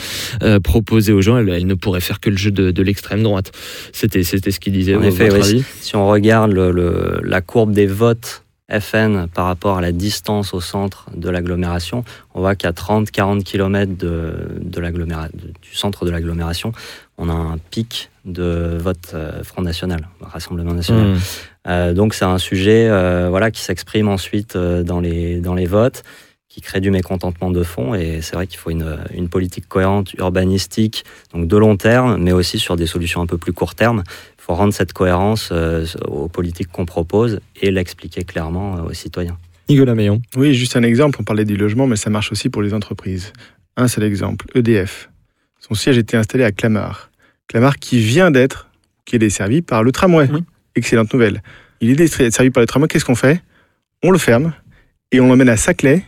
proposées 0.62 1.12
aux 1.12 1.20
gens, 1.22 1.38
elle, 1.38 1.48
elle 1.48 1.66
ne 1.66 1.74
pourrait 1.74 2.00
faire 2.00 2.20
que 2.20 2.30
le 2.30 2.36
jeu 2.36 2.50
de, 2.50 2.70
de 2.70 2.82
l'extrême 2.82 3.22
droite. 3.22 3.52
C'était 3.92 4.22
c'était 4.22 4.50
ce 4.50 4.60
qu'il 4.60 4.72
disait. 4.72 4.94
En 4.94 5.02
effet, 5.02 5.30
oui. 5.32 5.62
Si 5.80 5.96
on 5.96 6.06
regarde 6.08 6.52
le- 6.52 6.70
le- 6.72 7.20
la 7.24 7.40
courbe 7.40 7.72
des 7.72 7.86
votes 7.86 8.44
FN 8.80 9.26
par 9.28 9.46
rapport 9.46 9.78
à 9.78 9.80
la 9.80 9.92
distance 9.92 10.54
au 10.54 10.60
centre 10.60 11.06
de 11.14 11.28
l'agglomération, 11.28 12.04
on 12.34 12.40
voit 12.40 12.54
qu'à 12.54 12.70
30-40 12.70 13.42
km 13.42 13.96
de, 13.96 14.60
de 14.60 14.80
du 15.62 15.74
centre 15.74 16.04
de 16.04 16.10
l'agglomération, 16.10 16.72
on 17.18 17.28
a 17.28 17.32
un 17.32 17.58
pic 17.70 18.10
de 18.24 18.78
vote 18.78 19.12
euh, 19.14 19.42
Front 19.44 19.62
National, 19.62 20.08
Rassemblement 20.20 20.74
National. 20.74 21.08
Mmh. 21.08 21.18
Euh, 21.68 21.92
donc 21.92 22.14
c'est 22.14 22.24
un 22.24 22.38
sujet 22.38 22.88
euh, 22.88 23.28
voilà, 23.30 23.50
qui 23.50 23.62
s'exprime 23.62 24.08
ensuite 24.08 24.56
dans, 24.56 25.00
les, 25.00 25.40
dans 25.40 25.54
les 25.54 25.66
votes, 25.66 26.02
qui 26.48 26.60
crée 26.60 26.80
du 26.80 26.90
mécontentement 26.90 27.50
de 27.50 27.62
fond. 27.62 27.94
Et 27.94 28.20
c'est 28.22 28.36
vrai 28.36 28.46
qu'il 28.46 28.58
faut 28.58 28.70
une, 28.70 28.98
une 29.14 29.28
politique 29.28 29.68
cohérente, 29.68 30.12
urbanistique, 30.14 31.04
donc 31.32 31.48
de 31.48 31.56
long 31.56 31.76
terme, 31.76 32.18
mais 32.18 32.32
aussi 32.32 32.58
sur 32.58 32.76
des 32.76 32.86
solutions 32.86 33.22
un 33.22 33.26
peu 33.26 33.38
plus 33.38 33.52
court 33.52 33.74
terme. 33.74 34.02
Il 34.42 34.46
faut 34.46 34.54
rendre 34.54 34.74
cette 34.74 34.92
cohérence 34.92 35.50
euh, 35.52 35.86
aux 36.08 36.26
politiques 36.26 36.66
qu'on 36.66 36.84
propose 36.84 37.38
et 37.60 37.70
l'expliquer 37.70 38.24
clairement 38.24 38.76
euh, 38.76 38.82
aux 38.88 38.92
citoyens. 38.92 39.38
Nicolas 39.68 39.94
Meillon. 39.94 40.20
Oui, 40.36 40.52
juste 40.52 40.74
un 40.74 40.82
exemple, 40.82 41.18
on 41.20 41.22
parlait 41.22 41.44
du 41.44 41.56
logement, 41.56 41.86
mais 41.86 41.94
ça 41.94 42.10
marche 42.10 42.32
aussi 42.32 42.48
pour 42.48 42.60
les 42.60 42.74
entreprises. 42.74 43.32
Un 43.76 43.86
seul 43.86 44.02
exemple, 44.02 44.46
EDF. 44.56 45.10
Son 45.60 45.74
siège 45.74 45.96
était 45.96 46.16
installé 46.16 46.42
à 46.42 46.50
Clamart. 46.50 47.12
Clamart 47.46 47.76
qui 47.76 48.00
vient 48.00 48.32
d'être, 48.32 48.68
qui 49.04 49.14
est 49.14 49.20
desservi 49.20 49.62
par 49.62 49.84
le 49.84 49.92
tramway. 49.92 50.28
Oui. 50.32 50.42
Excellente 50.74 51.12
nouvelle. 51.14 51.40
Il 51.80 51.90
est 51.90 51.94
desservi 51.94 52.50
par 52.50 52.62
le 52.62 52.66
tramway, 52.66 52.88
qu'est-ce 52.88 53.04
qu'on 53.04 53.14
fait? 53.14 53.40
On 54.02 54.10
le 54.10 54.18
ferme 54.18 54.54
et 55.12 55.20
on 55.20 55.28
l'emmène 55.28 55.50
à 55.50 55.56
Saclay, 55.56 56.02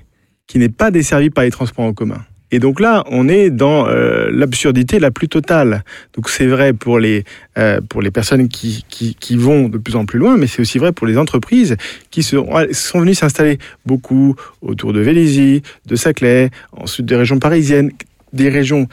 qui 0.49 0.59
n'est 0.59 0.69
pas 0.69 0.91
desservi 0.91 1.31
par 1.31 1.45
les 1.45 1.53
transports 1.53 1.85
en 1.85 1.95
commun. 1.95 2.25
Et 2.55 2.61
donc 2.61 2.79
là, 2.79 3.03
on 3.11 3.29
est 3.29 3.51
dans 3.51 3.89
euh, 3.89 4.29
l'absurdité 4.31 5.01
la 5.01 5.11
plus 5.11 5.29
totale. 5.29 5.83
Donc 6.15 6.31
c'est 6.31 6.47
vrai 6.47 6.73
pour 6.73 7.01
les, 7.01 7.25
euh, 7.59 7.81
pour 7.89 8.01
les 8.01 8.13
personnes 8.13 8.47
qui, 8.49 8.85
qui, 8.89 9.17
qui 9.17 9.37
vont 9.37 9.69
de 9.69 9.77
plus 9.77 9.97
en 9.97 10.05
plus 10.07 10.21
loin, 10.21 10.37
mais 10.37 10.47
c'est 10.47 10.63
aussi 10.63 10.79
vrai 10.79 10.93
pour 10.93 11.09
les 11.09 11.19
entreprises 11.19 11.77
qui 12.13 12.23
sont, 12.23 12.47
sont 12.71 13.01
venues 13.01 13.15
s'installer 13.15 13.59
beaucoup 13.85 14.37
autour 14.63 14.93
de 14.93 15.01
Vélizy, 15.01 15.63
de 15.87 15.97
Saclay, 15.97 16.51
ensuite 16.77 17.07
des 17.07 17.17
régions 17.17 17.41
parisiennes, 17.41 17.91
des 18.33 18.51
régions 18.51 18.87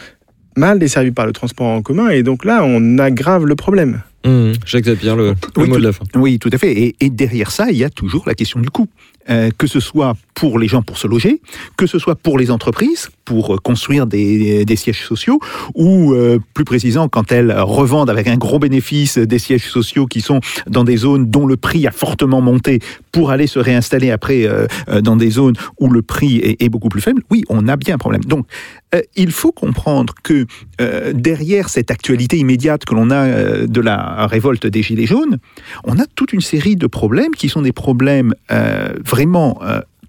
mal 0.58 0.80
desservies 0.80 1.12
par 1.12 1.28
le 1.28 1.32
transport 1.34 1.67
en 1.67 1.84
commun. 1.84 2.10
Et 2.10 2.24
donc 2.24 2.43
là, 2.43 2.63
on 2.63 2.97
aggrave 2.97 3.45
le 3.45 3.56
problème. 3.56 4.02
Mmh. 4.26 4.54
Jacques 4.65 4.86
Zapier, 4.86 5.15
le, 5.15 5.28
le 5.30 5.34
Oui, 5.58 5.67
mot 5.67 5.76
tout- 5.76 5.82
de 5.82 5.86
la 5.86 5.93
fin. 5.93 6.04
Oui, 6.15 6.39
tout 6.39 6.50
à 6.52 6.58
fait. 6.58 6.71
Et, 6.71 6.95
et 7.00 7.10
derrière 7.12 7.52
ça, 7.52 7.69
il 7.69 7.78
y 7.78 7.84
a 7.84 7.89
toujours 7.91 8.24
la 8.26 8.34
question 8.34 8.60
du 8.60 8.69
coût. 8.71 8.88
Euh, 9.29 9.51
que 9.55 9.67
ce 9.67 9.79
soit 9.79 10.15
pour 10.34 10.57
les 10.57 10.67
gens 10.67 10.81
pour 10.81 10.97
se 10.97 11.07
loger, 11.07 11.41
que 11.77 11.86
ce 11.86 11.99
soit 11.99 12.15
pour 12.15 12.39
les 12.39 12.49
entreprises 12.49 13.10
pour 13.23 13.53
euh, 13.53 13.57
construire 13.57 14.07
des, 14.07 14.65
des 14.65 14.75
sièges 14.75 15.05
sociaux, 15.05 15.39
ou 15.75 16.13
euh, 16.13 16.39
plus 16.53 16.65
précisément 16.65 17.07
quand 17.07 17.31
elles 17.31 17.51
revendent 17.51 18.10
avec 18.10 18.27
un 18.27 18.38
gros 18.38 18.57
bénéfice 18.57 19.17
des 19.19 19.39
sièges 19.39 19.69
sociaux 19.69 20.07
qui 20.07 20.21
sont 20.21 20.39
dans 20.67 20.84
des 20.84 20.97
zones 20.97 21.29
dont 21.29 21.45
le 21.45 21.55
prix 21.55 21.86
a 21.86 21.91
fortement 21.91 22.41
monté 22.41 22.79
pour 23.12 23.31
aller 23.31 23.47
se 23.47 23.60
réinstaller 23.60 24.10
après 24.10 24.45
euh, 24.45 24.65
euh, 24.89 25.01
dans 25.01 25.15
des 25.15 25.29
zones 25.29 25.55
où 25.79 25.89
le 25.89 26.01
prix 26.01 26.38
est, 26.38 26.62
est 26.62 26.69
beaucoup 26.69 26.89
plus 26.89 27.01
faible. 27.01 27.21
Oui, 27.29 27.43
on 27.49 27.67
a 27.67 27.77
bien 27.77 27.95
un 27.95 27.99
problème. 27.99 28.23
Donc, 28.23 28.47
euh, 28.93 29.01
il 29.15 29.32
faut 29.32 29.51
comprendre 29.51 30.13
que 30.23 30.45
euh, 30.80 31.13
derrière 31.13 31.69
cette 31.69 31.91
actualité 31.91 32.38
immédiate 32.38 32.86
que 32.86 32.93
l'on 32.93 33.10
a 33.10 33.25
euh, 33.25 33.67
de 33.67 33.82
la 33.82 34.27
révolte 34.27 34.67
des 34.67 34.84
Gilets 34.84 35.06
jaunes, 35.06 35.38
on 35.84 35.97
a 35.97 36.06
toute 36.15 36.34
une 36.34 36.41
série 36.41 36.75
de 36.75 36.88
problèmes 36.88 37.32
qui 37.32 37.49
sont 37.49 37.62
des 37.62 37.71
problèmes 37.71 38.34
vraiment 39.06 39.60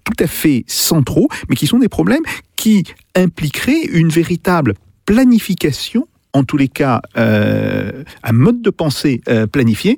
tout 0.03 0.13
à 0.19 0.27
fait 0.27 0.63
centraux, 0.67 1.29
mais 1.49 1.55
qui 1.55 1.67
sont 1.67 1.79
des 1.79 1.89
problèmes 1.89 2.23
qui 2.55 2.83
impliqueraient 3.15 3.83
une 3.91 4.09
véritable 4.09 4.73
planification 5.05 6.07
en 6.33 6.43
tous 6.43 6.57
les 6.57 6.67
cas, 6.67 7.01
un 7.15 8.33
mode 8.33 8.61
de 8.61 8.69
pensée 8.69 9.21
planifié 9.51 9.97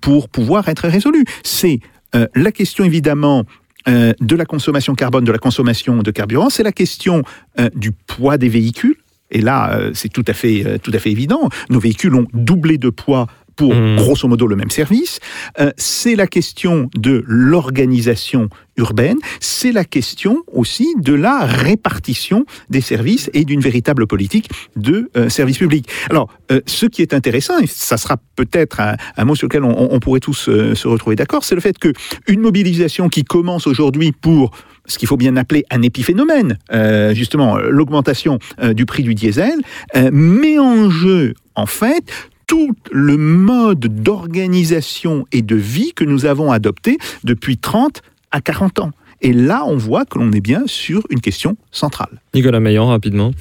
pour 0.00 0.28
pouvoir 0.28 0.68
être 0.68 0.88
résolu. 0.88 1.24
C'est 1.42 1.80
la 2.12 2.52
question 2.52 2.84
évidemment 2.84 3.44
euh, 3.86 4.12
de 4.20 4.36
la 4.36 4.44
consommation 4.44 4.94
carbone, 4.94 5.24
de 5.24 5.32
la 5.32 5.38
consommation 5.38 5.98
de 5.98 6.10
carburant, 6.10 6.50
c'est 6.50 6.62
la 6.62 6.72
question 6.72 7.22
euh, 7.58 7.68
du 7.74 7.92
poids 7.92 8.38
des 8.38 8.48
véhicules. 8.48 8.96
Et 9.30 9.40
là, 9.40 9.74
euh, 9.74 9.90
c'est 9.94 10.08
tout 10.08 10.24
à 10.26 10.32
fait, 10.32 10.78
tout 10.80 10.92
à 10.94 10.98
fait 10.98 11.10
évident. 11.10 11.48
Nos 11.68 11.80
véhicules 11.80 12.14
ont 12.14 12.26
doublé 12.32 12.78
de 12.78 12.90
poids 12.90 13.26
pour 13.56 13.74
Mmh. 13.74 13.96
grosso 13.96 14.28
modo 14.28 14.46
le 14.46 14.56
même 14.56 14.70
service. 14.70 15.20
Euh, 15.60 15.70
c'est 15.76 16.16
la 16.16 16.26
question 16.26 16.88
de 16.96 17.22
l'organisation 17.26 18.48
urbaine. 18.76 19.16
C'est 19.40 19.72
la 19.72 19.84
question 19.84 20.42
aussi 20.52 20.94
de 20.98 21.14
la 21.14 21.44
répartition 21.44 22.44
des 22.70 22.80
services 22.80 23.30
et 23.32 23.44
d'une 23.44 23.60
véritable 23.60 24.06
politique 24.06 24.50
de 24.76 25.10
euh, 25.16 25.28
service 25.28 25.58
public. 25.58 25.88
Alors, 26.10 26.28
euh, 26.50 26.60
ce 26.66 26.86
qui 26.86 27.02
est 27.02 27.14
intéressant, 27.14 27.58
et 27.58 27.66
ça 27.66 27.96
sera 27.96 28.16
peut-être 28.36 28.80
un, 28.80 28.96
un 29.16 29.24
mot 29.24 29.34
sur 29.34 29.46
lequel 29.46 29.64
on, 29.64 29.92
on 29.92 30.00
pourrait 30.00 30.20
tous 30.20 30.50
se 30.74 30.88
retrouver 30.88 31.16
d'accord, 31.16 31.44
c'est 31.44 31.54
le 31.54 31.60
fait 31.60 31.78
que 31.78 31.92
une 32.26 32.40
mobilisation 32.40 33.08
qui 33.08 33.24
commence 33.24 33.66
aujourd'hui 33.66 34.12
pour 34.12 34.50
ce 34.86 34.98
qu'il 34.98 35.08
faut 35.08 35.16
bien 35.16 35.36
appeler 35.36 35.64
un 35.70 35.82
épiphénomène, 35.82 36.58
euh, 36.72 37.14
justement 37.14 37.56
l'augmentation 37.56 38.38
euh, 38.62 38.74
du 38.74 38.86
prix 38.86 39.02
du 39.02 39.14
diesel, 39.14 39.54
euh, 39.96 40.10
met 40.12 40.58
en 40.58 40.90
jeu 40.90 41.34
en 41.54 41.66
fait 41.66 42.30
tout 42.46 42.74
le 42.92 43.16
mode 43.16 44.02
d'organisation 44.02 45.26
et 45.32 45.42
de 45.42 45.56
vie 45.56 45.92
que 45.94 46.04
nous 46.04 46.26
avons 46.26 46.52
adopté 46.52 46.98
depuis 47.24 47.58
30 47.58 48.02
à 48.30 48.40
40 48.40 48.80
ans. 48.80 48.90
Et 49.20 49.32
là, 49.32 49.64
on 49.66 49.76
voit 49.76 50.04
que 50.04 50.18
l'on 50.18 50.32
est 50.32 50.40
bien 50.40 50.64
sur 50.66 51.02
une 51.10 51.20
question 51.20 51.56
centrale. 51.70 52.20
Nicolas 52.34 52.60
Meillon, 52.60 52.86
rapidement. 52.88 53.32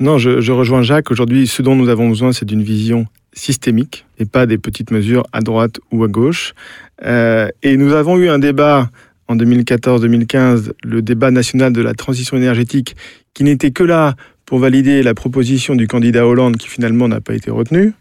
Non, 0.00 0.18
je, 0.18 0.40
je 0.40 0.52
rejoins 0.52 0.82
Jacques. 0.82 1.10
Aujourd'hui, 1.10 1.46
ce 1.46 1.62
dont 1.62 1.76
nous 1.76 1.88
avons 1.88 2.08
besoin, 2.08 2.32
c'est 2.32 2.44
d'une 2.44 2.62
vision 2.62 3.06
systémique 3.32 4.06
et 4.18 4.24
pas 4.24 4.46
des 4.46 4.58
petites 4.58 4.90
mesures 4.90 5.24
à 5.32 5.40
droite 5.40 5.78
ou 5.92 6.04
à 6.04 6.08
gauche. 6.08 6.54
Euh, 7.04 7.48
et 7.62 7.76
nous 7.76 7.92
avons 7.92 8.16
eu 8.16 8.28
un 8.28 8.38
débat 8.38 8.90
en 9.28 9.36
2014-2015, 9.36 10.72
le 10.82 11.02
débat 11.02 11.30
national 11.30 11.72
de 11.72 11.82
la 11.82 11.94
transition 11.94 12.36
énergétique, 12.36 12.96
qui 13.34 13.44
n'était 13.44 13.70
que 13.70 13.84
là 13.84 14.14
pour 14.46 14.58
valider 14.58 15.02
la 15.02 15.14
proposition 15.14 15.74
du 15.74 15.86
candidat 15.86 16.26
Hollande 16.26 16.56
qui 16.56 16.68
finalement 16.68 17.06
n'a 17.06 17.20
pas 17.20 17.34
été 17.34 17.50
retenue. 17.50 17.92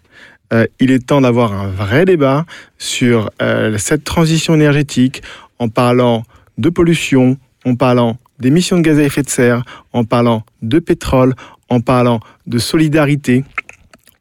Euh, 0.53 0.65
il 0.79 0.91
est 0.91 1.05
temps 1.05 1.21
d'avoir 1.21 1.53
un 1.53 1.67
vrai 1.67 2.05
débat 2.05 2.45
sur 2.77 3.29
euh, 3.41 3.77
cette 3.77 4.03
transition 4.03 4.53
énergétique 4.53 5.21
en 5.60 5.67
parlant 5.69 6.23
de 6.57 6.69
pollution, 6.69 7.38
en 7.65 7.75
parlant 7.75 8.17
d'émissions 8.39 8.77
de 8.77 8.81
gaz 8.81 8.97
à 8.99 9.03
effet 9.03 9.23
de 9.23 9.29
serre, 9.29 9.63
en 9.93 10.05
parlant 10.05 10.43
de 10.62 10.79
pétrole, 10.79 11.33
en 11.69 11.81
parlant 11.81 12.19
de 12.45 12.60
solidarité, 12.60 13.43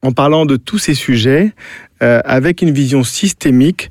en 0.03 0.13
parlant 0.13 0.47
de 0.47 0.57
tous 0.57 0.79
ces 0.79 0.95
sujets 0.95 1.53
euh, 2.03 2.21
avec 2.25 2.63
une 2.63 2.73
vision 2.73 3.05
systémique 3.05 3.91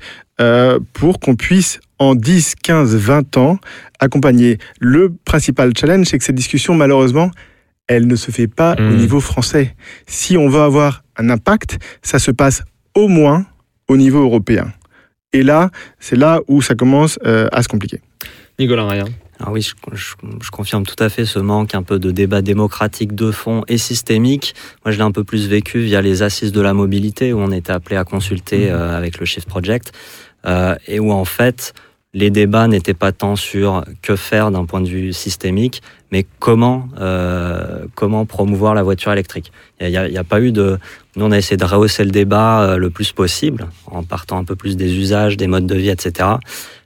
pour 0.92 1.22
qu'on 1.22 1.38
puisse 1.38 1.80
en 1.98 2.14
10, 2.14 2.56
15, 2.62 2.94
20 2.96 3.38
ans 3.38 3.58
accompagner. 4.00 4.58
Le 4.82 5.14
principal 5.24 5.72
challenge, 5.78 6.08
c'est 6.08 6.18
que 6.18 6.26
cette 6.26 6.36
discussion, 6.36 6.76
malheureusement, 6.76 7.32
elle 7.88 8.08
ne 8.08 8.16
se 8.16 8.32
fait 8.32 8.48
pas 8.48 8.76
Mmh. 8.76 8.90
au 8.90 8.94
niveau 8.96 9.20
français. 9.20 9.76
Si 10.08 10.38
on 10.38 10.50
veut 10.50 10.62
avoir 10.62 11.04
un 11.18 11.30
impact, 11.30 11.78
ça 12.02 12.20
se 12.20 12.32
passe 12.32 12.64
au 12.96 13.08
moins 13.08 13.46
au 13.88 13.98
niveau 13.98 14.22
européen. 14.24 14.74
Et 15.34 15.44
là, 15.44 15.70
c'est 16.00 16.16
là 16.16 16.40
où 16.48 16.62
ça 16.62 16.76
commence 16.76 17.20
euh, 17.26 17.48
à 17.52 17.62
se 17.62 17.68
compliquer. 17.68 18.02
Nicolas 18.58 18.88
Ryan. 18.88 19.06
Alors 19.40 19.52
oui, 19.52 19.62
je, 19.62 19.74
je- 19.94 20.14
je 20.42 20.50
confirme 20.50 20.86
tout 20.86 20.96
à 21.04 21.10
fait 21.10 21.26
ce 21.26 21.40
manque 21.40 21.76
un 21.76 21.84
peu 21.84 22.00
de 22.00 22.10
débat 22.12 22.42
démocratique 22.42 23.14
de 23.16 23.32
fond 23.32 23.64
et 23.68 23.78
systémique. 23.78 24.56
Moi, 24.86 24.92
je 24.94 24.98
l'ai 24.98 25.04
un 25.04 25.12
peu 25.12 25.26
plus 25.26 25.50
vécu 25.50 25.80
via 25.82 26.02
les 26.02 26.24
assises 26.24 26.54
de 26.54 26.62
la 26.62 26.74
mobilité 26.74 27.34
où 27.34 27.40
on 27.40 27.52
était 27.52 27.74
appelé 27.74 27.98
à 27.98 28.06
consulter 28.06 28.72
euh, 28.72 28.98
avec 28.98 29.20
le 29.20 29.26
Shift 29.26 29.48
Project 29.50 29.92
euh, 30.48 30.76
et 30.88 31.00
où 31.02 31.12
en 31.12 31.26
fait 31.26 31.74
les 32.14 32.30
débats 32.30 32.70
n'étaient 32.70 32.94
pas 32.94 33.12
tant 33.12 33.36
sur 33.36 33.84
que 34.02 34.16
faire 34.16 34.50
d'un 34.52 34.64
point 34.66 34.80
de 34.80 34.88
vue 34.88 35.12
systémique, 35.12 35.82
mais 36.16 36.26
comment 36.40 36.88
euh, 37.02 37.88
comment 37.94 38.26
promouvoir 38.26 38.74
la 38.74 38.84
voiture 38.84 39.12
électrique? 39.12 39.52
Il 39.82 39.90
n'y 39.90 40.18
a, 40.18 40.24
pas 40.24 40.40
eu 40.40 40.54
de. 40.54 40.78
Nous, 41.18 41.26
on 41.26 41.32
a 41.34 41.38
essayé 41.38 41.58
de 41.58 41.66
rehausser 41.66 42.06
le 42.06 42.12
débat 42.12 42.62
euh, 42.62 42.78
le 42.78 42.90
plus 42.90 43.12
possible 43.12 43.68
en 43.88 44.02
partant 44.02 44.38
un 44.38 44.46
peu 44.46 44.56
plus 44.56 44.78
des 44.78 44.96
usages, 44.96 45.36
des 45.36 45.48
modes 45.48 45.68
de 45.68 45.76
vie, 45.76 45.90
etc. 45.90 46.30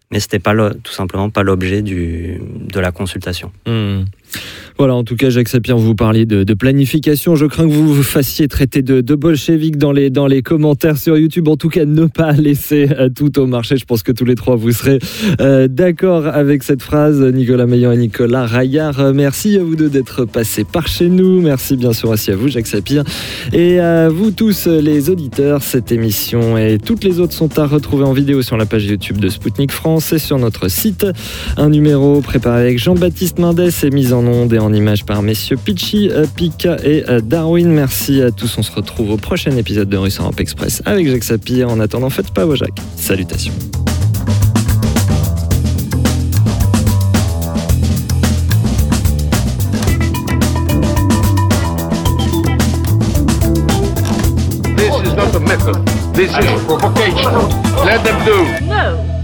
Mais 0.10 0.20
c'était 0.20 0.40
pas 0.40 0.54
le- 0.54 0.74
tout 0.84 0.92
simplement 0.94 1.30
pas 1.30 1.44
l'objet 1.44 1.84
de 1.84 2.80
la 2.80 2.92
consultation. 2.92 3.52
Hmm. 3.68 4.06
Voilà, 4.78 4.96
en 4.96 5.04
tout 5.04 5.18
cas, 5.18 5.30
Jacques 5.30 5.50
Sapir, 5.50 5.78
vous 5.78 5.94
parliez 5.94 6.26
de, 6.26 6.54
planification. 6.54 7.36
Je 7.36 7.46
crains 7.46 7.68
que 7.68 7.74
vous 7.74 7.94
vous 7.94 8.04
fassiez 8.04 8.48
traiter 8.48 8.82
de, 8.82 9.02
de 9.02 9.16
bolchevique 9.16 9.78
dans 9.78 9.92
les, 9.92 10.10
dans 10.10 10.28
les 10.28 10.42
commentaires 10.42 10.98
sur 10.98 11.18
YouTube. 11.18 11.48
En 11.50 11.58
tout 11.58 11.68
cas, 11.68 11.84
ne 11.86 12.06
pas 12.06 12.32
laisser 12.32 12.88
euh, 12.92 13.10
tout 13.10 13.40
au 13.40 13.46
marché. 13.46 13.76
Je 13.78 13.86
pense 13.86 14.04
que 14.04 14.12
tous 14.12 14.26
les 14.26 14.36
trois, 14.36 14.56
vous 14.56 14.72
serez 14.72 15.00
euh, 15.42 15.68
d'accord 15.68 16.28
avec 16.28 16.64
cette 16.64 16.82
phrase. 16.82 17.22
Nicolas 17.22 17.66
Meillan 17.66 17.92
et 17.92 17.98
Nicolas 17.98 18.46
Raillard, 18.46 19.00
euh, 19.00 19.14
merci 19.14 19.58
à 19.58 19.64
vous 19.64 19.76
deux 19.76 19.90
d'être 19.90 20.26
passés 20.26 20.64
par 20.64 20.88
chez 20.88 21.10
nous. 21.10 21.42
Merci 21.42 21.76
bien 21.76 21.92
sûr 21.94 22.10
aussi 22.10 22.32
à 22.32 22.36
vous, 22.36 22.48
Jacques 22.48 22.68
Sapir. 22.68 23.04
Et 23.52 23.80
à 23.80 24.10
vous 24.10 24.32
tous, 24.32 24.68
les 24.68 25.10
auditeurs, 25.10 25.62
cette 25.62 25.92
émission 25.92 26.58
et 26.58 26.78
toutes 26.78 27.04
les 27.04 27.20
autres 27.20 27.34
sont 27.34 27.60
à 27.60 27.66
retrouver 27.66 28.06
en 28.06 28.14
vidéo 28.14 28.42
sur 28.42 28.58
la 28.58 28.66
page 28.66 28.86
YouTube 28.86 29.18
de 29.18 29.30
Spoutnik 29.30 29.72
France 29.72 30.14
et 30.14 30.20
sur 30.20 30.38
notre 30.40 30.70
site. 30.70 31.06
Un 31.58 31.70
numéro 31.70 32.22
préparé 32.22 32.62
avec 32.62 32.80
Jean-Baptiste 32.80 33.40
Mendes 33.40 33.70
et 33.84 33.90
mis 33.90 34.14
en 34.14 34.19
onde 34.28 34.54
et 34.54 34.60
en 34.60 34.74
images 34.74 35.06
par 35.06 35.22
messieurs 35.22 35.58
Pitchy, 35.58 36.10
euh, 36.10 36.26
Pika 36.36 36.78
et 36.84 37.04
euh, 37.10 37.22
Darwin. 37.22 37.70
Merci 37.70 38.22
à 38.22 38.32
tous. 38.32 38.58
On 38.58 38.64
se 38.64 38.72
retrouve 38.72 39.12
au 39.12 39.18
prochain 39.18 39.52
épisode 39.58 39.90
de 39.90 39.98
Russe 39.98 40.20
Europe 40.20 40.40
Express 40.40 40.82
avec 40.86 41.08
Jacques 41.08 41.24
Sapir. 41.24 41.70
En 41.70 41.80
attendant, 41.80 42.10
faites 42.10 42.32
pas 42.32 42.46
vos 42.46 42.56
Jacques. 42.56 42.80
Salutations. 42.96 43.54
This 54.76 54.96
is 55.04 55.14
not 55.16 55.36
a 55.36 55.40
method. 55.40 55.86
This 56.14 56.32
is 56.32 56.66
provocation. 56.66 57.34
Let 57.86 58.04
them 58.04 58.26
do. 58.26 58.66
No, 58.66 58.96
no, 58.96 59.04
no. 59.04 59.19